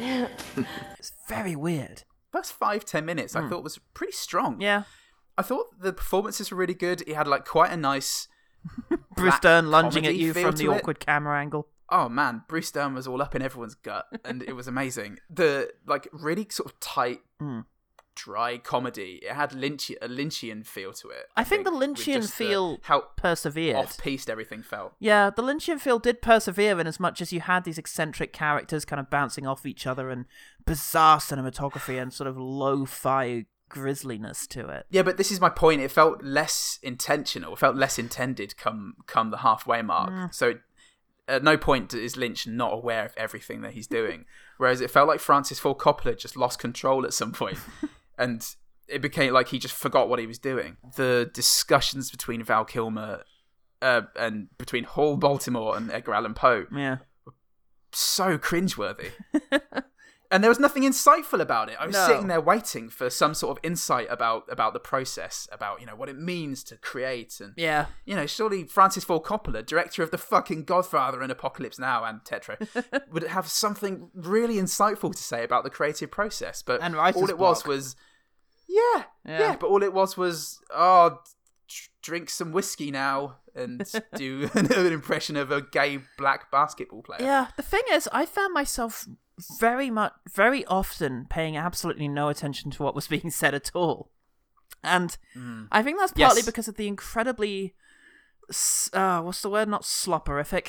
it's 0.98 1.12
very 1.28 1.54
weird. 1.54 2.02
first 2.32 2.52
five 2.52 2.84
ten 2.84 3.04
minutes 3.04 3.36
i 3.36 3.46
thought 3.48 3.62
was 3.62 3.78
pretty 3.94 4.12
strong 4.12 4.60
Yeah, 4.60 4.84
i 5.38 5.42
thought 5.42 5.66
the 5.80 5.92
performances 5.92 6.50
were 6.50 6.56
really 6.56 6.74
good 6.74 7.02
He 7.06 7.12
had 7.14 7.26
like 7.28 7.44
quite 7.44 7.72
a 7.72 7.76
nice 7.76 8.28
Bruce 9.16 9.38
Dern 9.40 9.70
lunging 9.70 10.06
at 10.06 10.14
you 10.14 10.32
from 10.32 10.54
the 10.56 10.64
it. 10.64 10.68
awkward 10.68 11.00
camera 11.00 11.38
angle. 11.40 11.66
oh 11.90 12.08
man 12.08 12.42
bruce 12.48 12.70
dern 12.70 12.94
was 12.94 13.06
all 13.08 13.20
up 13.20 13.34
in 13.34 13.42
everyone's 13.42 13.74
gut 13.74 14.06
and 14.24 14.42
it 14.42 14.52
was 14.54 14.66
amazing 14.68 15.18
the 15.28 15.70
like 15.86 16.08
really 16.12 16.46
sort 16.50 16.70
of 16.70 16.78
tight 16.80 17.20
Mm. 17.40 17.64
dry 18.14 18.56
comedy 18.58 19.18
it 19.22 19.32
had 19.32 19.52
Lynch 19.52 19.90
a 20.00 20.06
lynchian 20.08 20.64
feel 20.64 20.92
to 20.92 21.08
it 21.08 21.26
I 21.36 21.42
think 21.42 21.64
the 21.64 21.72
with 21.72 21.82
Lynchian 21.82 22.20
just 22.20 22.38
the- 22.38 22.44
feel 22.46 22.78
how 22.82 23.00
persevered. 23.16 23.74
off-piste 23.74 24.30
everything 24.30 24.62
felt 24.62 24.92
Yeah, 25.00 25.30
the 25.30 25.42
Lynchian 25.42 25.80
feel 25.80 25.98
did 25.98 26.22
persevere 26.22 26.78
in 26.78 26.86
as 26.86 27.00
much 27.00 27.20
as 27.20 27.32
you 27.32 27.40
had 27.40 27.64
these 27.64 27.78
eccentric 27.78 28.32
characters 28.32 28.84
kind 28.84 29.00
of 29.00 29.10
bouncing 29.10 29.44
off 29.46 29.66
each 29.66 29.86
other 29.88 30.08
and 30.10 30.26
bizarre 30.66 31.18
cinematography 31.18 32.00
and 32.00 32.12
sort 32.12 32.28
of 32.28 32.36
lo-fi 32.38 33.46
grisliness 33.72 34.46
to 34.48 34.68
it. 34.68 34.86
Yeah, 34.90 35.02
but 35.02 35.16
this 35.16 35.30
is 35.32 35.40
my 35.40 35.48
point. 35.48 35.80
It 35.80 35.90
felt 35.90 36.22
less 36.22 36.78
intentional. 36.82 37.54
It 37.54 37.58
felt 37.58 37.76
less 37.76 37.98
intended 37.98 38.56
come 38.56 38.94
come 39.06 39.30
the 39.30 39.38
halfway 39.38 39.82
mark. 39.82 40.10
Mm. 40.10 40.34
So 40.34 40.54
at 41.26 41.42
no 41.42 41.56
point 41.56 41.92
is 41.94 42.16
Lynch 42.16 42.46
not 42.46 42.72
aware 42.72 43.04
of 43.06 43.12
everything 43.16 43.62
that 43.62 43.72
he's 43.72 43.86
doing. 43.86 44.24
Whereas 44.58 44.80
it 44.80 44.90
felt 44.90 45.08
like 45.08 45.18
Francis 45.20 45.58
Ford 45.58 45.78
Coppola 45.78 46.16
just 46.16 46.36
lost 46.36 46.58
control 46.60 47.04
at 47.04 47.12
some 47.12 47.32
point, 47.32 47.58
and 48.18 48.46
it 48.86 49.00
became 49.02 49.32
like 49.32 49.48
he 49.48 49.58
just 49.58 49.74
forgot 49.74 50.08
what 50.08 50.18
he 50.20 50.26
was 50.26 50.38
doing. 50.38 50.76
The 50.96 51.30
discussions 51.34 52.10
between 52.10 52.44
Val 52.44 52.64
Kilmer 52.64 53.22
uh, 53.80 54.02
and 54.16 54.48
between 54.58 54.84
Hall 54.84 55.16
Baltimore 55.16 55.76
and 55.76 55.90
Edgar 55.90 56.14
Allan 56.14 56.34
Poe 56.34 56.66
Yeah. 56.70 56.98
so 57.92 58.38
cringeworthy. 58.38 59.10
and 60.32 60.42
there 60.42 60.48
was 60.48 60.58
nothing 60.58 60.82
insightful 60.82 61.40
about 61.40 61.68
it. 61.68 61.76
I 61.78 61.86
was 61.86 61.94
No. 61.94 62.06
sitting 62.08 62.26
there 62.26 62.40
waiting 62.40 62.88
for 62.88 63.08
some 63.10 63.34
sort 63.34 63.56
of 63.56 63.62
insight 63.64 64.08
about 64.10 64.44
about 64.50 64.72
the 64.72 64.80
process, 64.80 65.46
about 65.52 65.80
you 65.80 65.86
know 65.86 65.94
what 65.94 66.08
it 66.08 66.18
means 66.18 66.64
to 66.64 66.76
create, 66.76 67.38
and 67.40 67.52
Yeah. 67.56 67.86
you 68.04 68.16
know, 68.16 68.26
surely 68.26 68.64
Francis 68.64 69.04
Ford 69.04 69.22
Coppola, 69.22 69.64
director 69.64 70.02
of 70.02 70.10
the 70.10 70.18
fucking 70.18 70.64
Godfather 70.64 71.22
and 71.22 71.30
Apocalypse 71.30 71.78
Now 71.78 72.02
and 72.04 72.24
Tetro, 72.24 72.56
would 73.12 73.22
have 73.24 73.46
something 73.48 74.10
really 74.14 74.56
insightful 74.56 75.12
to 75.14 75.22
say 75.22 75.44
about 75.44 75.62
the 75.64 75.70
creative 75.70 76.10
process. 76.10 76.62
But 76.62 76.80
And 76.82 76.96
all 76.96 77.28
it 77.30 77.38
was 77.38 77.62
block. 77.62 77.66
was, 77.66 77.96
yeah, 78.66 79.04
Yeah. 79.24 79.38
yeah, 79.40 79.56
But 79.56 79.66
all 79.68 79.82
it 79.82 79.92
was 79.92 80.16
was, 80.16 80.60
oh, 80.74 81.20
drink 82.02 82.28
some 82.28 82.52
whiskey 82.52 82.90
now 82.90 83.36
and 83.54 83.84
do 84.16 84.50
an 84.54 84.92
impression 84.92 85.36
of 85.36 85.50
a 85.50 85.60
gay 85.62 86.00
black 86.18 86.50
basketball 86.50 87.02
player. 87.02 87.22
Yeah, 87.22 87.46
the 87.56 87.62
thing 87.62 87.82
is, 87.92 88.08
I 88.12 88.26
found 88.26 88.52
myself 88.54 89.06
very 89.60 89.90
much, 89.90 90.12
very 90.32 90.64
often 90.66 91.26
paying 91.28 91.56
absolutely 91.56 92.08
no 92.08 92.28
attention 92.28 92.70
to 92.72 92.82
what 92.82 92.94
was 92.94 93.06
being 93.08 93.30
said 93.30 93.54
at 93.54 93.70
all, 93.74 94.10
and 94.82 95.16
I 95.70 95.82
think 95.82 95.98
that's 95.98 96.12
partly 96.12 96.38
Yes. 96.40 96.46
because 96.46 96.68
of 96.68 96.76
the 96.76 96.88
incredibly, 96.88 97.74
uh, 98.92 99.20
what's 99.22 99.42
the 99.42 99.50
word? 99.50 99.68
Not 99.68 99.82
slopperific. 99.82 100.68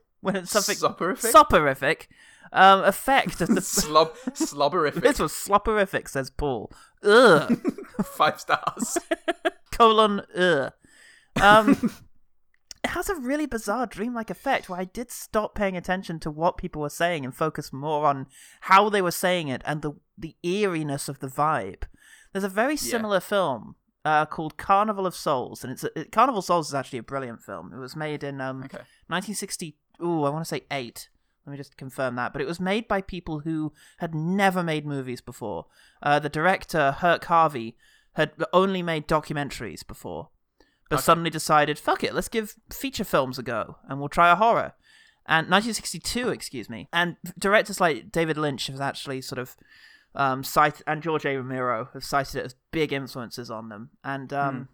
when 0.20 0.36
it's 0.36 0.50
something 0.52 0.76
Sopperific? 0.76 1.32
sopperific 1.32 2.06
um, 2.52 2.84
effect 2.84 3.40
of 3.40 3.48
the 3.48 3.60
Slob, 3.60 4.14
slobberific. 4.34 5.02
This 5.02 5.18
was 5.18 5.32
slopperific, 5.32 6.08
says 6.08 6.30
Paul. 6.30 6.70
Ugh. 7.02 7.60
Five 8.04 8.40
stars. 8.40 8.98
colon 9.72 10.20
ugh. 10.36 10.72
Um, 11.40 11.92
it 12.84 12.90
has 12.90 13.08
a 13.08 13.14
really 13.14 13.46
bizarre 13.46 13.86
dreamlike 13.86 14.30
effect 14.30 14.68
where 14.68 14.80
I 14.80 14.84
did 14.84 15.10
stop 15.10 15.54
paying 15.54 15.76
attention 15.76 16.18
to 16.20 16.30
what 16.30 16.56
people 16.56 16.82
were 16.82 16.90
saying 16.90 17.24
and 17.24 17.34
focus 17.34 17.72
more 17.72 18.06
on 18.06 18.26
how 18.62 18.88
they 18.88 19.02
were 19.02 19.12
saying 19.12 19.48
it 19.48 19.62
and 19.64 19.82
the 19.82 19.92
the 20.18 20.36
eeriness 20.42 21.08
of 21.08 21.20
the 21.20 21.28
vibe. 21.28 21.84
There's 22.32 22.44
a 22.44 22.48
very 22.48 22.76
similar 22.76 23.20
film 23.20 23.76
uh, 24.04 24.26
called 24.26 24.56
Carnival 24.56 25.06
of 25.06 25.14
Souls, 25.14 25.62
and 25.62 25.72
it's 25.72 25.84
a, 25.84 25.98
it, 25.98 26.12
Carnival 26.12 26.40
of 26.40 26.44
Souls 26.44 26.68
is 26.68 26.74
actually 26.74 26.98
a 26.98 27.04
brilliant 27.04 27.42
film. 27.42 27.72
It 27.72 27.78
was 27.78 27.96
made 27.96 28.24
in 28.24 28.40
um, 28.40 28.60
1960. 28.60 29.76
Ooh, 30.02 30.24
I 30.24 30.30
want 30.30 30.44
to 30.44 30.48
say 30.48 30.62
eight. 30.70 31.08
Let 31.46 31.52
me 31.52 31.56
just 31.56 31.76
confirm 31.76 32.16
that. 32.16 32.32
But 32.32 32.42
it 32.42 32.46
was 32.46 32.60
made 32.60 32.88
by 32.88 33.00
people 33.00 33.40
who 33.40 33.72
had 33.98 34.14
never 34.14 34.62
made 34.62 34.86
movies 34.86 35.20
before. 35.20 35.66
Uh, 36.02 36.18
the 36.18 36.28
director, 36.28 36.96
Herk 36.98 37.24
Harvey, 37.24 37.76
had 38.14 38.32
only 38.52 38.82
made 38.82 39.08
documentaries 39.08 39.86
before, 39.86 40.28
but 40.92 41.02
suddenly 41.02 41.30
decided, 41.30 41.78
fuck 41.78 42.04
it, 42.04 42.14
let's 42.14 42.28
give 42.28 42.54
feature 42.72 43.04
films 43.04 43.38
a 43.38 43.42
go, 43.42 43.76
and 43.88 43.98
we'll 43.98 44.08
try 44.08 44.30
a 44.30 44.36
horror. 44.36 44.74
And 45.26 45.48
1962, 45.48 46.30
excuse 46.30 46.68
me. 46.68 46.88
And 46.92 47.16
directors 47.38 47.80
like 47.80 48.10
David 48.10 48.36
Lynch 48.36 48.66
have 48.66 48.80
actually 48.80 49.20
sort 49.20 49.38
of 49.38 49.56
um, 50.14 50.42
cited, 50.42 50.82
and 50.86 51.02
George 51.02 51.24
A. 51.24 51.36
Romero 51.36 51.88
have 51.94 52.04
cited 52.04 52.36
it 52.36 52.46
as 52.46 52.54
big 52.72 52.92
influences 52.92 53.50
on 53.50 53.68
them. 53.68 53.90
And 54.02 54.32
um, 54.32 54.68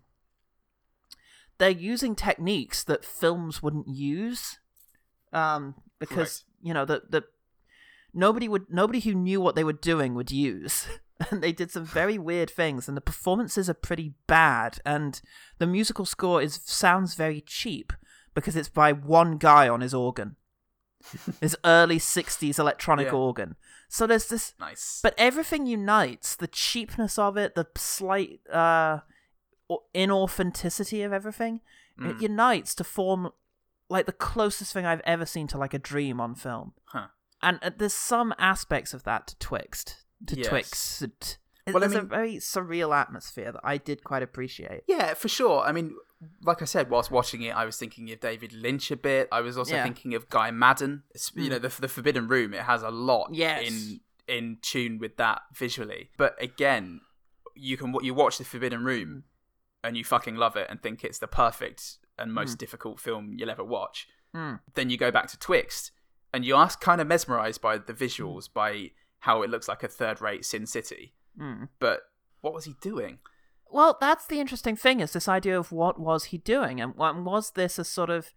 they're 1.58 1.70
using 1.70 2.14
techniques 2.14 2.82
that 2.84 3.04
films 3.04 3.62
wouldn't 3.62 3.88
use 3.88 4.58
um, 5.32 5.74
because 5.98 6.44
you 6.62 6.72
know 6.72 6.84
the 6.84 7.02
the 7.08 7.24
nobody 8.14 8.48
would 8.48 8.66
nobody 8.70 9.00
who 9.00 9.14
knew 9.14 9.40
what 9.40 9.54
they 9.54 9.64
were 9.64 9.72
doing 9.72 10.14
would 10.14 10.30
use 10.30 10.86
and 11.30 11.42
they 11.42 11.52
did 11.52 11.70
some 11.70 11.84
very 11.84 12.18
weird 12.18 12.50
things 12.50 12.88
and 12.88 12.96
the 12.96 13.00
performances 13.00 13.68
are 13.68 13.74
pretty 13.74 14.14
bad 14.26 14.78
and 14.84 15.20
the 15.58 15.66
musical 15.66 16.04
score 16.04 16.40
is 16.42 16.60
sounds 16.64 17.14
very 17.14 17.40
cheap 17.40 17.92
because 18.34 18.56
it's 18.56 18.68
by 18.68 18.92
one 18.92 19.36
guy 19.38 19.68
on 19.68 19.80
his 19.80 19.92
organ 19.94 20.36
his 21.40 21.56
early 21.64 21.98
60s 21.98 22.58
electronic 22.58 23.06
Yeah. 23.08 23.12
organ 23.12 23.56
so 23.88 24.06
there's 24.06 24.28
this 24.28 24.54
Nice. 24.60 25.00
but 25.02 25.14
everything 25.18 25.66
unites 25.66 26.36
the 26.36 26.46
cheapness 26.48 27.18
of 27.18 27.36
it 27.36 27.54
the 27.54 27.66
slight 27.76 28.40
uh 28.52 29.00
inauthenticity 29.94 31.04
of 31.04 31.12
everything 31.12 31.60
it 32.00 32.16
Mm. 32.18 32.20
unites 32.22 32.76
to 32.76 32.84
form 32.84 33.30
like 33.88 34.06
the 34.06 34.12
closest 34.12 34.72
thing 34.72 34.86
i've 34.86 35.00
ever 35.04 35.26
seen 35.26 35.48
to 35.48 35.58
like 35.58 35.74
a 35.74 35.78
dream 35.78 36.20
on 36.20 36.34
film 36.36 36.72
Huh. 36.86 37.08
and 37.42 37.58
uh, 37.62 37.70
there's 37.76 37.92
some 37.94 38.32
aspects 38.38 38.94
of 38.94 39.02
that 39.04 39.26
to 39.28 39.38
twixt 39.38 40.04
to 40.26 40.36
Yes. 40.36 40.48
twixt 40.48 41.02
it- 41.02 41.38
Well, 41.66 41.76
I 41.76 41.80
there's 41.80 41.94
a 41.94 42.06
very 42.06 42.36
surreal 42.36 42.96
atmosphere 42.96 43.52
that 43.52 43.60
i 43.62 43.76
did 43.76 44.02
quite 44.02 44.22
appreciate 44.22 44.82
Yeah, 44.86 45.14
for 45.14 45.28
sure. 45.28 45.60
I 45.62 45.72
mean, 45.72 45.94
like 46.42 46.62
I 46.62 46.64
said, 46.64 46.90
whilst 46.90 47.10
watching 47.10 47.42
it, 47.42 47.54
I 47.54 47.64
was 47.64 47.76
thinking 47.78 48.10
of 48.10 48.18
David 48.20 48.52
Lynch 48.52 48.90
a 48.90 48.96
bit. 48.96 49.28
I 49.30 49.40
was 49.40 49.56
also 49.56 49.74
Yeah. 49.76 49.84
thinking 49.84 50.14
of 50.14 50.28
Guy 50.28 50.50
Maddin. 50.50 51.02
It's, 51.14 51.30
You 51.34 51.44
Mm. 51.44 51.50
know, 51.50 51.58
the 51.60 51.80
the 51.80 51.88
Forbidden 51.88 52.26
Room. 52.26 52.54
It 52.54 52.62
has 52.62 52.82
a 52.82 52.90
lot 52.90 53.28
Yes. 53.32 53.68
in 53.70 54.00
in 54.26 54.58
tune 54.60 54.98
with 54.98 55.16
that 55.16 55.42
visually. 55.54 56.10
But 56.16 56.40
again, 56.42 57.00
you 57.54 57.76
can 57.76 57.94
you 58.02 58.12
watch 58.14 58.36
the 58.38 58.44
Forbidden 58.44 58.82
Room 58.84 59.24
and 59.84 59.96
you 59.96 60.04
fucking 60.04 60.34
love 60.36 60.56
it 60.56 60.66
and 60.70 60.82
think 60.82 61.04
it's 61.04 61.18
the 61.18 61.28
perfect 61.28 61.98
and 62.18 62.34
most 62.34 62.54
Mm. 62.56 62.58
difficult 62.58 62.98
film 63.00 63.34
you'll 63.38 63.50
ever 63.50 63.64
watch. 63.64 64.08
Mm. 64.34 64.60
Then 64.74 64.90
you 64.90 64.96
go 64.98 65.10
back 65.10 65.28
to 65.28 65.38
Twixt 65.38 65.92
and 66.32 66.44
you 66.44 66.56
are 66.56 66.68
kind 66.80 67.00
of 67.00 67.06
mesmerized 67.06 67.60
by 67.62 67.78
the 67.78 67.94
visuals, 67.94 68.52
by 68.52 68.90
how 69.20 69.42
it 69.42 69.50
looks 69.50 69.68
like 69.68 69.82
a 69.82 69.88
third-rate 69.88 70.44
Sin 70.44 70.66
City. 70.66 71.14
Mm. 71.38 71.68
But 71.78 72.02
what 72.40 72.54
was 72.54 72.64
he 72.64 72.74
doing? 72.80 73.18
Well, 73.70 73.98
that's 74.00 74.26
the 74.26 74.40
interesting 74.40 74.76
thing 74.76 75.00
is 75.00 75.12
this 75.12 75.28
idea 75.28 75.58
of 75.58 75.72
what 75.72 76.00
was 76.00 76.24
he 76.24 76.38
doing, 76.38 76.80
and 76.80 76.94
and 76.98 77.26
was 77.26 77.50
this 77.52 77.78
a 77.78 77.84
sort 77.84 78.10
of 78.10 78.32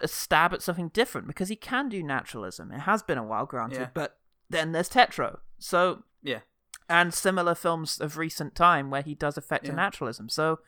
a 0.00 0.08
stab 0.08 0.52
at 0.54 0.62
something 0.62 0.88
different? 0.88 1.26
Because 1.26 1.48
he 1.48 1.56
can 1.56 1.88
do 1.88 2.02
naturalism. 2.02 2.70
It 2.72 2.80
has 2.80 3.02
been 3.02 3.18
a 3.18 3.24
while, 3.24 3.46
granted, 3.46 3.78
Yeah. 3.80 3.88
but 3.92 4.18
then 4.48 4.72
there's 4.72 4.88
Tetro. 4.88 5.40
So 5.58 6.04
Yeah. 6.22 6.40
and 6.88 7.12
similar 7.12 7.54
films 7.54 8.00
of 8.00 8.16
recent 8.16 8.54
time 8.54 8.90
where 8.90 9.02
he 9.02 9.14
does 9.14 9.36
affect 9.36 9.66
Yeah. 9.66 9.74
naturalism. 9.74 10.28
So 10.28 10.60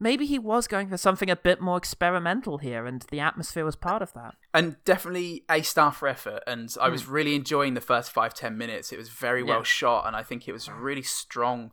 maybe 0.00 0.24
he 0.26 0.38
was 0.38 0.66
going 0.66 0.88
for 0.88 0.96
something 0.96 1.30
a 1.30 1.36
bit 1.36 1.60
more 1.60 1.76
experimental 1.76 2.58
here, 2.58 2.86
and 2.86 3.02
the 3.10 3.20
atmosphere 3.20 3.64
was 3.64 3.76
part 3.76 4.02
of 4.02 4.12
that. 4.14 4.34
and 4.52 4.76
definitely 4.84 5.44
a 5.48 5.62
star 5.62 5.92
for 5.92 6.08
effort 6.08 6.42
and 6.46 6.74
i 6.80 6.88
was 6.88 7.02
Hmm. 7.04 7.12
really 7.12 7.34
enjoying 7.36 7.74
the 7.74 7.80
first 7.80 8.10
five 8.10 8.34
ten 8.34 8.58
minutes 8.58 8.92
it 8.92 8.98
was 8.98 9.08
very 9.08 9.42
well 9.44 9.58
Yeah. 9.58 9.62
shot 9.78 10.06
and 10.06 10.16
i 10.16 10.22
think 10.24 10.48
it 10.48 10.52
was 10.52 10.66
a 10.66 10.74
really 10.74 11.02
strong 11.02 11.70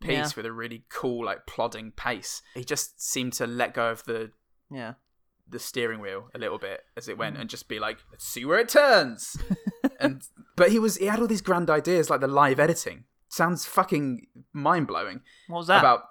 piece 0.00 0.10
Yeah. 0.10 0.28
with 0.36 0.44
a 0.46 0.52
really 0.52 0.84
cool 0.90 1.24
like 1.24 1.46
plodding 1.46 1.92
pace 1.92 2.42
he 2.54 2.64
just 2.64 3.00
seemed 3.00 3.32
to 3.34 3.46
let 3.46 3.72
go 3.72 3.90
of 3.90 4.04
the 4.04 4.32
Yeah. 4.70 4.94
the 5.48 5.58
steering 5.58 6.00
wheel 6.00 6.28
a 6.34 6.38
little 6.38 6.58
bit 6.58 6.84
as 6.98 7.08
it 7.08 7.16
went 7.16 7.36
Hmm. 7.36 7.40
and 7.42 7.50
just 7.50 7.66
be 7.68 7.78
like 7.78 7.98
let's 8.10 8.26
see 8.26 8.44
where 8.44 8.58
it 8.58 8.68
turns 8.68 9.38
and 10.00 10.22
but 10.56 10.70
he 10.70 10.78
was 10.78 10.96
he 10.98 11.06
had 11.06 11.20
all 11.20 11.26
these 11.26 11.40
grand 11.50 11.70
ideas 11.70 12.10
like 12.10 12.20
the 12.20 12.28
live 12.28 12.60
editing 12.60 13.04
sounds 13.30 13.64
fucking 13.64 14.26
mind-blowing 14.52 15.20
What 15.48 15.58
was 15.58 15.66
that? 15.68 15.78
about 15.80 16.02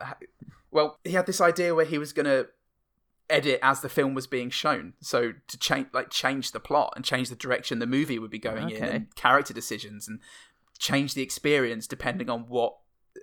well 0.71 0.99
he 1.03 1.11
had 1.11 1.25
this 1.25 1.41
idea 1.41 1.75
where 1.75 1.85
he 1.85 1.97
was 1.97 2.13
gonna 2.13 2.45
edit 3.29 3.59
as 3.61 3.81
the 3.81 3.89
film 3.89 4.13
was 4.13 4.27
being 4.27 4.49
shown. 4.49 4.93
So 5.01 5.33
to 5.47 5.57
change 5.57 5.87
like 5.93 6.09
change 6.09 6.51
the 6.51 6.59
plot 6.59 6.93
and 6.95 7.03
change 7.03 7.29
the 7.29 7.35
direction 7.35 7.79
the 7.79 7.87
movie 7.87 8.19
would 8.19 8.31
be 8.31 8.39
going 8.39 8.69
in 8.69 8.83
and 8.83 9.15
character 9.15 9.53
decisions 9.53 10.07
and 10.07 10.19
change 10.79 11.13
the 11.13 11.21
experience 11.21 11.87
depending 11.87 12.29
on 12.29 12.41
what 12.47 12.77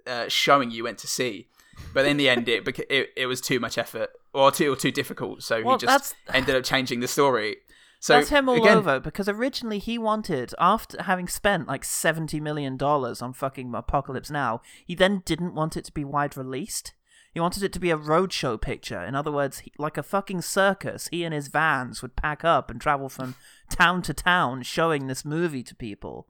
uh, 0.07 0.29
showing 0.29 0.71
you 0.71 0.85
went 0.85 0.99
to 0.99 1.07
see. 1.07 1.49
But 1.93 2.07
in 2.07 2.17
the 2.17 2.29
end 2.29 2.49
it, 2.49 2.67
it 2.91 3.11
it 3.17 3.27
was 3.27 3.41
too 3.41 3.61
much 3.61 3.79
effort 3.79 4.11
or 4.33 4.51
too 4.51 4.73
or 4.73 4.77
too 4.77 4.91
difficult. 4.91 5.43
So 5.43 5.63
Well, 5.63 5.79
he 5.79 5.87
just 5.87 6.15
ended 6.33 6.55
up 6.55 6.65
changing 6.65 7.01
the 7.01 7.09
story. 7.09 7.57
So 8.01 8.17
That's 8.17 8.29
him 8.29 8.51
all 8.51 8.57
again, 8.57 8.77
over 8.77 9.01
because 9.01 9.31
originally 9.31 9.79
he 9.79 9.97
wanted, 9.97 10.53
after 10.59 11.03
having 11.05 11.27
spent 11.27 11.67
like 11.67 11.87
seventy 11.87 12.39
million 12.39 12.77
dollars 12.77 13.23
on 13.23 13.33
fucking 13.33 13.75
Apocalypse 13.75 14.31
Now, 14.31 14.61
he 14.85 14.95
then 14.95 15.23
didn't 15.25 15.55
want 15.55 15.75
it 15.75 15.87
to 15.87 15.93
be 15.93 16.05
wide 16.05 16.37
released. 16.37 16.93
He 17.35 17.41
wanted 17.41 17.65
it 17.65 17.73
to 17.73 17.81
be 17.81 17.91
a 17.91 17.99
roadshow 17.99 18.61
picture. 18.61 19.03
In 19.03 19.17
other 19.17 19.33
words, 19.33 19.59
he, 19.59 19.73
like 19.77 19.99
a 19.99 20.05
fucking 20.05 20.43
circus, 20.43 21.09
he 21.11 21.25
and 21.25 21.35
his 21.35 21.49
vans 21.49 22.01
would 22.01 22.15
pack 22.15 22.45
up 22.45 22.71
and 22.71 22.81
travel 22.81 23.09
from 23.09 23.35
town 23.69 24.03
to 24.03 24.15
town 24.15 24.63
showing 24.63 25.09
this 25.09 25.25
movie 25.25 25.65
to 25.65 25.75
people. 25.75 26.29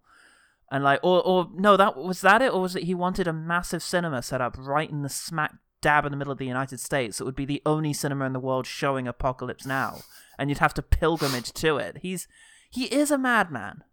And 0.72 0.82
like, 0.82 1.00
or 1.02 1.20
or 1.22 1.50
no, 1.54 1.76
that 1.76 1.98
was 1.98 2.22
that 2.22 2.40
it, 2.40 2.54
or 2.54 2.62
was 2.62 2.74
it 2.74 2.84
he 2.84 2.94
wanted 2.94 3.28
a 3.28 3.34
massive 3.34 3.82
cinema 3.82 4.22
set 4.22 4.40
up 4.40 4.56
right 4.58 4.90
in 4.90 5.02
the 5.02 5.10
smack 5.10 5.54
dab 5.82 6.06
in 6.06 6.10
the 6.10 6.16
middle 6.16 6.32
of 6.32 6.38
the 6.38 6.46
United 6.46 6.80
States? 6.80 7.20
It 7.20 7.24
would 7.24 7.36
be 7.36 7.44
the 7.44 7.62
only 7.66 7.92
cinema 7.92 8.24
in 8.24 8.32
the 8.32 8.40
world 8.40 8.66
showing 8.66 9.06
Apocalypse 9.06 9.66
Now, 9.66 10.00
and 10.38 10.48
you'd 10.48 10.58
have 10.58 10.74
to 10.74 10.82
pilgrimage 10.82 11.52
to 11.52 11.76
it. 11.76 11.98
He's 12.00 12.26
he 12.70 12.86
is 12.86 13.10
a 13.10 13.18
madman. 13.18 13.84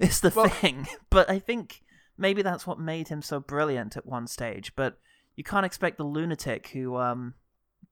Is 0.00 0.20
the 0.20 0.30
thing, 0.30 0.88
but 1.10 1.28
I 1.28 1.38
think 1.38 1.82
maybe 2.16 2.40
that's 2.40 2.66
what 2.66 2.80
made 2.80 3.08
him 3.08 3.20
so 3.20 3.40
brilliant 3.40 3.96
at 3.96 4.06
one 4.06 4.26
stage. 4.26 4.72
But 4.74 4.98
you 5.36 5.44
can't 5.44 5.66
expect 5.66 5.98
the 5.98 6.04
lunatic 6.04 6.68
who 6.68 6.96
um 6.96 7.34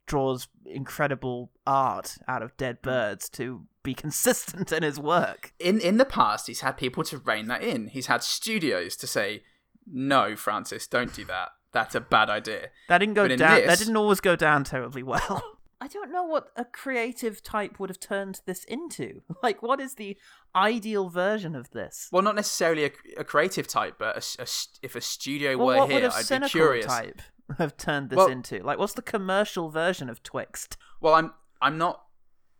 draws 0.06 0.48
incredible 0.66 1.50
art 1.66 2.18
out 2.28 2.42
of 2.42 2.56
dead 2.56 2.82
birds 2.82 3.28
to 3.30 3.66
be 3.82 3.94
consistent 4.04 4.72
in 4.72 4.82
his 4.82 4.98
work. 4.98 5.52
in 5.58 5.80
in 5.80 5.96
the 5.96 6.04
past 6.04 6.46
he's 6.46 6.60
had 6.60 6.76
people 6.76 7.02
to 7.04 7.18
rein 7.18 7.46
that 7.48 7.62
in 7.62 7.86
he's 7.88 8.06
had 8.06 8.22
studios 8.22 8.96
to 8.96 9.06
say 9.06 9.42
no 9.86 10.34
francis 10.36 10.86
don't 10.86 11.14
do 11.14 11.24
that 11.24 11.50
that's 11.72 11.94
a 11.94 12.00
bad 12.00 12.30
idea 12.30 12.68
That 12.88 12.98
didn't 12.98 13.14
go 13.14 13.26
down. 13.28 13.38
this- 13.56 13.66
That 13.66 13.78
didn't 13.78 13.96
always 13.96 14.20
go 14.20 14.36
down 14.36 14.62
terribly 14.62 15.02
well. 15.02 15.42
I 15.80 15.88
don't 15.88 16.12
know 16.12 16.22
what 16.22 16.46
a 16.56 16.64
creative 16.64 17.42
type 17.42 17.80
would 17.80 17.90
have 17.90 17.98
turned 17.98 18.40
this 18.46 18.62
into. 18.64 19.22
Like, 19.42 19.60
what 19.60 19.80
is 19.80 19.96
the 19.96 20.16
ideal 20.54 21.08
version 21.10 21.56
of 21.56 21.70
this? 21.72 22.08
Well, 22.12 22.22
not 22.22 22.36
necessarily 22.36 22.84
a, 22.84 22.90
a 23.18 23.24
creative 23.24 23.66
type, 23.66 23.96
but 23.98 24.14
a 24.14 24.18
s- 24.18 24.36
a 24.38 24.42
s- 24.42 24.78
if 24.82 24.94
a 24.94 25.00
studio 25.00 25.56
Well, 25.58 25.66
were 25.66 25.76
what 25.78 25.90
here, 25.90 26.02
would 26.02 26.10
a 26.12 26.14
I'd 26.14 26.18
be 26.20 26.24
cynical 26.24 26.48
curious. 26.50 26.86
type 26.86 27.20
have 27.58 27.76
turned 27.76 28.10
this 28.10 28.16
Well- 28.16 28.28
into? 28.28 28.62
Like, 28.62 28.78
what's 28.78 28.94
the 28.94 29.02
commercial 29.02 29.68
version 29.70 30.08
of 30.08 30.22
Twixt? 30.22 30.76
Well, 31.00 31.14
I'm 31.14 31.32
I'm 31.60 31.78
not 31.78 32.02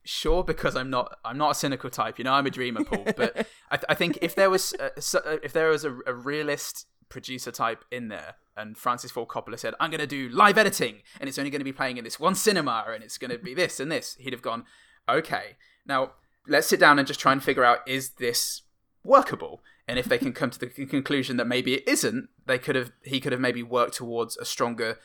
sure 0.04 0.44
because 0.44 0.76
I'm 0.76 0.90
not 0.90 1.18
I'm 1.24 1.38
not 1.38 1.52
a 1.52 1.54
cynical 1.54 1.90
type. 1.90 2.18
You 2.18 2.24
know, 2.24 2.32
I'm 2.34 2.46
a 2.46 2.50
dreamer, 2.50 2.84
Paul. 2.84 3.04
But 3.16 3.46
I, 3.70 3.76
th- 3.76 3.84
I 3.88 3.94
think 3.94 4.18
if 4.22 4.34
there 4.34 4.50
was 4.50 4.74
a, 4.78 5.00
so- 5.00 5.22
uh, 5.24 5.38
if 5.42 5.52
there 5.52 5.68
was 5.70 5.84
a, 5.84 5.96
a 6.06 6.14
realist 6.14 6.86
producer 7.08 7.50
type 7.50 7.84
in 7.90 8.08
there, 8.08 8.34
and 8.56 8.76
Francis 8.76 9.10
Ford 9.10 9.28
Coppola 9.28 9.58
said, 9.58 9.74
"I'm 9.80 9.90
going 9.90 10.00
to 10.00 10.06
do 10.06 10.28
live 10.28 10.58
editing, 10.58 11.02
and 11.20 11.28
it's 11.28 11.38
only 11.38 11.50
going 11.50 11.60
to 11.60 11.64
be 11.64 11.72
playing 11.72 11.96
in 11.96 12.04
this 12.04 12.20
one 12.20 12.34
cinema, 12.34 12.84
and 12.88 13.02
it's 13.02 13.18
going 13.18 13.30
to 13.30 13.38
be 13.38 13.54
this 13.54 13.80
and 13.80 13.90
this," 13.90 14.16
he'd 14.20 14.32
have 14.32 14.42
gone, 14.42 14.64
"Okay, 15.08 15.56
now 15.86 16.12
let's 16.46 16.66
sit 16.66 16.80
down 16.80 16.98
and 16.98 17.06
just 17.08 17.20
try 17.20 17.32
and 17.32 17.42
figure 17.42 17.64
out 17.64 17.78
is 17.86 18.10
this 18.10 18.62
workable." 19.04 19.62
And 19.86 19.98
if 19.98 20.06
they 20.06 20.18
can 20.18 20.32
come 20.32 20.50
to 20.50 20.58
the 20.58 20.66
conclusion 20.66 21.36
that 21.36 21.46
maybe 21.46 21.74
it 21.74 21.86
isn't, 21.86 22.28
they 22.46 22.58
could 22.58 22.74
have 22.74 22.92
he 23.02 23.20
could 23.20 23.32
have 23.32 23.40
maybe 23.40 23.62
worked 23.62 23.94
towards 23.94 24.36
a 24.38 24.44
stronger 24.44 24.98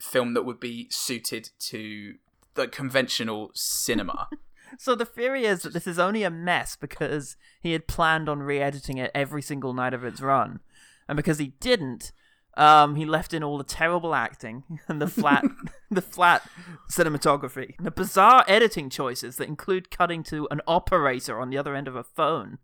film 0.00 0.34
that 0.34 0.44
would 0.44 0.58
be 0.58 0.88
suited 0.90 1.50
to 1.58 2.14
the 2.54 2.68
conventional 2.68 3.50
cinema. 3.54 4.28
So 4.78 4.94
the 4.94 5.04
theory 5.04 5.44
is 5.44 5.62
that 5.62 5.72
this 5.72 5.86
is 5.86 5.98
only 5.98 6.24
a 6.24 6.30
mess 6.30 6.74
because 6.74 7.36
he 7.60 7.72
had 7.72 7.86
planned 7.86 8.28
on 8.28 8.40
re-editing 8.40 8.98
it 8.98 9.10
every 9.14 9.42
single 9.42 9.72
night 9.72 9.94
of 9.94 10.04
its 10.04 10.20
run, 10.20 10.60
and 11.08 11.16
because 11.16 11.38
he 11.38 11.48
didn't, 11.60 12.12
um, 12.56 12.96
he 12.96 13.04
left 13.04 13.34
in 13.34 13.42
all 13.42 13.58
the 13.58 13.64
terrible 13.64 14.14
acting 14.14 14.64
and 14.88 15.00
the 15.00 15.06
flat, 15.06 15.44
the 15.90 16.02
flat 16.02 16.42
cinematography, 16.90 17.74
the 17.80 17.90
bizarre 17.90 18.44
editing 18.46 18.90
choices 18.90 19.36
that 19.36 19.48
include 19.48 19.90
cutting 19.90 20.22
to 20.24 20.48
an 20.50 20.60
operator 20.66 21.40
on 21.40 21.50
the 21.50 21.58
other 21.58 21.74
end 21.74 21.88
of 21.88 21.96
a 21.96 22.04
phone 22.04 22.58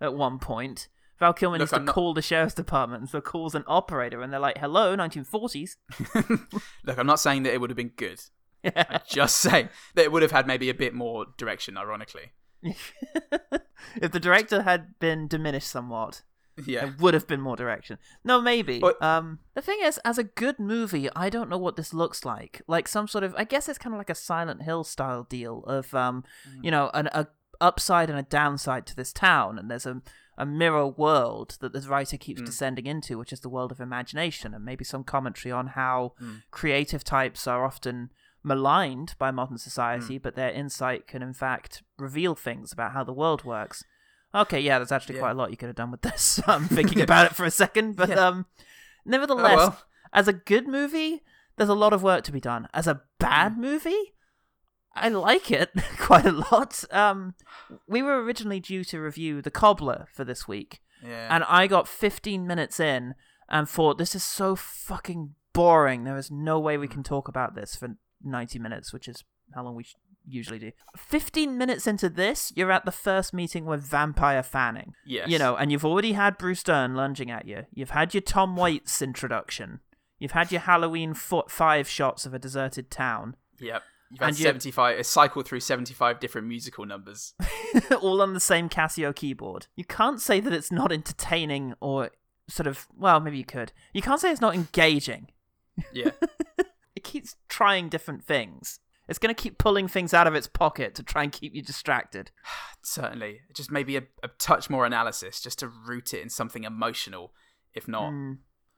at 0.00 0.14
one 0.14 0.38
point. 0.38 0.88
Val 1.22 1.32
Kilmer 1.32 1.54
Look, 1.54 1.60
needs 1.60 1.70
to 1.70 1.76
I'm 1.76 1.84
not- 1.84 1.94
call 1.94 2.14
the 2.14 2.20
sheriff's 2.22 2.52
department, 2.54 3.00
and 3.02 3.08
so 3.08 3.20
calls 3.20 3.54
an 3.54 3.62
operator, 3.68 4.22
and 4.22 4.32
they're 4.32 4.40
like, 4.40 4.58
"Hello, 4.58 4.96
1940s." 4.96 5.76
Look, 6.84 6.98
I'm 6.98 7.06
not 7.06 7.20
saying 7.20 7.44
that 7.44 7.54
it 7.54 7.60
would 7.60 7.70
have 7.70 7.76
been 7.76 7.92
good. 7.96 8.20
I'm 8.64 9.00
just 9.08 9.36
saying 9.38 9.68
that 9.94 10.02
it 10.04 10.10
would 10.10 10.22
have 10.22 10.32
had 10.32 10.48
maybe 10.48 10.68
a 10.68 10.74
bit 10.74 10.94
more 10.94 11.26
direction, 11.36 11.76
ironically. 11.76 12.32
if 14.00 14.10
the 14.10 14.20
director 14.20 14.62
had 14.62 14.98
been 14.98 15.28
diminished 15.28 15.68
somewhat, 15.68 16.22
Yeah. 16.66 16.86
there 16.86 16.94
would 16.98 17.14
have 17.14 17.26
been 17.26 17.40
more 17.40 17.56
direction. 17.56 17.98
No, 18.24 18.40
maybe. 18.40 18.78
But- 18.80 19.00
um, 19.02 19.38
the 19.54 19.62
thing 19.62 19.78
is, 19.82 19.98
as 20.04 20.18
a 20.18 20.24
good 20.24 20.58
movie, 20.58 21.08
I 21.14 21.30
don't 21.30 21.48
know 21.48 21.58
what 21.58 21.76
this 21.76 21.94
looks 21.94 22.24
like. 22.24 22.62
Like 22.66 22.88
some 22.88 23.06
sort 23.08 23.24
of, 23.24 23.34
I 23.36 23.44
guess 23.44 23.68
it's 23.68 23.78
kind 23.78 23.94
of 23.94 23.98
like 23.98 24.10
a 24.10 24.14
Silent 24.14 24.62
Hill 24.62 24.84
style 24.84 25.24
deal 25.24 25.62
of, 25.66 25.94
um, 25.94 26.24
Mm. 26.48 26.64
you 26.64 26.70
know, 26.70 26.90
an 26.94 27.08
a 27.12 27.28
upside 27.60 28.10
and 28.10 28.18
a 28.18 28.22
downside 28.24 28.86
to 28.86 28.96
this 28.96 29.12
town, 29.12 29.56
and 29.56 29.70
there's 29.70 29.86
a 29.86 30.02
a 30.38 30.46
mirror 30.46 30.86
world 30.86 31.56
that 31.60 31.72
the 31.72 31.80
writer 31.82 32.16
keeps 32.16 32.40
Mm. 32.40 32.46
descending 32.46 32.86
into, 32.86 33.18
which 33.18 33.32
is 33.32 33.40
the 33.40 33.48
world 33.50 33.70
of 33.72 33.80
imagination, 33.80 34.54
and 34.54 34.64
maybe 34.64 34.84
some 34.84 35.04
commentary 35.04 35.52
on 35.52 35.68
how 35.68 36.14
Mm. 36.20 36.42
creative 36.50 37.04
types 37.04 37.46
are 37.46 37.64
often 37.64 38.10
maligned 38.42 39.14
by 39.18 39.30
modern 39.30 39.58
society, 39.58 40.18
Mm. 40.18 40.22
but 40.22 40.34
their 40.34 40.50
insight 40.50 41.06
can 41.06 41.22
in 41.22 41.32
fact 41.32 41.82
reveal 41.98 42.34
things 42.34 42.72
about 42.72 42.92
how 42.92 43.04
the 43.04 43.12
world 43.12 43.44
works. 43.44 43.84
Okay, 44.34 44.60
yeah, 44.60 44.78
there's 44.78 44.90
actually 44.92 45.16
Yeah. 45.16 45.20
quite 45.20 45.30
a 45.32 45.34
lot 45.34 45.50
you 45.50 45.56
could 45.56 45.68
have 45.68 45.76
done 45.76 45.90
with 45.90 46.02
this. 46.02 46.40
I'm 46.48 46.66
thinking 46.66 47.00
about 47.02 47.26
it 47.26 47.34
for 47.36 47.44
a 47.44 47.50
second, 47.50 47.96
but 47.96 48.08
Yeah. 48.08 48.26
um, 48.26 48.46
nevertheless, 49.04 49.52
Oh, 49.54 49.56
well. 49.56 49.78
as 50.12 50.28
a 50.28 50.32
good 50.32 50.66
movie, 50.66 51.22
there's 51.56 51.68
a 51.68 51.74
lot 51.74 51.92
of 51.92 52.02
work 52.02 52.24
to 52.24 52.32
be 52.32 52.40
done. 52.40 52.66
As 52.72 52.86
a 52.86 52.94
Mm. 52.96 53.00
bad 53.18 53.58
movie, 53.58 54.14
I 54.94 55.08
like 55.08 55.50
it 55.50 55.70
quite 55.98 56.26
a 56.26 56.32
lot. 56.32 56.84
Um, 56.90 57.34
we 57.88 58.02
were 58.02 58.22
originally 58.22 58.60
due 58.60 58.84
to 58.84 59.00
review 59.00 59.40
The 59.42 59.50
Cobbler 59.50 60.06
for 60.12 60.24
this 60.24 60.46
week, 60.46 60.80
Yeah. 61.02 61.34
and 61.34 61.44
I 61.48 61.66
got 61.66 61.88
15 61.88 62.46
minutes 62.46 62.78
in 62.80 63.14
and 63.48 63.68
thought, 63.68 63.98
this 63.98 64.14
is 64.14 64.22
so 64.24 64.54
fucking 64.56 65.34
boring. 65.52 66.04
There 66.04 66.16
is 66.16 66.30
no 66.30 66.58
way 66.58 66.78
we 66.78 66.88
can 66.88 67.02
talk 67.02 67.28
about 67.28 67.54
this 67.54 67.74
for 67.76 67.96
90 68.22 68.58
minutes, 68.58 68.92
which 68.92 69.08
is 69.08 69.24
how 69.54 69.64
long 69.64 69.74
we 69.74 69.82
sh- 69.84 69.94
usually 70.26 70.58
do. 70.58 70.72
15 70.96 71.58
minutes 71.58 71.86
into 71.86 72.08
this, 72.08 72.52
you're 72.56 72.70
at 72.72 72.84
the 72.84 72.92
first 72.92 73.34
meeting 73.34 73.64
with 73.66 73.82
Vampire 73.82 74.42
Fanning. 74.42 74.94
Yes. 75.04 75.28
You 75.28 75.38
know, 75.38 75.56
and 75.56 75.70
you've 75.72 75.84
already 75.84 76.12
had 76.12 76.38
Bruce 76.38 76.62
Dern 76.62 76.94
lunging 76.94 77.30
at 77.30 77.46
you. 77.46 77.66
You've 77.74 77.90
had 77.90 78.14
your 78.14 78.20
Tom 78.22 78.56
Waits 78.56 79.02
introduction. 79.02 79.80
You've 80.18 80.32
had 80.32 80.52
your 80.52 80.60
Halloween 80.62 81.14
fo- 81.14 81.44
five 81.48 81.88
shots 81.88 82.24
of 82.24 82.32
a 82.32 82.38
deserted 82.38 82.90
town. 82.90 83.36
Yep. 83.58 83.82
You've 84.12 84.20
had 84.20 84.28
And 84.28 84.38
you- 84.38 84.44
75, 84.44 84.98
a 84.98 85.04
cycle 85.04 85.42
through 85.42 85.60
75 85.60 86.20
different 86.20 86.46
musical 86.46 86.84
numbers. 86.84 87.32
all 88.00 88.20
on 88.22 88.34
the 88.34 88.40
same 88.40 88.68
Casio 88.68 89.14
keyboard. 89.14 89.66
You 89.74 89.84
can't 89.84 90.20
say 90.20 90.38
that 90.38 90.52
it's 90.52 90.70
not 90.70 90.92
entertaining 90.92 91.72
or 91.80 92.10
sort 92.48 92.66
of, 92.66 92.86
well, 92.96 93.18
maybe 93.20 93.38
you 93.38 93.44
could. 93.44 93.72
You 93.94 94.02
can't 94.02 94.20
say 94.20 94.30
it's 94.30 94.40
not 94.40 94.54
engaging. 94.54 95.28
Yeah. 95.92 96.10
It 96.94 97.04
keeps 97.04 97.34
trying 97.48 97.88
different 97.88 98.22
things. 98.22 98.78
It's 99.08 99.18
going 99.18 99.34
to 99.34 99.42
keep 99.42 99.56
pulling 99.58 99.88
things 99.88 100.12
out 100.14 100.26
of 100.28 100.34
its 100.36 100.46
pocket 100.46 100.94
to 100.96 101.02
try 101.02 101.22
and 101.24 101.32
keep 101.32 101.52
you 101.54 101.62
distracted. 101.62 102.30
Certainly. 102.82 103.40
Just 103.54 103.72
maybe 103.72 103.96
a, 103.96 104.02
a 104.22 104.28
touch 104.38 104.68
more 104.70 104.84
analysis, 104.86 105.40
just 105.40 105.58
to 105.60 105.68
root 105.68 106.12
it 106.14 106.20
in 106.22 106.28
something 106.28 106.62
emotional, 106.64 107.32
if 107.74 107.88
not 107.88 108.10
Hmm. 108.10 108.32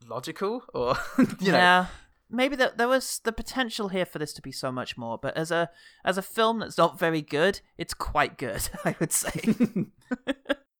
logical, 0.09 0.62
or, 0.72 0.97
you 1.18 1.53
know. 1.53 1.59
yeah. 1.59 1.87
Maybe 2.31 2.57
that 2.57 2.79
there 2.79 2.89
was 2.89 3.20
the 3.22 3.33
potential 3.33 3.89
here 3.89 4.07
for 4.07 4.18
this 4.18 4.33
to 4.35 4.43
be 4.43 4.51
so 4.53 4.72
much 4.72 4.97
more, 4.97 5.18
but 5.18 5.37
as 5.37 5.51
a 5.51 5.70
as 6.05 6.18
a 6.18 6.22
film 6.22 6.59
that's 6.61 6.79
not 6.79 6.99
very 6.99 7.20
good, 7.22 7.61
it's 7.79 7.95
quite 7.95 8.39
good, 8.39 8.68
I 8.85 8.95
would 8.99 9.12
say. 9.12 9.55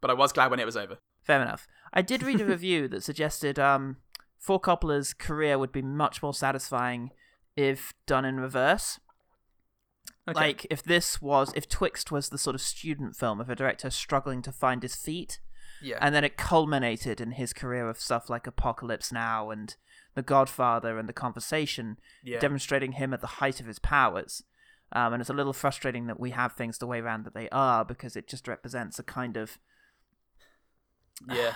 But 0.01 0.11
I 0.11 0.15
was 0.15 0.35
glad 0.35 0.51
when 0.51 0.61
it 0.61 0.67
was 0.67 0.77
over. 0.77 0.99
Fair 1.23 1.41
enough. 1.41 1.67
I 1.95 2.03
did 2.03 2.23
read 2.23 2.39
a 2.39 2.45
review 2.45 2.89
that 2.89 3.03
suggested 3.03 3.59
um, 3.59 3.97
For 4.39 4.61
Coppola's 4.61 5.15
career 5.15 5.59
would 5.59 5.73
be 5.73 5.81
much 5.81 6.23
more 6.23 6.35
satisfying 6.35 7.11
if 7.57 7.95
done 8.07 8.27
in 8.27 8.39
reverse. 8.39 9.01
Okay. 10.29 10.39
Like 10.39 10.67
if 10.69 10.83
this 10.83 11.23
was 11.23 11.55
if 11.57 11.67
Twixt 11.71 12.13
was 12.13 12.29
the 12.29 12.37
sort 12.37 12.55
of 12.55 12.61
student 12.61 13.17
film 13.17 13.41
of 13.41 13.49
a 13.49 13.57
director 13.57 13.89
struggling 13.89 14.43
to 14.43 14.53
find 14.53 14.83
his 14.83 14.95
feet, 14.95 15.41
Yeah. 15.83 15.97
and 16.03 16.15
then 16.15 16.23
it 16.23 16.37
culminated 16.37 17.19
in 17.19 17.33
his 17.33 17.55
career 17.55 17.89
of 17.89 17.99
stuff 17.99 18.29
like 18.29 18.47
Apocalypse 18.47 19.11
Now 19.11 19.49
and 19.51 19.75
The 20.15 20.23
Godfather 20.23 20.99
and 20.99 21.09
The 21.09 21.13
Conversation, 21.13 21.99
Yeah. 22.23 22.39
demonstrating 22.39 22.93
him 22.93 23.13
at 23.15 23.21
the 23.21 23.27
height 23.27 23.61
of 23.61 23.67
his 23.67 23.79
powers. 23.79 24.43
Um, 24.93 25.13
and 25.15 25.21
it's 25.21 25.31
a 25.31 25.35
little 25.35 25.53
frustrating 25.53 26.07
that 26.07 26.21
we 26.21 26.31
have 26.31 26.53
things 26.53 26.79
the 26.79 26.87
way 26.87 27.01
around 27.01 27.25
that 27.25 27.35
they 27.35 27.49
are 27.51 27.85
because 27.85 28.15
it 28.17 28.29
just 28.29 28.47
represents 28.47 28.99
a 28.99 29.03
kind 29.03 29.37
of 29.37 29.59
yeah. 31.29 31.55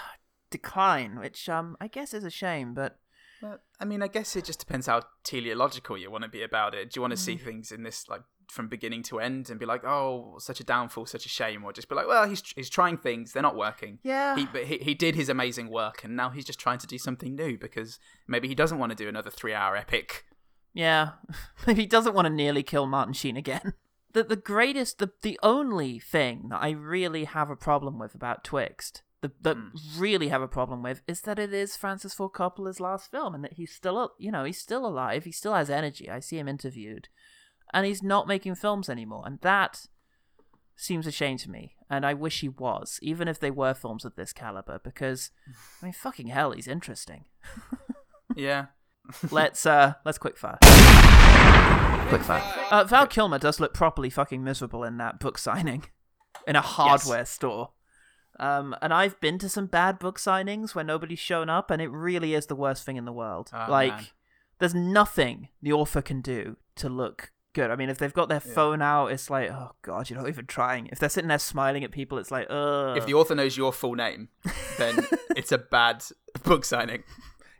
decline, 0.50 1.18
which 1.18 1.48
um 1.48 1.76
I 1.80 1.88
guess 1.88 2.14
is 2.14 2.24
a 2.24 2.30
shame, 2.30 2.74
but 2.74 2.98
Well, 3.42 3.58
I 3.78 3.84
mean, 3.84 4.02
I 4.02 4.08
guess 4.08 4.34
it 4.34 4.44
just 4.44 4.58
depends 4.58 4.86
how 4.86 5.02
teleological 5.22 5.96
you 5.96 6.10
want 6.10 6.24
to 6.24 6.30
be 6.30 6.42
about 6.42 6.74
it. 6.74 6.90
Do 6.90 6.98
you 6.98 7.02
want 7.02 7.12
to 7.12 7.16
see 7.16 7.36
Mm. 7.36 7.44
things 7.44 7.70
in 7.72 7.82
this 7.84 8.08
like 8.08 8.22
from 8.50 8.68
beginning 8.68 9.02
to 9.04 9.20
end 9.20 9.50
and 9.50 9.60
be 9.60 9.66
like, 9.66 9.84
"Oh, 9.84 10.36
such 10.38 10.60
a 10.60 10.64
downfall, 10.64 11.06
such 11.06 11.26
a 11.26 11.28
shame," 11.28 11.64
or 11.64 11.72
just 11.72 11.88
be 11.88 11.94
like, 11.94 12.06
"Well, 12.06 12.28
he's 12.28 12.42
he's 12.56 12.70
trying 12.70 12.96
things, 12.96 13.32
they're 13.32 13.42
not 13.42 13.56
working." 13.56 13.98
Yeah. 14.02 14.36
He 14.36 14.46
but 14.46 14.64
he, 14.64 14.78
he 14.78 14.94
did 14.94 15.14
his 15.14 15.28
amazing 15.28 15.68
work, 15.68 16.04
and 16.04 16.16
now 16.16 16.30
he's 16.30 16.44
just 16.44 16.58
trying 16.58 16.78
to 16.78 16.86
do 16.86 16.98
something 16.98 17.34
new 17.34 17.58
because 17.58 17.98
maybe 18.26 18.48
he 18.48 18.54
doesn't 18.54 18.78
want 18.78 18.90
to 18.90 18.96
do 18.96 19.08
another 19.08 19.30
three-hour 19.30 19.76
epic. 19.76 20.24
yeah, 20.72 21.10
maybe 21.66 21.82
he 21.82 21.86
doesn't 21.86 22.14
want 22.14 22.26
to 22.26 22.32
nearly 22.32 22.62
kill 22.62 22.86
Martin 22.86 23.14
Sheen 23.14 23.36
again. 23.36 23.74
The 24.14 24.24
the 24.24 24.36
greatest, 24.36 24.98
the 24.98 25.10
the 25.20 25.38
only 25.42 25.98
thing 25.98 26.48
that 26.48 26.62
I 26.62 26.70
really 26.70 27.24
have 27.24 27.50
a 27.50 27.56
problem 27.56 27.98
with 27.98 28.14
about 28.14 28.42
Twixt, 28.42 29.02
the 29.20 29.30
that 29.42 29.56
hmm. 29.56 30.00
really 30.00 30.28
have 30.28 30.40
a 30.40 30.48
problem 30.48 30.82
with, 30.82 31.02
is 31.06 31.20
that 31.22 31.38
it 31.38 31.52
is 31.52 31.76
Francis 31.76 32.14
Ford 32.14 32.32
Coppola's 32.32 32.80
last 32.80 33.10
film, 33.10 33.34
and 33.34 33.44
that 33.44 33.52
he's 33.52 33.70
still, 33.70 34.12
you 34.18 34.32
know, 34.32 34.44
he's 34.44 34.58
still 34.58 34.86
alive. 34.86 35.24
He 35.24 35.30
still 35.30 35.52
has 35.52 35.68
energy. 35.68 36.08
I 36.08 36.20
see 36.20 36.38
him 36.38 36.48
interviewed, 36.48 37.08
and 37.72 37.86
he's 37.86 38.02
not 38.02 38.26
making 38.26 38.54
films 38.54 38.88
anymore, 38.88 39.22
and 39.26 39.40
that 39.40 39.86
seems 40.76 41.06
a 41.06 41.12
shame 41.12 41.38
to 41.38 41.50
me. 41.50 41.74
And 41.90 42.04
I 42.04 42.14
wish 42.14 42.40
he 42.40 42.48
was, 42.48 42.98
even 43.02 43.28
if 43.28 43.40
they 43.40 43.50
were 43.50 43.74
films 43.74 44.04
of 44.04 44.14
this 44.14 44.32
caliber, 44.32 44.80
because 44.82 45.30
I 45.82 45.86
mean, 45.86 45.92
fucking 45.92 46.28
hell, 46.28 46.52
he's 46.52 46.68
interesting. 46.68 47.24
Yeah. 48.36 48.66
let's 49.30 49.64
uh 49.66 49.94
let's 50.04 50.18
quick 50.18 50.36
fire. 50.36 50.58
Quick 52.08 52.22
fire. 52.22 52.42
Uh, 52.70 52.84
Val 52.84 53.06
Kilmer 53.06 53.38
does 53.38 53.58
look 53.58 53.74
properly 53.74 54.10
fucking 54.10 54.44
miserable 54.44 54.84
in 54.84 54.98
that 54.98 55.18
book 55.18 55.38
signing 55.38 55.84
in 56.46 56.56
a 56.56 56.60
hardware 56.60 57.24
store. 57.24 57.70
Um, 58.38 58.76
and 58.80 58.94
I've 58.94 59.18
been 59.20 59.38
to 59.38 59.48
some 59.48 59.66
bad 59.66 59.98
book 59.98 60.18
signings 60.18 60.74
where 60.74 60.84
nobody's 60.84 61.18
shown 61.18 61.50
up, 61.50 61.70
and 61.70 61.82
it 61.82 61.88
really 61.90 62.34
is 62.34 62.46
the 62.46 62.54
worst 62.54 62.84
thing 62.84 62.96
in 62.96 63.04
the 63.04 63.12
world. 63.12 63.50
Oh, 63.52 63.66
like, 63.68 63.92
man. 63.92 64.06
there's 64.58 64.74
nothing 64.74 65.48
the 65.60 65.72
author 65.72 66.00
can 66.00 66.20
do 66.20 66.56
to 66.76 66.88
look 66.88 67.32
good. 67.58 67.72
I 67.72 67.76
mean, 67.76 67.88
if 67.88 67.98
they've 67.98 68.14
got 68.14 68.28
their 68.28 68.38
phone 68.38 68.80
out, 68.80 69.08
it's 69.08 69.30
like, 69.30 69.50
oh 69.50 69.72
god, 69.82 70.08
you're 70.08 70.18
not 70.18 70.28
even 70.28 70.46
trying. 70.46 70.88
If 70.92 71.00
they're 71.00 71.08
sitting 71.08 71.26
there 71.26 71.40
smiling 71.40 71.82
at 71.82 71.90
people, 71.90 72.18
it's 72.18 72.30
like, 72.30 72.46
ugh. 72.48 72.96
If 72.96 73.04
the 73.04 73.14
author 73.14 73.34
knows 73.34 73.56
your 73.56 73.72
full 73.72 73.96
name, 73.96 74.28
then 74.78 75.04
it's 75.36 75.50
a 75.50 75.58
bad 75.58 76.04
book 76.44 76.64
signing. 76.64 77.02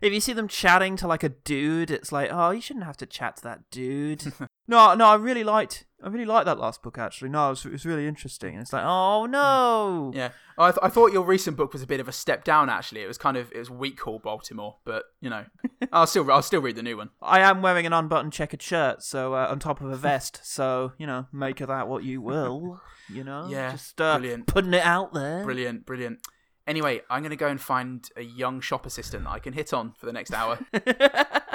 if 0.01 0.13
you 0.13 0.21
see 0.21 0.31
them 0.31 0.47
chatting 0.47 0.95
to 0.97 1.07
like 1.07 1.23
a 1.23 1.29
dude, 1.29 1.91
it's 1.91 2.13
like, 2.13 2.29
oh, 2.31 2.51
you 2.51 2.61
shouldn't 2.61 2.85
have 2.85 2.95
to 2.97 3.05
chat 3.05 3.37
to 3.37 3.43
that 3.43 3.69
dude. 3.71 4.23
no, 4.69 4.95
no, 4.95 5.05
I 5.05 5.15
really 5.15 5.43
liked, 5.43 5.85
I 6.03 6.07
really 6.09 6.25
liked 6.25 6.45
that 6.45 6.57
last 6.59 6.81
book 6.81 6.97
actually. 6.97 7.29
No, 7.29 7.47
it 7.47 7.49
was, 7.51 7.65
it 7.65 7.71
was 7.71 7.85
really 7.85 8.07
interesting. 8.07 8.53
And 8.53 8.61
it's 8.61 8.71
like, 8.73 8.83
oh 8.85 9.25
no, 9.25 10.11
Yeah, 10.15 10.29
Oh, 10.57 10.63
I, 10.63 10.71
th- 10.71 10.79
I 10.81 10.89
thought 10.89 11.11
your 11.13 11.23
recent 11.25 11.55
book 11.57 11.71
was 11.73 11.81
a 11.81 11.87
bit 11.87 11.99
of 11.99 12.07
a 12.07 12.11
step 12.11 12.43
down. 12.43 12.69
Actually, 12.69 13.01
it 13.01 13.07
was 13.07 13.17
kind 13.17 13.37
of 13.37 13.51
it 13.51 13.57
was 13.59 13.69
weak 13.69 13.99
Hall 14.01 14.19
Baltimore, 14.19 14.77
but 14.85 15.05
you 15.21 15.29
know, 15.29 15.45
I'll 15.91 16.07
still 16.07 16.29
I'll 16.31 16.41
still 16.41 16.61
read 16.61 16.75
the 16.75 16.83
new 16.83 16.97
one. 16.97 17.09
I 17.21 17.39
am 17.41 17.61
wearing 17.61 17.85
an 17.85 17.93
unbuttoned 17.93 18.33
checkered 18.33 18.61
shirt, 18.61 19.03
so 19.03 19.33
uh, 19.35 19.47
on 19.49 19.59
top 19.59 19.81
of 19.81 19.89
a 19.91 19.95
vest. 19.97 20.39
So 20.43 20.93
you 20.97 21.07
know, 21.07 21.27
make 21.31 21.61
of 21.61 21.67
that 21.69 21.87
what 21.87 22.03
you 22.03 22.21
will. 22.21 22.81
You 23.11 23.23
know, 23.23 23.47
Yeah, 23.49 23.71
just 23.71 23.99
uh, 23.99 24.17
brilliant. 24.17 24.47
putting 24.47 24.73
it 24.73 24.83
out 24.83 25.13
there. 25.13 25.43
Brilliant, 25.43 25.85
brilliant. 25.85 26.19
Anyway, 26.67 27.01
I'm 27.09 27.23
gonna 27.23 27.35
go 27.35 27.47
and 27.47 27.59
find 27.59 28.07
a 28.15 28.21
young 28.21 28.61
shop 28.61 28.85
assistant 28.85 29.23
that 29.23 29.31
I 29.31 29.39
can 29.39 29.53
hit 29.53 29.73
on 29.73 29.93
for 29.97 30.05
the 30.05 30.13
next 30.13 30.31
hour. 30.33 30.59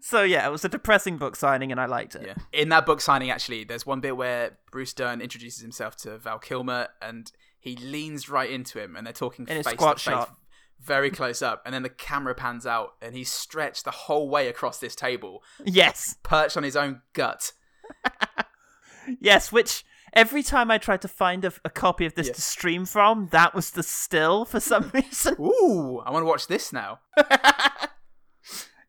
So 0.00 0.22
yeah, 0.22 0.46
it 0.46 0.50
was 0.50 0.64
a 0.64 0.68
depressing 0.68 1.16
book 1.18 1.36
signing, 1.36 1.70
and 1.72 1.80
I 1.80 1.86
liked 1.86 2.14
it. 2.14 2.26
Yeah. 2.26 2.34
In 2.60 2.68
that 2.70 2.86
book 2.86 3.00
signing, 3.00 3.30
actually, 3.30 3.64
there's 3.64 3.86
one 3.86 4.00
bit 4.00 4.16
where 4.16 4.58
Bruce 4.70 4.92
Dern 4.92 5.20
introduces 5.20 5.60
himself 5.62 5.96
to 5.98 6.18
Val 6.18 6.38
Kilmer, 6.38 6.88
and 7.00 7.30
he 7.58 7.76
leans 7.76 8.28
right 8.28 8.50
into 8.50 8.80
him, 8.80 8.96
and 8.96 9.06
they're 9.06 9.12
talking 9.12 9.46
In 9.48 9.58
a 9.58 9.62
face 9.62 9.74
squat 9.74 9.98
to 9.98 10.10
face, 10.10 10.26
very 10.80 11.10
close 11.10 11.42
up, 11.42 11.62
and 11.64 11.72
then 11.74 11.82
the 11.82 11.88
camera 11.88 12.34
pans 12.34 12.66
out, 12.66 12.94
and 13.00 13.14
he's 13.14 13.30
stretched 13.30 13.84
the 13.84 13.90
whole 13.92 14.28
way 14.28 14.48
across 14.48 14.78
this 14.78 14.94
table, 14.96 15.42
Yes, 15.64 16.16
perched 16.22 16.56
on 16.56 16.62
his 16.64 16.76
own 16.76 17.02
gut. 17.12 17.52
yes. 19.20 19.52
Which 19.52 19.84
every 20.12 20.42
time 20.42 20.70
I 20.70 20.78
tried 20.78 21.02
to 21.02 21.08
find 21.08 21.44
a, 21.44 21.52
a 21.64 21.70
copy 21.70 22.04
of 22.06 22.14
this 22.14 22.28
Yeah. 22.28 22.32
to 22.34 22.40
stream 22.42 22.84
from, 22.84 23.28
that 23.32 23.54
was 23.54 23.70
the 23.70 23.82
still 23.82 24.44
for 24.44 24.60
some 24.60 24.90
reason. 24.94 25.36
Ooh, 25.40 26.00
I 26.04 26.10
want 26.10 26.22
to 26.22 26.26
watch 26.28 26.46
this 26.46 26.72
now. 26.72 27.00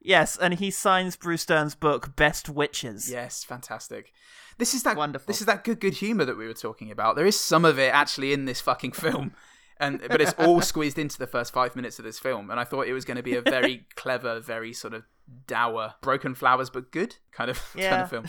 yes, 0.04 0.38
and 0.38 0.56
he 0.56 0.72
signs 0.72 1.16
Bruce 1.16 1.46
Dern's 1.46 1.76
book 1.76 2.16
Best 2.16 2.50
Witches. 2.50 3.10
Yes, 3.10 3.44
fantastic. 3.44 4.14
This 4.58 4.74
is 4.74 4.84
that 4.84 4.98
Wonderful. 4.98 5.28
This 5.28 5.40
is 5.40 5.48
that 5.48 5.64
good, 5.64 5.80
good 5.80 5.96
humor 5.96 6.26
that 6.26 6.38
we 6.38 6.46
were 6.46 6.54
talking 6.54 6.92
about. 6.92 7.16
There 7.16 7.26
is 7.26 7.40
some 7.40 7.66
of 7.66 7.80
it 7.80 7.94
actually 7.94 8.34
in 8.34 8.46
this 8.46 8.62
fucking 8.62 8.92
film, 8.92 9.34
and 9.78 10.02
but 10.08 10.22
it's 10.22 10.34
all 10.34 10.62
squeezed 10.72 11.00
into 11.00 11.18
the 11.18 11.28
first 11.28 11.54
five 11.54 11.76
minutes 11.76 11.98
of 12.00 12.06
this 12.06 12.20
film. 12.20 12.52
And 12.52 12.60
I 12.60 12.64
thought 12.64 12.88
it 12.88 12.94
was 12.94 13.06
going 13.06 13.18
to 13.18 13.24
be 13.24 13.36
a 13.36 13.42
very 13.42 13.88
clever, 13.96 14.40
very 14.40 14.74
sort 14.74 14.94
of 14.94 15.04
dour, 15.48 15.96
broken 16.02 16.36
flowers 16.36 16.70
but 16.70 16.92
good 16.92 17.16
kind 17.32 17.50
of 17.50 17.62
kind 17.78 18.02
of 18.02 18.10
film. 18.10 18.26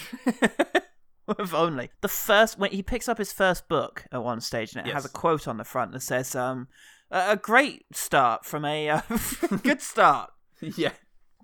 if 1.38 1.54
only 1.54 1.90
the 2.02 2.08
first 2.08 2.58
when 2.58 2.70
he 2.70 2.82
picks 2.82 3.08
up 3.08 3.18
his 3.18 3.32
first 3.32 3.66
book 3.66 4.04
at 4.12 4.22
one 4.22 4.40
stage 4.40 4.74
and 4.74 4.86
it 4.86 4.92
has 4.92 5.06
a 5.06 5.08
quote 5.08 5.48
on 5.48 5.56
the 5.56 5.64
front 5.64 5.90
that 5.90 6.00
says 6.00 6.36
um 6.36 6.68
a 7.10 7.30
a 7.30 7.36
great 7.36 7.82
start 7.92 8.44
from 8.44 8.62
a 8.62 8.90
uh, 8.90 9.00
good 9.62 9.80
start 9.80 10.30
yeah, 10.76 10.92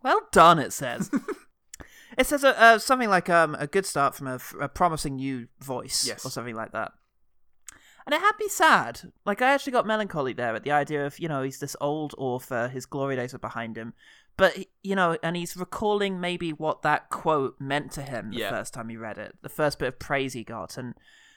well 0.03 0.21
done 0.33 0.59
it 0.59 0.73
says. 0.73 1.11
It 2.19 2.27
says 2.27 2.43
uh, 2.43 2.55
uh, 2.59 2.79
something 2.81 3.09
like 3.09 3.31
um 3.31 3.55
a 3.59 3.69
good 3.69 3.87
start 3.87 4.17
from 4.17 4.27
a 4.27 4.69
promising 4.69 5.15
new 5.17 5.47
voice 5.61 6.05
Yes. 6.07 6.27
or 6.27 6.31
something 6.31 6.57
like 6.57 6.73
that. 6.73 6.93
And 8.05 8.15
it 8.15 8.21
had 8.21 8.33
me 8.41 8.49
sad. 8.49 9.01
Like 9.25 9.41
i 9.41 9.53
actually 9.55 9.73
got 9.73 9.87
melancholy 9.87 10.33
there 10.33 10.55
at 10.57 10.65
the 10.65 10.73
idea 10.73 11.07
of 11.07 11.19
you 11.21 11.29
know 11.29 11.43
he's 11.43 11.61
this 11.61 11.77
old 11.81 12.15
author 12.19 12.69
his 12.69 12.85
glory 12.85 13.15
days 13.15 13.33
are 13.33 13.39
behind 13.39 13.77
him 13.79 13.95
but 14.37 14.57
you 14.83 14.97
know 14.97 15.17
and 15.23 15.37
he's 15.37 15.57
recalling 15.57 16.21
maybe 16.21 16.53
what 16.53 16.83
that 16.83 17.11
quote 17.11 17.61
meant 17.61 17.93
to 17.93 18.03
him 18.03 18.31
the 18.31 18.39
Yeah. 18.39 18.51
first 18.51 18.75
time 18.75 18.89
he 18.89 18.97
read 18.97 19.17
it 19.17 19.37
the 19.43 19.49
first 19.49 19.79
bit 19.79 19.89
of 19.89 19.99
praise 20.01 20.33
he 20.33 20.43
got. 20.43 20.77
And 20.77 20.95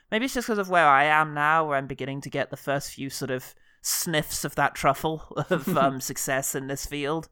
maybe 0.09 0.25
it's 0.25 0.33
just 0.33 0.47
because 0.47 0.57
of 0.59 0.69
where 0.69 0.87
i 0.87 1.03
am 1.03 1.35
now 1.35 1.67
where 1.67 1.77
i'm 1.77 1.87
beginning 1.87 2.19
to 2.21 2.29
get 2.31 2.49
the 2.49 2.57
first 2.57 2.91
few 2.93 3.11
sort 3.11 3.29
of 3.31 3.53
sniffs 3.83 4.43
of 4.43 4.55
that 4.55 4.73
truffle 4.73 5.21
of 5.51 5.77
um, 5.77 6.01
success 6.01 6.55
in 6.55 6.65
this 6.67 6.85
field 6.87 7.29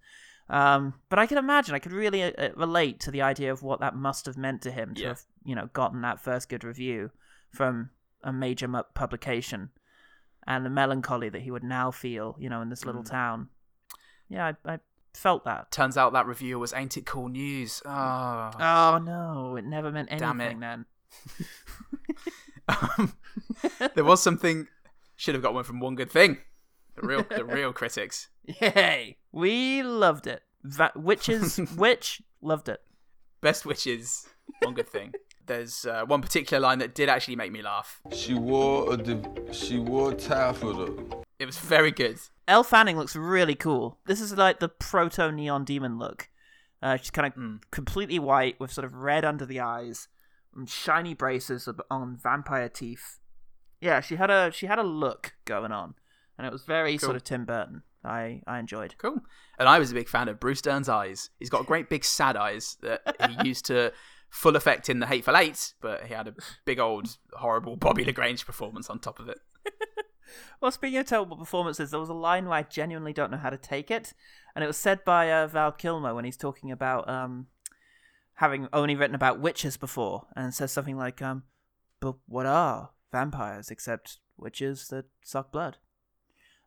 um, 0.51 0.93
but 1.09 1.17
I 1.17 1.25
can 1.25 1.37
imagine, 1.39 1.73
I 1.73 1.79
could 1.79 1.91
really 1.93 2.21
uh, 2.23 2.31
uh, 2.37 2.49
relate 2.55 2.99
to 3.01 3.11
the 3.11 3.21
idea 3.23 3.51
of 3.51 3.63
what 3.63 3.79
that 3.79 3.95
must 3.95 4.25
have 4.27 4.37
meant 4.37 4.61
to 4.63 4.71
him 4.71 4.93
to 4.95 5.01
Yeah. 5.01 5.07
have, 5.09 5.21
you 5.43 5.55
know, 5.55 5.69
gotten 5.73 6.01
that 6.01 6.19
first 6.19 6.47
good 6.49 6.63
review 6.63 7.09
from 7.49 7.89
a 8.23 8.31
major 8.31 8.67
mu- 8.67 8.83
publication, 8.93 9.69
and 10.45 10.63
the 10.65 10.69
melancholy 10.69 11.29
that 11.29 11.41
he 11.41 11.49
would 11.51 11.63
now 11.63 11.89
feel, 11.89 12.35
you 12.39 12.49
know, 12.49 12.61
in 12.61 12.69
this 12.69 12.81
Mm. 12.83 12.85
little 12.87 13.03
town. 13.03 13.49
Yeah, 14.29 14.53
I, 14.65 14.73
I 14.73 14.79
felt 15.13 15.43
that. 15.45 15.71
turns 15.71 15.97
out 15.97 16.13
that 16.13 16.25
reviewer 16.25 16.59
was 16.59 16.73
Ain't 16.73 16.95
It 16.97 17.05
Cool 17.05 17.29
News. 17.29 17.81
Oh, 17.85 18.51
Oh 18.59 18.99
no, 19.03 19.55
it 19.57 19.65
never 19.65 19.91
meant 19.91 20.09
anything 20.11 20.27
Damn 20.37 20.41
it. 20.41 20.59
then. 20.59 20.85
Um, 22.67 23.13
there 23.95 24.03
was 24.03 24.21
something. 24.23 24.67
Should 25.17 25.35
have 25.35 25.43
got 25.43 25.53
one 25.53 25.63
from 25.63 25.79
One 25.79 25.95
Good 25.95 26.09
Thing. 26.11 26.37
The 27.01 27.07
real, 27.07 27.25
the 27.29 27.45
real 27.45 27.73
critics. 27.73 28.29
Yay, 28.61 29.17
we 29.31 29.83
loved 29.83 30.27
it. 30.27 30.43
Va- 30.63 30.91
witches, 30.95 31.59
witch, 31.77 32.21
loved 32.41 32.69
it. 32.69 32.81
Best 33.41 33.65
witches. 33.65 34.27
One 34.61 34.73
good 34.73 34.87
thing. 34.89 35.13
There's 35.47 35.85
uh, 35.85 36.05
one 36.05 36.21
particular 36.21 36.61
line 36.61 36.79
that 36.79 36.93
did 36.95 37.09
actually 37.09 37.35
make 37.35 37.51
me 37.51 37.61
laugh. 37.61 37.99
She 38.13 38.33
wore 38.35 38.93
a 38.93 38.97
div- 38.97 39.25
she 39.51 39.79
wore 39.79 40.13
taffeta. 40.13 40.93
It 41.39 41.45
was 41.45 41.57
very 41.57 41.91
good. 41.91 42.19
Elle 42.47 42.63
Fanning 42.63 42.97
looks 42.97 43.15
really 43.15 43.55
cool. 43.55 43.97
This 44.05 44.21
is 44.21 44.37
like 44.37 44.59
the 44.59 44.69
proto 44.69 45.31
neon 45.31 45.65
demon 45.65 45.97
look. 45.97 46.29
Uh, 46.83 46.97
she's 46.97 47.09
kind 47.11 47.27
of 47.27 47.33
Hmm. 47.33 47.55
completely 47.71 48.19
white 48.19 48.59
with 48.59 48.71
sort 48.71 48.85
of 48.85 48.93
red 48.95 49.25
under 49.25 49.45
the 49.45 49.59
eyes, 49.59 50.07
and 50.55 50.69
shiny 50.69 51.13
braces 51.13 51.67
on 51.89 52.17
vampire 52.17 52.69
teeth. 52.69 53.19
Yeah, 53.79 53.99
she 54.01 54.15
had 54.17 54.29
a 54.29 54.51
she 54.51 54.67
had 54.67 54.77
a 54.79 54.83
look 54.83 55.33
going 55.45 55.71
on, 55.71 55.95
and 56.41 56.47
it 56.47 56.51
was 56.51 56.63
very 56.63 56.97
Cool. 56.97 57.07
sort 57.07 57.15
of 57.15 57.23
Tim 57.23 57.45
Burton. 57.45 57.83
I 58.03 58.41
I 58.47 58.57
enjoyed. 58.57 58.95
Cool. 58.97 59.21
And 59.59 59.69
I 59.69 59.77
was 59.77 59.91
a 59.91 59.93
big 59.93 60.09
fan 60.09 60.27
of 60.27 60.39
Bruce 60.39 60.61
Dern's 60.63 60.89
eyes. 60.89 61.29
He's 61.37 61.51
got 61.51 61.67
great 61.67 61.87
big 61.87 62.03
sad 62.03 62.35
eyes 62.35 62.77
that 62.81 63.15
he 63.29 63.47
used 63.47 63.65
to 63.67 63.93
full 64.31 64.55
effect 64.55 64.89
in 64.89 64.99
The 64.99 65.05
Hateful 65.05 65.37
Eight, 65.37 65.75
but 65.81 66.05
he 66.05 66.13
had 66.15 66.27
a 66.27 66.33
big 66.65 66.79
old 66.79 67.17
horrible 67.33 67.75
Bobby 67.75 68.03
Lagrange 68.03 68.43
performance 68.45 68.89
on 68.89 68.97
top 68.99 69.19
of 69.19 69.29
it. 69.29 69.37
Well, 70.61 70.71
speaking 70.71 70.97
of 70.99 71.07
terrible 71.07 71.35
performances, 71.35 71.91
there 71.91 71.99
was 71.99 72.07
a 72.07 72.13
line 72.13 72.45
where 72.45 72.59
I 72.59 72.63
genuinely 72.63 73.11
don't 73.11 73.31
know 73.31 73.37
how 73.37 73.49
to 73.49 73.57
take 73.57 73.91
it, 73.91 74.13
and 74.55 74.63
it 74.63 74.67
was 74.67 74.77
said 74.77 75.03
by 75.03 75.29
uh, 75.29 75.47
Val 75.47 75.73
Kilmer 75.73 76.15
when 76.15 76.23
he's 76.23 76.37
talking 76.37 76.71
about 76.71 77.09
um, 77.09 77.47
having 78.35 78.69
only 78.71 78.95
written 78.95 79.15
about 79.15 79.41
witches 79.41 79.75
before, 79.75 80.27
and 80.35 80.47
it 80.47 80.53
says 80.53 80.71
something 80.71 80.95
like, 80.97 81.21
um, 81.21 81.43
"But 81.99 82.15
what 82.27 82.45
are 82.45 82.91
vampires 83.11 83.69
except 83.69 84.19
witches 84.37 84.87
that 84.87 85.05
suck 85.25 85.51
blood?" 85.51 85.79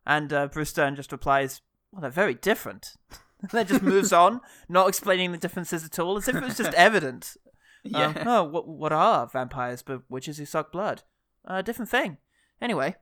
And 0.07 0.33
uh, 0.33 0.47
Bruce 0.49 0.73
Dern 0.73 0.97
just 0.97 1.13
replies, 1.13 1.63
"Well, 1.93 2.03
they're 2.03 2.11
very 2.11 2.35
different." 2.35 2.97
and 3.41 3.51
then 3.51 3.67
just 3.67 3.83
moves 3.83 4.13
on, 4.13 4.41
not 4.69 4.89
explaining 4.89 5.33
the 5.33 5.39
differences 5.39 5.85
at 5.85 5.99
all, 5.99 6.17
as 6.17 6.29
if 6.29 6.37
it 6.37 6.43
was 6.43 6.57
just 6.57 6.75
evident. 6.75 7.37
Yeah. 7.83 8.07
Um, 8.07 8.17
oh, 8.27 8.45
what 8.45 8.67
what 8.67 8.93
are 8.93 9.27
vampires 9.27 9.83
but 9.83 10.03
witches 10.09 10.39
who 10.39 10.47
suck 10.47 10.73
blood? 10.73 11.03
A 11.45 11.63
different 11.63 11.91
thing. 11.91 12.17
Anyway. 12.61 12.97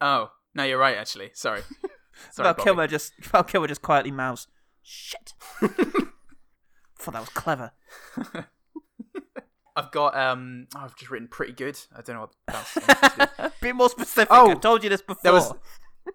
Oh, 0.00 0.32
no, 0.54 0.64
you're 0.64 0.78
right, 0.78 0.96
actually. 0.96 1.30
Sorry. 1.34 1.60
Sorry, 2.32 2.52
Val. 2.52 2.54
Kilmer 2.54 2.86
just 2.86 3.12
Val 3.22 3.44
Kilmer 3.44 3.68
just 3.68 3.82
quietly 3.82 4.10
mouths, 4.10 4.48
"Shit." 4.82 5.34
Thought 5.60 7.12
that 7.12 7.20
was 7.20 7.28
clever. 7.28 7.72
I've 9.76 9.90
got, 9.90 10.16
um, 10.16 10.68
oh, 10.76 10.80
I've 10.80 10.96
just 10.96 11.10
written 11.10 11.26
pretty 11.26 11.52
good. 11.52 11.76
I 11.92 12.00
don't 12.00 12.14
know 12.14 12.28
what 12.28 12.34
that's. 12.46 13.60
Be 13.60 13.72
more 13.72 13.90
specific. 13.90 14.28
Oh, 14.30 14.52
I 14.52 14.54
told 14.54 14.84
you 14.84 14.90
this 14.90 15.02
before. 15.02 15.20
There 15.24 15.32
was 15.32 15.52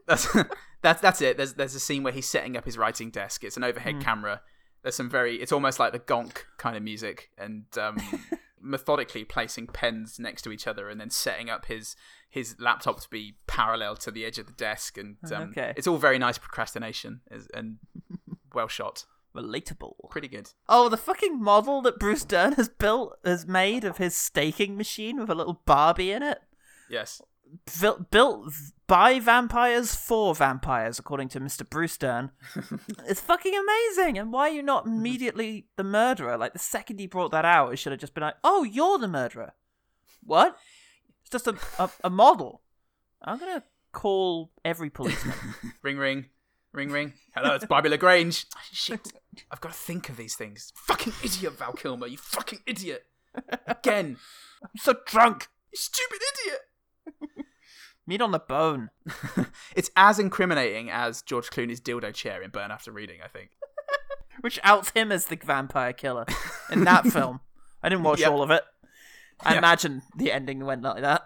that's 0.10 0.28
that's 0.82 1.02
that's 1.02 1.22
it. 1.22 1.38
There's 1.38 1.54
there's 1.54 1.76
a 1.76 1.80
scene 1.80 2.04
where 2.04 2.12
he's 2.14 2.28
setting 2.28 2.58
up 2.58 2.66
his 2.66 2.78
writing 2.78 3.10
desk. 3.12 3.44
It's 3.46 3.56
an 3.58 3.64
overhead 3.64 3.96
Mm. 3.96 4.02
camera. 4.02 4.42
There's 4.84 4.96
some 4.96 5.10
very 5.10 5.36
it's 5.42 5.52
almost 5.54 5.80
like 5.80 5.92
the 5.94 6.00
gonk 6.00 6.44
kind 6.58 6.76
of 6.76 6.84
music 6.84 7.30
and 7.38 7.66
um, 7.78 7.98
methodically 8.62 9.24
placing 9.24 9.68
pens 9.68 10.20
next 10.20 10.42
to 10.44 10.52
each 10.52 10.68
other 10.68 10.90
and 10.90 11.00
then 11.00 11.10
setting 11.10 11.50
up 11.50 11.66
his 11.66 11.96
his 12.30 12.56
laptop 12.60 13.00
to 13.02 13.10
be 13.10 13.36
parallel 13.48 13.96
to 13.98 14.12
the 14.12 14.24
edge 14.26 14.38
of 14.38 14.46
the 14.46 14.54
desk 14.54 14.98
and 14.98 15.18
um, 15.34 15.50
Okay. 15.52 15.74
it's 15.76 15.88
all 15.88 15.98
very 15.98 16.20
nice 16.20 16.38
procrastination 16.38 17.22
and 17.54 17.78
well 18.54 18.68
shot. 18.68 19.06
Relatable. 19.36 19.94
Pretty 20.10 20.28
good. 20.28 20.50
Oh, 20.68 20.90
the 20.90 20.98
fucking 20.98 21.42
model 21.42 21.82
that 21.84 22.00
Bruce 22.00 22.26
Dern 22.26 22.54
has 22.54 22.68
built 22.68 23.18
has 23.24 23.46
made 23.48 23.84
of 23.84 23.98
his 23.98 24.16
staking 24.16 24.76
machine 24.76 25.20
with 25.20 25.30
a 25.30 25.36
little 25.36 25.62
Barbie 25.66 26.12
in 26.12 26.24
it. 26.24 26.40
Yes. 26.90 27.22
Built, 28.12 28.54
by 28.88 29.20
vampires 29.20 29.96
for 29.96 30.36
vampires, 30.36 31.00
according 31.00 31.30
to 31.30 31.40
Mr. 31.40 31.68
Bruce 31.68 31.98
Dern. 31.98 32.32
it's 33.08 33.22
fucking 33.22 33.54
amazing. 33.56 34.18
And 34.18 34.32
why 34.34 34.50
are 34.50 34.54
you 34.54 34.64
not 34.64 34.86
immediately 34.86 35.68
the 35.76 35.84
murderer? 35.84 36.38
Like, 36.38 36.54
the 36.54 36.60
second 36.60 37.00
he 37.00 37.08
brought 37.08 37.32
that 37.32 37.46
out, 37.46 37.72
it 37.72 37.78
should 37.78 37.92
have 37.92 38.02
just 38.02 38.14
been 38.14 38.24
like, 38.24 38.36
oh, 38.44 38.64
you're 38.64 38.98
the 38.98 39.08
murderer. 39.08 39.54
What? 40.24 40.58
It's 41.22 41.30
just 41.30 41.48
a, 41.48 41.56
a, 41.78 41.90
a 42.04 42.10
model. 42.10 42.62
I'm 43.22 43.38
going 43.40 43.56
to 43.60 43.64
call 43.92 44.52
every 44.64 44.90
policeman. 44.90 45.36
Ring 45.82 45.98
ring. 45.98 46.26
Ring 46.72 46.92
ring. 46.92 47.14
Hello, 47.36 47.56
it's 47.56 47.66
Barbie 47.66 47.90
Lagrange. 47.90 48.46
Oh, 48.56 48.60
shit. 48.72 49.12
I've 49.52 49.62
got 49.62 49.72
to 49.72 49.78
think 49.78 50.10
of 50.10 50.18
these 50.18 50.36
things. 50.36 50.72
Fucking 50.76 51.14
idiot, 51.24 51.58
Val 51.58 51.74
Kilmer. 51.74 52.08
You 52.08 52.18
fucking 52.18 52.60
idiot. 52.66 53.06
Again. 53.66 54.18
I'm 54.64 54.70
so 54.78 54.96
drunk. 55.06 55.48
You 55.72 55.78
stupid 55.78 56.20
idiot. 56.44 56.60
Meat 58.10 58.22
on 58.22 58.32
the 58.32 58.40
bone. 58.40 58.90
It's 59.76 59.92
as 59.96 60.18
incriminating 60.18 60.90
as 60.90 61.22
George 61.22 61.52
Clooney's 61.52 61.80
dildo 61.80 62.12
chair 62.12 62.42
in 62.42 62.50
Burn 62.50 62.72
After 62.72 62.92
Reading, 62.92 63.20
I 63.24 63.28
think. 63.28 63.52
which 64.42 64.60
outs 64.64 64.90
him 64.90 65.12
as 65.12 65.26
the 65.26 65.36
vampire 65.36 65.94
killer 65.94 66.26
in 66.72 66.86
that 66.86 67.06
film. 67.14 67.40
I 67.84 67.90
didn't 67.90 68.04
watch 68.04 68.20
Yep. 68.22 68.32
all 68.32 68.42
of 68.42 68.50
it. 68.50 68.64
I 69.42 69.56
imagine 69.58 70.02
the 70.18 70.32
ending 70.32 70.66
went 70.66 70.82
like 70.82 71.02
that. 71.02 71.22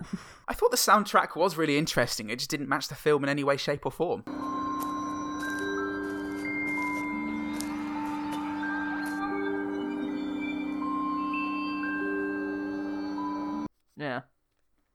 I 0.48 0.54
thought 0.54 0.72
the 0.72 0.78
soundtrack 0.78 1.38
was 1.38 1.56
really 1.56 1.78
interesting. 1.78 2.30
It 2.30 2.40
just 2.40 2.52
didn't 2.52 2.68
match 2.68 2.90
the 2.90 2.96
film 2.96 3.24
in 3.24 3.30
any 3.30 3.46
way, 3.46 3.56
shape, 3.56 3.86
or 3.86 3.92
form. 3.92 4.24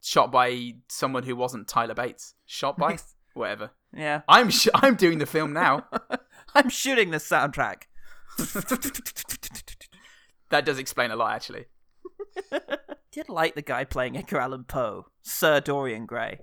Shot 0.09 0.31
by 0.31 0.73
someone 0.87 1.21
who 1.21 1.35
wasn't 1.35 1.67
Tyler 1.67 1.93
Bates. 1.93 2.33
Shot 2.47 2.79
by 2.79 2.97
whatever. 3.35 3.69
Yeah. 3.93 4.21
I'm 4.27 4.49
sh- 4.49 4.67
I'm 4.73 4.95
doing 4.95 5.19
the 5.19 5.27
film 5.27 5.53
now. 5.53 5.85
I'm 6.55 6.69
shooting 6.69 7.11
the 7.11 7.19
soundtrack. 7.19 7.83
that 10.49 10.65
does 10.65 10.79
explain 10.79 11.11
a 11.11 11.15
lot, 11.15 11.35
actually. 11.35 11.65
did 13.11 13.29
like 13.29 13.53
the 13.53 13.61
guy 13.61 13.83
playing 13.83 14.17
Edgar 14.17 14.39
Allan 14.39 14.63
Poe, 14.63 15.05
Sir 15.21 15.59
Dorian 15.59 16.07
Gray. 16.07 16.39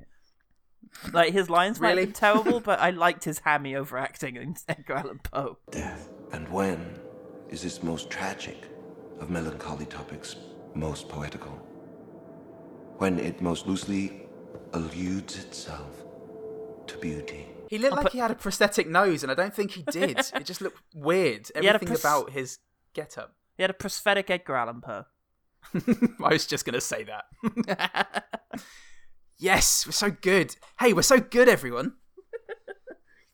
Like 1.13 1.33
his 1.33 1.51
lines 1.51 1.81
might 1.81 1.97
Really? 1.97 2.07
be 2.07 2.13
terrible, 2.13 2.61
but 2.61 2.79
I 2.79 2.91
liked 2.91 3.25
his 3.25 3.41
hammy 3.41 3.75
overacting 3.75 4.37
in 4.37 4.55
Edgar 4.69 4.95
Allan 4.95 5.19
Poe. 5.25 5.59
Death. 5.73 6.09
And 6.31 6.49
when 6.51 7.01
is 7.49 7.65
its 7.65 7.83
most 7.83 8.11
tragic 8.11 8.69
of 9.19 9.29
melancholy 9.29 9.87
topics 9.87 10.37
most 10.75 11.09
poetical? 11.09 11.66
When 12.99 13.19
it 13.19 13.43
most 13.43 13.67
loosely 13.67 14.27
alludes 14.73 15.39
itself 15.39 16.05
to 16.87 16.97
beauty. 16.99 17.47
He 17.69 17.79
looked 17.79 17.97
like 17.97 18.13
he 18.13 18.19
had 18.19 18.31
a 18.31 18.35
prosthetic 18.35 18.89
nose, 18.89 19.23
and 19.23 19.31
I 19.31 19.35
don't 19.35 19.55
think 19.55 19.73
he 19.73 19.83
did. 19.83 20.19
it 20.19 20.45
just 20.45 20.61
looked 20.61 20.81
weird. 20.95 21.51
He 21.55 21.67
had 21.67 21.75
a 21.75 21.75
Everything 21.75 21.89
pros- 21.89 22.01
about 22.01 22.31
his 22.31 22.59
getup. 22.95 23.35
He 23.57 23.63
had 23.63 23.71
a 23.71 23.75
prosthetic 23.75 24.31
Edgar 24.31 24.57
Allan 24.57 24.81
Poe. 24.81 25.05
I 25.75 26.29
was 26.29 26.47
just 26.47 26.65
gonna 26.65 26.81
say 26.81 27.05
that. 27.05 28.25
yes, 29.39 29.85
we're 29.87 29.93
so 29.93 30.11
good. 30.11 30.55
Hey, 30.79 30.93
we're 30.93 31.03
so 31.03 31.19
good, 31.19 31.49
everyone. 31.49 31.95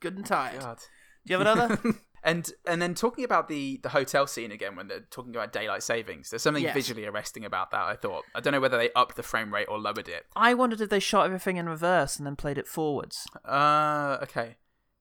Good 0.00 0.16
and 0.16 0.26
tired. 0.26 0.60
God. 0.60 0.78
Do 1.26 1.34
you 1.34 1.38
have 1.38 1.46
another? 1.46 1.94
And 2.24 2.50
and 2.66 2.80
then 2.80 2.94
talking 2.94 3.24
about 3.24 3.48
the 3.48 3.78
the 3.82 3.88
hotel 3.90 4.26
scene 4.26 4.52
again 4.52 4.76
when 4.76 4.88
they're 4.88 5.06
talking 5.10 5.34
about 5.34 5.52
daylight 5.52 5.82
savings. 5.82 6.30
There's 6.30 6.42
something 6.42 6.62
Yes. 6.62 6.74
visually 6.74 7.06
arresting 7.06 7.44
about 7.44 7.70
that. 7.72 7.82
I 7.82 7.96
thought. 7.96 8.24
I 8.34 8.40
don't 8.40 8.52
know 8.52 8.60
whether 8.60 8.78
they 8.78 8.90
upped 8.94 9.16
the 9.16 9.22
frame 9.22 9.52
rate 9.52 9.66
or 9.68 9.78
lowered 9.78 10.08
it. 10.08 10.26
I 10.36 10.54
wondered 10.54 10.80
if 10.80 10.88
they 10.90 11.00
shot 11.00 11.26
everything 11.26 11.56
in 11.56 11.68
reverse 11.68 12.16
and 12.18 12.26
then 12.26 12.36
played 12.36 12.58
it 12.58 12.66
forwards. 12.68 13.26
Uh, 13.44 14.18
okay. 14.22 14.56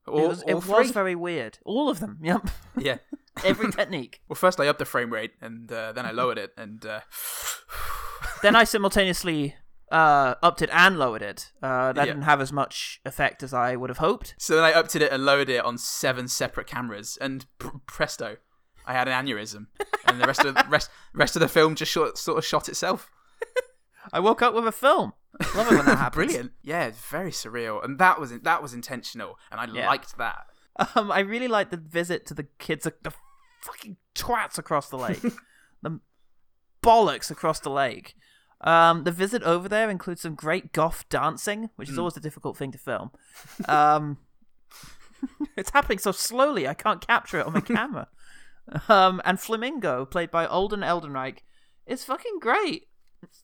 it 0.07 0.11
was, 0.11 0.43
it 0.47 0.65
was 0.67 0.91
very 0.91 1.15
weird. 1.15 1.59
All 1.63 1.89
of 1.89 1.99
them. 1.99 2.17
Yep. 2.23 2.49
Yeah. 2.77 2.97
Every 3.45 3.71
technique. 3.71 4.21
Well, 4.27 4.35
first 4.35 4.59
I 4.59 4.67
upped 4.67 4.79
the 4.79 4.85
frame 4.85 5.11
rate, 5.13 5.31
and 5.41 5.71
uh, 5.71 5.93
then 5.93 6.05
I 6.05 6.11
lowered 6.11 6.37
it, 6.37 6.51
and 6.57 6.85
uh, 6.85 6.99
then 8.41 8.55
I 8.55 8.65
simultaneously 8.65 9.55
uh, 9.91 10.35
upped 10.41 10.61
it 10.61 10.69
and 10.71 10.97
lowered 10.97 11.21
it. 11.21 11.51
Uh, 11.61 11.91
that 11.93 11.97
Yeah. 12.07 12.13
didn't 12.13 12.23
have 12.23 12.41
as 12.41 12.51
much 12.51 12.99
effect 13.05 13.43
as 13.43 13.53
I 13.53 13.75
would 13.75 13.89
have 13.89 13.97
hoped. 13.99 14.33
so 14.37 14.55
then 14.55 14.63
I 14.63 14.71
upped 14.73 14.95
it 14.95 15.11
and 15.11 15.25
lowered 15.25 15.49
it 15.49 15.63
on 15.63 15.77
seven 15.77 16.27
separate 16.27 16.67
cameras, 16.67 17.17
and 17.19 17.45
pr- 17.59 17.77
presto, 17.85 18.37
I 18.85 18.93
had 18.93 19.07
an 19.07 19.25
aneurysm, 19.25 19.67
and 20.05 20.19
the 20.21 20.25
rest 20.25 20.43
of 20.45 20.55
the 20.55 20.65
rest 20.69 20.89
rest 21.13 21.35
of 21.35 21.39
the 21.41 21.47
film 21.47 21.75
just 21.75 21.91
short, 21.91 22.17
sort 22.17 22.37
of 22.37 22.45
shot 22.45 22.69
itself. 22.69 23.09
I 24.13 24.19
woke 24.19 24.41
up 24.41 24.53
with 24.53 24.65
a 24.67 24.71
film. 24.71 25.13
Love 25.55 25.71
it 25.71 25.75
when 25.75 25.85
that 25.85 25.97
happens. 26.05 26.25
Brilliant. 26.25 26.51
Yeah, 26.63 26.85
it's 26.85 26.99
very 26.99 27.31
surreal, 27.31 27.83
and 27.83 27.99
that 27.99 28.19
was 28.19 28.31
that 28.39 28.61
was 28.61 28.73
intentional, 28.73 29.37
and 29.51 29.59
I 29.61 29.65
Yeah. 29.71 29.87
liked 29.87 30.17
that. 30.17 30.45
Um, 30.95 31.11
I 31.11 31.19
really 31.19 31.47
liked 31.49 31.71
the 31.71 31.77
visit 31.77 32.25
to 32.27 32.33
the 32.33 32.47
kids, 32.57 32.85
the 32.85 33.13
fucking 33.61 33.97
twats 34.15 34.57
across 34.57 34.89
the 34.89 34.97
lake, 34.97 35.21
the 35.81 35.99
bollocks 36.83 37.29
across 37.29 37.59
the 37.59 37.69
lake. 37.69 38.15
Um, 38.63 39.03
the 39.05 39.11
visit 39.11 39.41
over 39.43 39.67
there 39.67 39.89
includes 39.89 40.21
some 40.21 40.35
great 40.35 40.71
goth 40.71 41.07
dancing, 41.09 41.69
which 41.77 41.89
is 41.89 41.95
Mm. 41.95 41.99
always 41.99 42.17
a 42.17 42.21
difficult 42.21 42.57
thing 42.57 42.71
to 42.71 42.77
film. 42.77 43.11
Um, 43.67 44.17
it's 45.57 45.71
happening 45.71 45.97
so 45.99 46.11
slowly, 46.11 46.67
I 46.67 46.73
can't 46.73 47.05
capture 47.05 47.39
it 47.39 47.45
on 47.47 47.53
my 47.53 47.61
camera. 47.61 48.07
Um, 48.87 49.21
and 49.25 49.39
Flamingo, 49.39 50.05
played 50.05 50.29
by 50.31 50.45
Alden 50.45 50.81
Ehrenreich, 50.81 51.39
is 51.87 52.03
fucking 52.03 52.39
great. 52.39 52.87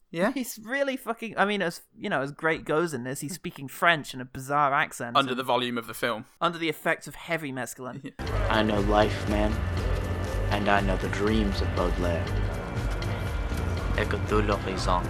Yeah, 0.09 0.31
he's 0.31 0.57
really 0.63 0.95
fucking. 0.97 1.35
I 1.37 1.45
mean, 1.45 1.61
as 1.61 1.81
you 1.97 2.09
know, 2.09 2.21
as 2.21 2.31
great 2.31 2.65
goes 2.65 2.93
in 2.93 3.03
this, 3.03 3.19
he's 3.19 3.33
speaking 3.35 3.67
French 3.67 4.13
in 4.13 4.21
a 4.21 4.25
bizarre 4.25 4.73
accent 4.73 5.15
Under 5.17 5.31
and 5.31 5.39
the 5.39 5.43
volume 5.43 5.77
of 5.77 5.85
the 5.85 5.93
film. 5.93 6.25
under 6.41 6.57
the 6.57 6.69
effects 6.69 7.07
of 7.07 7.15
heavy 7.15 7.51
mescaline. 7.51 8.13
I 8.49 8.63
know 8.63 8.79
life, 8.81 9.29
man. 9.29 9.51
And 10.51 10.69
I 10.69 10.79
know 10.81 10.97
the 10.97 11.09
dreams 11.09 11.61
of 11.61 11.75
Baudelaire. 11.75 12.25
Et 13.97 14.05
que 14.07 14.17
tout 14.29 14.41
l'horizon 14.41 15.01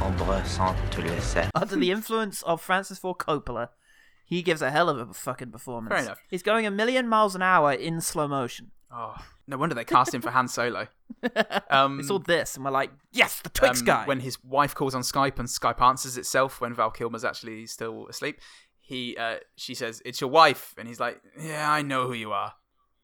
embrassant 0.00 0.74
tous 0.90 1.02
les 1.02 1.20
cercles. 1.20 1.50
Under 1.54 1.76
the 1.76 1.90
influence 1.90 2.42
of 2.42 2.60
Francis 2.60 2.98
Ford 2.98 3.18
Coppola, 3.18 3.70
he 4.24 4.42
gives 4.42 4.62
a 4.62 4.70
hell 4.70 4.88
of 4.88 4.98
a 4.98 5.12
fucking 5.12 5.50
performance. 5.50 5.92
Fair 5.92 6.04
enough. 6.04 6.20
He's 6.30 6.42
going 6.42 6.66
a 6.66 6.70
million 6.70 7.08
miles 7.08 7.34
an 7.34 7.42
hour 7.42 7.72
in 7.72 8.00
slow 8.00 8.28
motion. 8.28 8.70
Oh, 8.92 9.16
no 9.46 9.56
wonder 9.56 9.74
they 9.74 9.84
cast 9.84 10.14
him 10.14 10.22
for 10.22 10.30
Han 10.30 10.48
Solo. 10.48 10.86
Um, 11.70 11.96
We 11.98 12.04
saw 12.04 12.18
this 12.18 12.54
and 12.54 12.64
we're 12.64 12.70
like, 12.70 12.90
yes, 13.12 13.40
the 13.40 13.48
Twix 13.48 13.80
um, 13.80 13.86
guy. 13.86 14.04
When 14.06 14.20
his 14.20 14.42
wife 14.44 14.74
calls 14.74 14.94
on 14.94 15.02
Skype 15.02 15.38
and 15.38 15.48
Skype 15.48 15.80
answers 15.82 16.16
itself 16.16 16.60
when 16.60 16.74
Val 16.74 16.90
Kilmer's 16.90 17.24
actually 17.24 17.66
still 17.66 18.06
asleep, 18.06 18.40
he 18.80 19.16
uh, 19.18 19.38
she 19.56 19.74
says, 19.74 20.00
"It's 20.06 20.20
your 20.20 20.30
wife," 20.30 20.74
and 20.78 20.88
he's 20.88 21.00
like, 21.00 21.20
"Yeah, 21.38 21.70
I 21.70 21.82
know 21.82 22.06
who 22.06 22.14
you 22.14 22.32
are." 22.32 22.54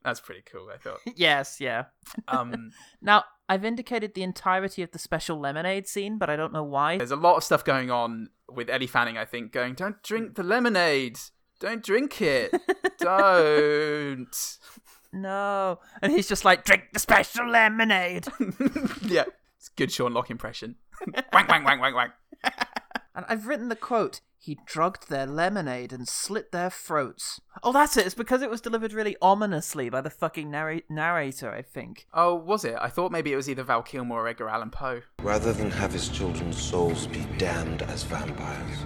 That's 0.02 0.20
pretty 0.20 0.42
cool. 0.50 0.68
I 0.72 0.78
thought. 0.78 1.00
yes, 1.16 1.60
yeah. 1.60 1.84
Um, 2.28 2.70
now 3.02 3.24
I've 3.48 3.64
indicated 3.64 4.14
the 4.14 4.22
entirety 4.22 4.82
of 4.82 4.92
the 4.92 4.98
special 4.98 5.38
lemonade 5.38 5.86
scene, 5.86 6.16
but 6.18 6.30
I 6.30 6.36
don't 6.36 6.52
know 6.52 6.64
why. 6.64 6.98
There's 6.98 7.10
a 7.10 7.16
lot 7.16 7.36
of 7.36 7.44
stuff 7.44 7.64
going 7.64 7.90
on 7.90 8.30
with 8.48 8.70
Eddie 8.70 8.86
Fanning. 8.86 9.18
I 9.18 9.24
think 9.24 9.52
going, 9.52 9.74
"Don't 9.74 10.02
drink 10.02 10.34
the 10.34 10.42
lemonade. 10.42 11.18
Don't 11.60 11.82
drink 11.82 12.22
it. 12.22 12.54
Don't." 12.98 14.58
No, 15.12 15.78
and 16.02 16.10
he's 16.10 16.26
just 16.26 16.44
like, 16.44 16.64
drink 16.64 16.84
the 16.92 16.98
special 16.98 17.48
lemonade. 17.48 18.26
yeah, 19.02 19.24
it's 19.56 19.68
a 19.68 19.76
good 19.76 19.92
Sean 19.92 20.12
Locke 20.12 20.30
impression. 20.30 20.76
wang 21.32 21.46
wang 21.48 21.64
wang 21.64 21.80
wang 21.80 21.94
wang. 21.94 22.10
And 23.14 23.24
I've 23.28 23.46
written 23.46 23.68
the 23.68 23.76
quote, 23.76 24.20
he 24.38 24.58
drugged 24.66 25.08
their 25.08 25.24
lemonade 25.24 25.92
and 25.92 26.06
slit 26.06 26.52
their 26.52 26.68
throats. 26.68 27.40
Oh, 27.62 27.72
that's 27.72 27.96
it. 27.96 28.04
It's 28.04 28.14
because 28.14 28.42
it 28.42 28.50
was 28.50 28.60
delivered 28.60 28.92
really 28.92 29.16
ominously 29.22 29.88
by 29.88 30.02
the 30.02 30.10
fucking 30.10 30.50
narr- 30.50 30.82
narrator, 30.90 31.50
I 31.50 31.62
think. 31.62 32.06
Oh, 32.12 32.34
was 32.34 32.64
it? 32.64 32.76
I 32.78 32.88
thought 32.88 33.12
maybe 33.12 33.32
it 33.32 33.36
was 33.36 33.48
either 33.48 33.62
Val 33.62 33.82
Kilmer 33.82 34.16
or 34.16 34.28
Edgar 34.28 34.50
Allan 34.50 34.70
Poe. 34.70 35.00
Rather 35.22 35.52
than 35.54 35.70
have 35.70 35.92
his 35.94 36.08
children's 36.10 36.60
souls 36.60 37.06
be 37.06 37.24
damned 37.38 37.82
as 37.82 38.02
vampires, 38.02 38.78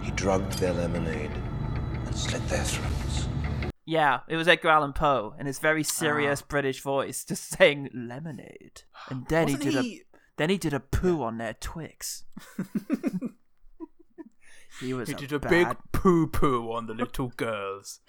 he 0.00 0.12
drugged 0.12 0.52
their 0.58 0.74
lemonade 0.74 1.32
and 2.04 2.14
slit 2.14 2.46
their 2.48 2.62
throats. 2.62 3.26
Yeah, 3.84 4.20
it 4.28 4.36
was 4.36 4.46
Edgar 4.46 4.68
Allan 4.68 4.92
Poe 4.92 5.34
in 5.40 5.46
his 5.46 5.58
very 5.58 5.82
serious 5.82 6.42
ah. 6.42 6.46
British 6.48 6.82
voice, 6.82 7.24
just 7.24 7.48
saying 7.58 7.88
lemonade. 7.92 8.82
And 9.08 9.26
then 9.26 9.48
he 9.48 9.56
did 9.56 9.74
he- 9.74 9.96
a 9.96 10.04
then 10.36 10.50
he 10.50 10.58
did 10.58 10.72
a 10.72 10.78
poo 10.78 11.20
on 11.24 11.38
their 11.38 11.54
Twix. 11.54 12.22
he 14.80 14.94
was 14.94 15.08
He 15.08 15.14
a 15.14 15.18
did 15.18 15.32
a 15.32 15.38
bad... 15.38 15.50
big 15.50 15.76
poo 15.92 16.26
poo 16.26 16.70
on 16.72 16.86
the 16.86 16.94
little 16.94 17.28
girls. 17.36 18.00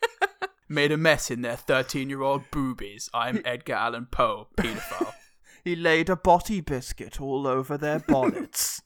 Made 0.68 0.92
a 0.92 0.96
mess 0.96 1.30
in 1.30 1.42
their 1.42 1.56
13 1.56 2.08
year 2.08 2.22
old 2.22 2.42
boobies. 2.50 3.08
I'm 3.12 3.42
Edgar 3.44 3.74
Allan 3.74 4.06
Poe, 4.10 4.48
paedophile. 4.56 5.12
He 5.62 5.76
laid 5.76 6.08
a 6.08 6.16
body 6.16 6.62
biscuit 6.62 7.20
all 7.20 7.46
over 7.46 7.76
their 7.76 7.98
bonnets. 8.08 8.80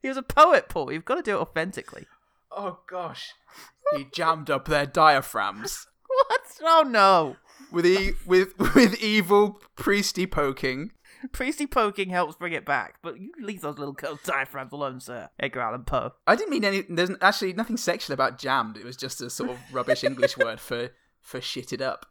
he 0.00 0.08
was 0.08 0.16
a 0.16 0.22
poet, 0.22 0.70
Paul. 0.70 0.90
You've 0.90 1.04
got 1.04 1.16
to 1.16 1.22
do 1.22 1.36
it 1.36 1.40
authentically. 1.40 2.06
oh 2.50 2.78
gosh. 2.88 3.32
He 3.94 4.06
jammed 4.10 4.48
up 4.48 4.66
their 4.66 4.86
diaphragms. 4.86 5.86
What? 6.06 6.40
Oh 6.62 6.82
no. 6.88 7.36
With, 7.70 7.84
e- 7.84 8.12
with, 8.24 8.56
with 8.74 9.02
evil 9.02 9.60
priesty 9.76 10.26
poking. 10.26 10.92
Priesty 11.32 11.66
poking 11.66 12.10
helps 12.10 12.36
bring 12.36 12.52
it 12.52 12.64
back, 12.64 12.96
but 13.02 13.18
you 13.20 13.32
leave 13.40 13.60
those 13.60 13.78
little 13.78 13.94
girls' 13.94 14.20
diaphragms 14.24 14.72
alone, 14.72 15.00
sir. 15.00 15.28
Edgar 15.38 15.60
Allan 15.60 15.84
Poe. 15.84 16.12
I 16.26 16.36
didn't 16.36 16.50
mean 16.50 16.64
any. 16.64 16.82
There's 16.88 17.10
actually 17.20 17.52
nothing 17.54 17.76
sexual 17.76 18.14
about 18.14 18.38
jammed. 18.38 18.76
It 18.76 18.84
was 18.84 18.96
just 18.96 19.20
a 19.20 19.30
sort 19.30 19.50
of 19.50 19.58
rubbish 19.72 20.04
English 20.04 20.36
word 20.38 20.60
for 20.60 20.90
for 21.20 21.40
shitted 21.40 21.80
up. 21.80 22.06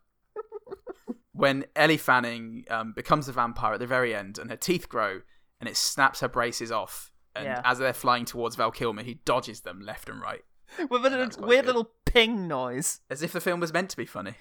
When 1.31 1.65
Ellie 1.75 1.97
Fanning 1.97 2.65
um, 2.71 2.93
becomes 2.95 3.27
a 3.27 3.31
vampire 3.31 3.73
at 3.73 3.79
the 3.79 3.85
very 3.85 4.15
end, 4.15 4.39
and 4.39 4.49
her 4.49 4.55
teeth 4.57 4.89
grow, 4.89 5.21
and 5.61 5.69
it 5.69 5.77
snaps 5.77 6.21
her 6.21 6.27
braces 6.27 6.71
off, 6.71 7.11
and 7.35 7.45
Yeah. 7.45 7.61
as 7.63 7.77
they're 7.77 7.93
flying 7.93 8.25
towards 8.25 8.55
Val 8.55 8.71
Kilmer, 8.71 9.03
he 9.03 9.15
dodges 9.23 9.61
them 9.61 9.79
left 9.79 10.09
and 10.09 10.19
right, 10.19 10.43
With 10.89 11.05
a 11.05 11.09
little, 11.11 11.47
weird 11.47 11.67
little 11.67 11.91
ping 12.05 12.47
noise. 12.47 13.01
as 13.11 13.21
if 13.21 13.33
the 13.33 13.39
film 13.41 13.59
was 13.59 13.71
meant 13.71 13.91
to 13.91 13.97
be 13.97 14.05
funny. 14.07 14.33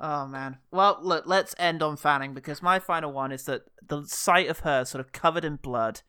Oh 0.00 0.26
man. 0.26 0.58
Well, 0.70 0.98
look, 1.00 1.24
let's 1.26 1.54
end 1.58 1.82
on 1.82 1.96
Fanning 1.96 2.34
because 2.34 2.62
my 2.62 2.78
final 2.78 3.12
one 3.12 3.32
is 3.32 3.44
that 3.44 3.62
the 3.86 4.04
sight 4.06 4.48
of 4.48 4.60
her 4.60 4.84
sort 4.84 5.00
of 5.00 5.12
covered 5.12 5.44
in 5.44 5.56
blood, 5.56 6.02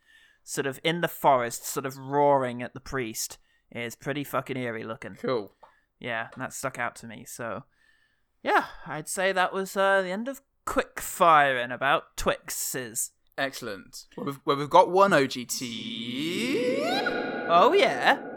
sort 0.44 0.68
of 0.68 0.80
in 0.84 1.02
the 1.02 1.08
forest, 1.08 1.66
sort 1.66 1.86
of 1.86 1.98
roaring 1.98 2.62
at 2.62 2.74
the 2.74 2.80
priest, 2.80 3.38
is 3.72 3.96
pretty 3.96 4.24
fucking 4.24 4.58
eerie 4.58 4.84
looking. 4.84 5.18
Cool. 5.22 5.54
Yeah, 6.00 6.28
and 6.34 6.44
that 6.44 6.54
stuck 6.54 6.78
out 6.78 6.96
to 6.98 7.08
me. 7.08 7.26
So, 7.28 7.64
Yeah, 8.44 8.66
I'd 8.86 9.10
say 9.10 9.32
that 9.32 9.54
was 9.54 9.76
uh, 9.76 10.02
the 10.02 10.12
end 10.12 10.28
of 10.28 10.42
quick 10.66 11.00
firing 11.00 11.72
about 11.72 12.16
Twixes. 12.18 13.12
Excellent. 13.38 14.06
Well, 14.16 14.26
we've, 14.26 14.40
well, 14.46 14.58
we've 14.58 14.70
got 14.70 14.90
one 14.90 15.12
OGT. 15.12 17.46
Oh 17.50 17.74
yeah. 17.74 18.37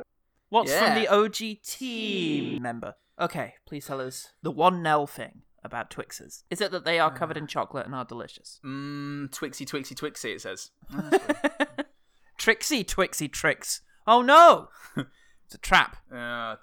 What's 0.50 0.70
Yeah. 0.70 0.94
from 0.94 1.02
the 1.02 1.08
OG 1.08 1.60
team 1.64 2.62
member? 2.62 2.94
Okay, 3.18 3.54
please 3.66 3.86
tell 3.86 4.00
us 4.00 4.28
the 4.42 4.50
one 4.50 4.82
Nell 4.82 5.06
thing 5.06 5.42
about 5.64 5.90
Twixes. 5.90 6.42
Is 6.50 6.60
it 6.60 6.70
that 6.72 6.84
they 6.84 6.98
are 6.98 7.10
covered 7.14 7.36
in 7.36 7.46
chocolate 7.46 7.86
and 7.86 7.94
are 7.94 8.04
delicious? 8.04 8.60
Mmm, 8.64 9.28
Twixy, 9.30 9.66
Twixy, 9.66 9.94
Twixy, 9.94 10.34
it 10.34 10.40
says. 10.40 10.70
Trixie, 12.38 12.84
Twixy, 12.84 13.30
tricks. 13.30 13.82
Oh 14.06 14.22
no! 14.22 14.68
it's 14.96 15.54
a 15.54 15.58
trap. 15.58 15.96
Uh, 16.12 16.56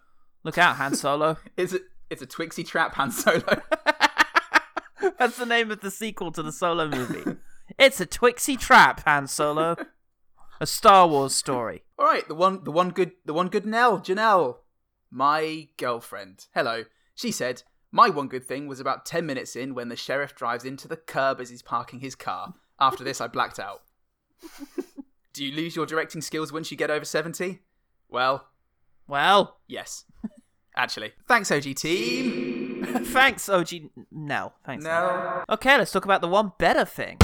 Look 0.43 0.57
out, 0.57 0.77
Han 0.77 0.95
Solo. 0.95 1.37
Is 1.57 1.73
it? 1.73 1.83
it's 2.09 2.21
a 2.21 2.27
Twixy 2.27 2.65
trap 2.65 2.95
Han 2.95 3.11
Solo. 3.11 3.61
That's 5.19 5.37
the 5.37 5.45
name 5.45 5.71
of 5.71 5.81
the 5.81 5.91
sequel 5.91 6.31
to 6.31 6.41
the 6.41 6.51
Solo 6.51 6.87
movie. 6.87 7.37
it's 7.77 8.01
a 8.01 8.05
Twixy 8.07 8.57
trap, 8.59 9.03
Han 9.05 9.27
Solo. 9.27 9.75
A 10.59 10.65
Star 10.67 11.07
Wars 11.07 11.33
story. 11.35 11.83
All 11.99 12.05
right, 12.05 12.27
the 12.27 12.35
one, 12.35 12.63
the 12.63 12.71
one 12.71 12.89
good, 12.89 13.11
the 13.25 13.33
one 13.33 13.47
good 13.49 13.65
Nell, 13.65 13.99
Janelle, 13.99 14.57
my 15.11 15.67
girlfriend. 15.77 16.47
Hello. 16.53 16.83
She 17.15 17.31
said, 17.31 17.63
my 17.91 18.09
one 18.09 18.27
good 18.27 18.43
thing 18.45 18.67
was 18.67 18.79
about 18.79 19.05
ten 19.05 19.25
minutes 19.25 19.55
in 19.55 19.73
when 19.73 19.89
the 19.89 19.95
sheriff 19.95 20.35
drives 20.35 20.65
into 20.65 20.87
the 20.87 20.97
curb 20.97 21.39
as 21.39 21.49
he's 21.49 21.61
parking 21.61 21.99
his 21.99 22.15
car. 22.15 22.53
After 22.79 23.03
this, 23.03 23.21
I 23.21 23.27
blacked 23.27 23.59
out. 23.59 23.81
Do 25.33 25.45
you 25.45 25.55
lose 25.55 25.75
your 25.75 25.85
directing 25.85 26.21
skills 26.21 26.51
once 26.51 26.69
you 26.71 26.77
get 26.77 26.91
over 26.91 27.05
seventy? 27.05 27.59
Well, 28.09 28.47
Well, 29.07 29.57
yes. 29.67 30.05
Actually, 30.75 31.13
thanks, 31.27 31.51
OG 31.51 31.75
team. 31.75 32.85
thanks, 33.05 33.49
OG 33.49 33.69
Nell. 34.11 34.53
Thanks. 34.65 34.83
No. 34.83 35.43
Okay, 35.49 35.77
let's 35.77 35.91
talk 35.91 36.05
about 36.05 36.21
the 36.21 36.27
one 36.27 36.51
better 36.59 36.85
thing. 36.85 37.17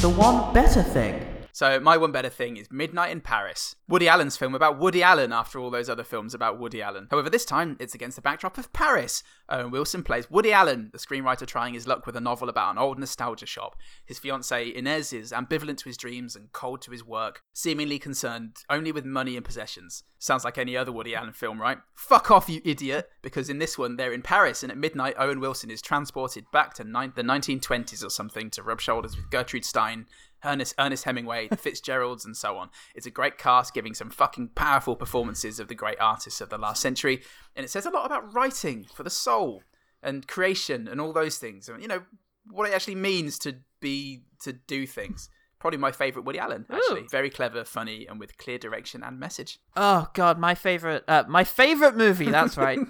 The 0.00 0.12
one 0.14 0.52
better 0.52 0.82
thing. 0.82 1.27
So 1.58 1.80
my 1.80 1.96
one 1.96 2.12
better 2.12 2.28
thing 2.28 2.56
is 2.56 2.70
Midnight 2.70 3.10
in 3.10 3.20
Paris, 3.20 3.74
Woody 3.88 4.06
Allen's 4.06 4.36
film 4.36 4.54
about 4.54 4.78
Woody 4.78 5.02
Allen 5.02 5.32
after 5.32 5.58
all 5.58 5.72
those 5.72 5.88
other 5.88 6.04
films 6.04 6.32
about 6.32 6.60
Woody 6.60 6.80
Allen. 6.80 7.08
However, 7.10 7.28
this 7.28 7.44
time 7.44 7.76
it's 7.80 7.96
against 7.96 8.14
the 8.14 8.22
backdrop 8.22 8.58
of 8.58 8.72
Paris. 8.72 9.24
Owen 9.48 9.72
Wilson 9.72 10.04
plays 10.04 10.30
Woody 10.30 10.52
Allen, 10.52 10.90
the 10.92 10.98
screenwriter 10.98 11.48
trying 11.48 11.74
his 11.74 11.88
luck 11.88 12.06
with 12.06 12.14
a 12.14 12.20
novel 12.20 12.48
about 12.48 12.70
an 12.70 12.78
old 12.78 13.00
nostalgia 13.00 13.46
shop. 13.46 13.74
His 14.06 14.20
fiancée 14.20 14.72
Inez 14.72 15.12
is 15.12 15.32
ambivalent 15.32 15.78
to 15.78 15.86
his 15.86 15.96
dreams 15.96 16.36
and 16.36 16.52
cold 16.52 16.80
to 16.82 16.92
his 16.92 17.04
work, 17.04 17.42
seemingly 17.54 17.98
concerned 17.98 18.58
only 18.70 18.92
with 18.92 19.04
money 19.04 19.34
and 19.34 19.44
possessions. 19.44 20.04
Sounds 20.20 20.44
like 20.44 20.58
any 20.58 20.76
other 20.76 20.92
Woody 20.92 21.16
Allen 21.16 21.32
film, 21.32 21.60
right? 21.60 21.78
Fuck 21.96 22.30
off, 22.30 22.48
you 22.48 22.60
idiot! 22.64 23.08
Because 23.22 23.48
in 23.48 23.58
this 23.58 23.78
one, 23.78 23.96
they're 23.96 24.12
in 24.12 24.22
Paris, 24.22 24.62
and 24.62 24.70
at 24.70 24.78
midnight, 24.78 25.14
Owen 25.18 25.40
Wilson 25.40 25.70
is 25.70 25.82
transported 25.82 26.44
back 26.52 26.74
to 26.74 26.84
ni- 26.84 27.12
the 27.14 27.22
1920s 27.22 28.04
or 28.04 28.10
something 28.10 28.50
to 28.50 28.62
rub 28.62 28.80
shoulders 28.80 29.16
with 29.16 29.30
Gertrude 29.30 29.64
Stein, 29.64 30.06
Ernest, 30.44 30.74
Ernest 30.78 31.04
Hemingway, 31.04 31.48
the 31.48 31.56
Fitzgeralds, 31.58 32.24
and 32.24 32.36
so 32.36 32.56
on. 32.56 32.70
It's 32.94 33.06
a 33.06 33.10
great 33.10 33.38
cast 33.38 33.74
giving 33.74 33.94
some 33.94 34.10
fucking 34.10 34.50
powerful 34.54 34.96
performances 34.96 35.58
of 35.58 35.68
the 35.68 35.74
great 35.74 36.00
artists 36.00 36.40
of 36.40 36.50
the 36.50 36.58
last 36.58 36.82
century, 36.82 37.22
and 37.56 37.64
it 37.64 37.70
says 37.70 37.86
a 37.86 37.90
lot 37.90 38.06
about 38.06 38.32
writing 38.34 38.86
for 38.94 39.02
the 39.02 39.10
soul 39.10 39.62
and 40.02 40.26
creation 40.28 40.88
and 40.88 41.00
all 41.00 41.12
those 41.12 41.38
things. 41.38 41.68
And, 41.68 41.82
you 41.82 41.88
know, 41.88 42.02
what 42.50 42.68
it 42.68 42.74
actually 42.74 42.94
means 42.94 43.38
to 43.40 43.56
be, 43.80 44.22
to 44.42 44.52
do 44.52 44.86
things. 44.86 45.28
Probably 45.58 45.78
my 45.78 45.90
favourite 45.90 46.24
Woody 46.24 46.38
Allen, 46.38 46.66
actually. 46.70 47.06
Very 47.10 47.30
clever, 47.30 47.64
funny, 47.64 48.06
and 48.06 48.20
with 48.20 48.38
clear 48.38 48.58
direction 48.58 49.02
and 49.02 49.18
message. 49.18 49.58
Oh 49.76 50.06
god, 50.14 50.38
my 50.38 50.54
favorite, 50.54 51.02
uh, 51.08 51.24
my 51.26 51.42
favorite 51.42 51.96
movie. 51.96 52.30
That's 52.30 52.56
right. 52.56 52.78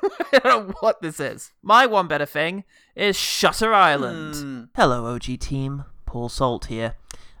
I 0.32 0.38
don't 0.38 0.44
know 0.44 0.74
what 0.80 1.02
this 1.02 1.20
is. 1.20 1.52
My 1.62 1.86
one 1.86 2.08
better 2.08 2.26
thing 2.26 2.64
is 2.94 3.16
Shutter 3.16 3.74
Island. 3.74 4.68
Hello, 4.74 5.06
OG 5.06 5.40
team. 5.40 5.84
Paul 6.08 6.30
Salt 6.30 6.64
here. 6.64 6.94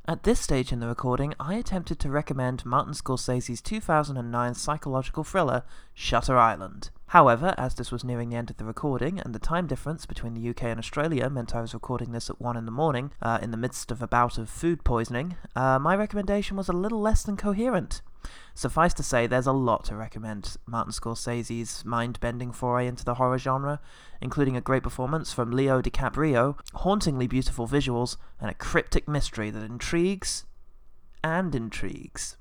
At 0.06 0.24
this 0.24 0.40
stage 0.40 0.72
in 0.72 0.80
the 0.80 0.88
recording, 0.88 1.32
I 1.40 1.54
attempted 1.54 1.98
to 2.00 2.10
recommend 2.10 2.66
Martin 2.66 2.92
Scorsese's 2.92 3.62
2009 3.62 4.54
psychological 4.54 5.24
thriller, 5.24 5.62
Shutter 5.94 6.36
Island. 6.36 6.90
However, 7.06 7.54
as 7.56 7.76
this 7.76 7.90
was 7.90 8.04
nearing 8.04 8.28
the 8.28 8.36
end 8.36 8.50
of 8.50 8.58
the 8.58 8.66
recording, 8.66 9.20
and 9.20 9.34
the 9.34 9.38
time 9.38 9.66
difference 9.66 10.04
between 10.04 10.34
the 10.34 10.50
UK 10.50 10.64
and 10.64 10.78
Australia 10.78 11.30
meant 11.30 11.54
I 11.54 11.62
was 11.62 11.72
recording 11.72 12.12
this 12.12 12.28
at 12.28 12.42
1 12.42 12.58
in 12.58 12.66
the 12.66 12.70
morning, 12.70 13.10
uh, 13.22 13.38
in 13.40 13.52
the 13.52 13.56
midst 13.56 13.90
of 13.90 14.02
a 14.02 14.06
bout 14.06 14.36
of 14.36 14.50
food 14.50 14.84
poisoning, 14.84 15.36
uh, 15.56 15.78
my 15.78 15.96
recommendation 15.96 16.58
was 16.58 16.68
a 16.68 16.74
little 16.74 17.00
less 17.00 17.22
than 17.22 17.38
coherent. 17.38 18.02
Suffice 18.54 18.92
to 18.94 19.02
say, 19.02 19.26
there's 19.26 19.46
a 19.46 19.52
lot 19.52 19.84
to 19.84 19.96
recommend 19.96 20.56
Martin 20.66 20.92
Scorsese's 20.92 21.84
mind 21.84 22.18
bending 22.20 22.52
foray 22.52 22.86
into 22.86 23.04
the 23.04 23.14
horror 23.14 23.38
genre, 23.38 23.80
including 24.20 24.56
a 24.56 24.60
great 24.60 24.82
performance 24.82 25.32
from 25.32 25.52
Leo 25.52 25.80
DiCaprio, 25.80 26.58
hauntingly 26.74 27.26
beautiful 27.26 27.68
visuals, 27.68 28.16
and 28.40 28.50
a 28.50 28.54
cryptic 28.54 29.06
mystery 29.06 29.50
that 29.50 29.62
intrigues 29.62 30.44
and 31.22 31.54
intrigues. 31.54 32.36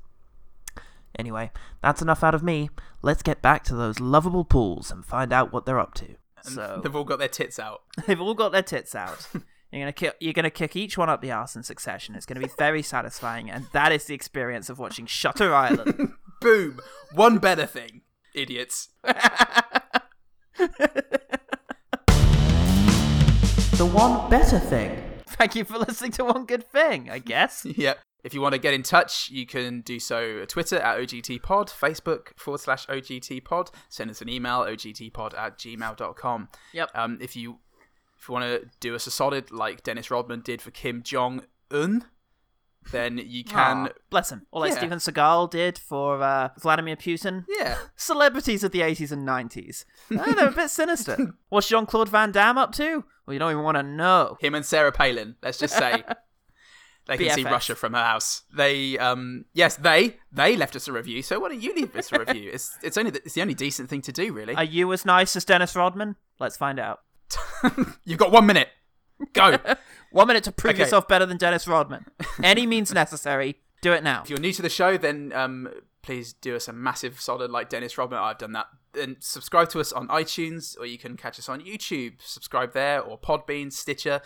Anyway, 1.17 1.51
that's 1.81 2.01
enough 2.01 2.23
out 2.23 2.35
of 2.35 2.43
me. 2.43 2.69
Let's 3.01 3.23
get 3.23 3.41
back 3.41 3.63
to 3.65 3.75
those 3.75 3.99
lovable 3.99 4.43
pools 4.45 4.91
and 4.91 5.05
find 5.05 5.33
out 5.33 5.51
what 5.51 5.65
they're 5.65 5.79
up 5.79 5.93
to. 5.95 6.15
And 6.45 6.55
So 6.55 6.79
they've 6.83 6.95
all 6.95 7.03
got 7.03 7.19
their 7.19 7.27
tits 7.27 7.59
out. 7.59 7.81
they've 8.07 8.21
all 8.21 8.35
got 8.35 8.51
their 8.51 8.61
tits 8.63 8.95
out. 8.95 9.27
You're 9.71 9.81
gonna 9.81 9.93
kick, 9.93 10.15
you're 10.19 10.33
gonna 10.33 10.49
kick 10.49 10.75
each 10.75 10.97
one 10.97 11.09
up 11.09 11.21
the 11.21 11.31
arse 11.31 11.55
in 11.55 11.63
succession. 11.63 12.15
It's 12.15 12.25
gonna 12.25 12.39
be 12.39 12.49
very 12.57 12.81
satisfying, 12.81 13.49
and 13.49 13.65
that 13.73 13.91
is 13.91 14.05
the 14.05 14.13
experience 14.13 14.69
of 14.69 14.79
watching 14.79 15.05
Shutter 15.05 15.53
Island. 15.53 16.13
Boom! 16.41 16.79
One 17.13 17.37
better 17.39 17.65
thing, 17.65 18.01
idiots. 18.33 18.89
the 23.77 23.89
one 23.91 24.29
better 24.29 24.59
thing. 24.59 25.03
Thank 25.27 25.55
you 25.55 25.65
for 25.65 25.77
listening 25.77 26.11
to 26.13 26.25
One 26.25 26.45
Good 26.45 26.65
Thing, 26.71 27.09
I 27.09 27.19
guess. 27.19 27.65
Yep. 27.77 27.99
If 28.23 28.33
you 28.33 28.41
want 28.41 28.53
to 28.53 28.59
get 28.59 28.73
in 28.73 28.83
touch, 28.83 29.29
you 29.29 29.45
can 29.45 29.81
do 29.81 29.99
so 29.99 30.39
at 30.41 30.49
Twitter 30.49 30.77
at 30.77 30.97
OGTPod, 30.97 31.69
Facebook 31.69 32.29
forward 32.35 32.59
slash 32.59 32.85
OGTPod, 32.87 33.69
send 33.87 34.09
us 34.09 34.21
an 34.21 34.27
email, 34.27 34.61
OGTPod 34.61 35.37
at 35.37 35.57
gmail.com. 35.57 36.49
Yep. 36.73 36.91
Um, 36.95 37.19
if 37.21 37.35
you 37.35 37.59
if 38.19 38.27
you 38.27 38.33
want 38.33 38.45
to 38.45 38.67
do 38.79 38.95
us 38.95 39.07
a 39.07 39.11
solid 39.11 39.51
like 39.51 39.83
Dennis 39.83 40.09
Rodman 40.11 40.41
did 40.41 40.61
for 40.61 40.71
Kim 40.71 41.01
Jong 41.03 41.43
Un, 41.71 42.05
then 42.91 43.17
you 43.23 43.43
can. 43.55 43.87
Aw, 43.87 43.89
bless 44.09 44.31
him. 44.31 44.45
Or 44.51 44.61
like 44.61 44.71
Yeah. 44.71 44.77
Steven 44.77 44.99
Seagal 44.99 45.51
did 45.51 45.77
for 45.77 46.21
uh, 46.21 46.49
Vladimir 46.59 46.95
Putin. 46.95 47.45
Yeah. 47.49 47.77
Celebrities 47.95 48.63
of 48.63 48.71
the 48.71 48.79
80s 48.81 49.11
and 49.11 49.27
90s. 49.27 49.85
Oh, 50.11 50.33
they're 50.35 50.47
a 50.47 50.51
bit 50.51 50.69
sinister. 50.69 51.33
What's 51.49 51.67
Jean 51.67 51.85
Claude 51.85 52.09
Van 52.09 52.31
Damme 52.31 52.57
up 52.57 52.71
to? 52.73 53.03
Well, 53.25 53.33
you 53.33 53.39
don't 53.39 53.51
even 53.51 53.63
want 53.63 53.75
to 53.77 53.83
know. 53.83 54.37
Him 54.39 54.55
and 54.55 54.65
Sarah 54.65 54.91
Palin, 54.91 55.35
let's 55.43 55.57
just 55.57 55.75
say. 55.77 56.03
They 57.07 57.17
can 57.17 57.29
see 57.35 57.43
BFFs. 57.45 57.51
Russia 57.51 57.75
from 57.75 57.93
her 57.93 58.03
house. 58.03 58.43
They, 58.53 58.97
um, 58.97 59.45
yes, 59.53 59.77
they 59.77 60.17
they 60.29 60.57
left 60.57 60.75
us 60.75 60.89
a 60.89 60.91
review. 60.91 61.21
So 61.21 61.39
why 61.39 61.47
don't 61.49 61.61
you 61.61 61.73
leave 61.73 61.95
us 61.95 62.11
a 62.11 62.19
review? 62.19 62.51
It's 62.53 62.77
it's 62.83 62.97
only 62.97 63.11
the, 63.11 63.19
it's 63.23 63.33
the 63.33 63.41
only 63.41 63.53
decent 63.53 63.89
thing 63.89 64.01
to 64.01 64.11
do, 64.11 64.33
really. 64.33 64.55
Are 64.55 64.63
you 64.65 64.91
as 64.91 65.05
nice 65.05 65.37
as 65.37 65.45
Dennis 65.45 65.73
Rodman? 65.73 66.17
Let's 66.37 66.57
find 66.57 66.79
out. 66.79 66.99
You've 68.05 68.19
got 68.19 68.31
one 68.31 68.45
minute. 68.45 68.69
Go. 69.33 69.57
One 70.11 70.27
minute 70.27 70.45
to 70.45 70.51
prove 70.53 70.75
Okay. 70.75 70.83
yourself 70.83 71.07
better 71.07 71.25
than 71.25 71.35
Dennis 71.37 71.67
Rodman. 71.67 72.05
Any 72.41 72.65
means 72.65 72.93
necessary. 72.93 73.57
Do 73.81 73.91
it 73.91 74.03
now. 74.03 74.21
If 74.23 74.29
you're 74.29 74.39
new 74.39 74.53
to 74.53 74.61
the 74.61 74.69
show, 74.69 74.95
then 74.97 75.33
um, 75.33 75.67
please 76.01 76.31
do 76.31 76.55
us 76.55 76.69
a 76.69 76.73
massive 76.73 77.19
solid 77.19 77.51
like 77.51 77.67
Dennis 77.69 77.97
Rodman. 77.97 78.19
I've 78.19 78.37
done 78.37 78.53
that. 78.53 78.67
And 78.97 79.17
subscribe 79.19 79.69
to 79.71 79.81
us 79.81 79.91
on 79.91 80.07
iTunes, 80.07 80.79
or 80.79 80.85
you 80.85 80.97
can 80.97 81.17
catch 81.17 81.37
us 81.39 81.49
on 81.49 81.59
YouTube. 81.59 82.21
Subscribe 82.21 82.71
there, 82.73 83.01
or 83.01 83.19
Podbean, 83.19 83.71
Stitcher, 83.71 84.21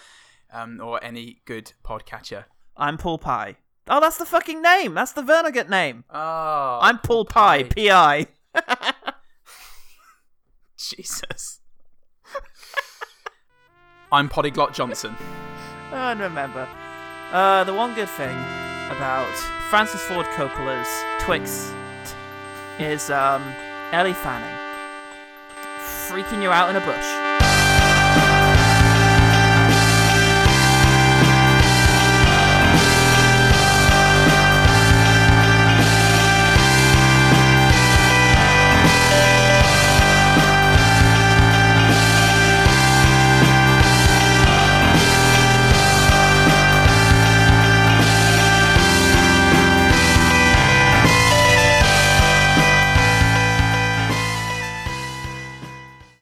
um, 0.54 0.80
or 0.80 1.04
any 1.04 1.41
good 1.45 1.74
podcatcher. 1.84 2.45
I'm 2.78 2.97
Paul 2.97 3.18
Pye. 3.18 3.58
Oh, 3.88 3.99
that's 3.99 4.18
the 4.18 4.26
fucking 4.26 4.62
name. 4.62 4.93
That's 4.93 5.14
the 5.14 5.24
Vernigat 5.24 5.68
name. 5.68 6.04
Oh, 6.12 6.80
I'm 6.82 6.99
Paul 6.99 7.26
Pye, 7.26 7.64
P.I. 7.64 8.28
Jesus. 10.78 11.60
I'm 14.14 14.28
Polyglot 14.28 14.74
Johnson. 14.74 15.16
Oh, 15.93 15.95
and 15.95 16.20
remember, 16.20 16.68
uh, 17.32 17.64
the 17.64 17.74
one 17.74 17.95
good 17.95 18.09
thing 18.09 18.38
about 18.89 19.34
Francis 19.70 20.01
Ford 20.01 20.26
Coppola's 20.36 21.24
Twix 21.24 21.74
is 22.78 23.09
um, 23.09 23.41
Ellie 23.93 24.12
Fanning 24.12 24.57
freaking 26.09 26.41
you 26.41 26.49
out 26.49 26.70
in 26.70 26.76
a 26.76 26.86
bush. 26.86 27.41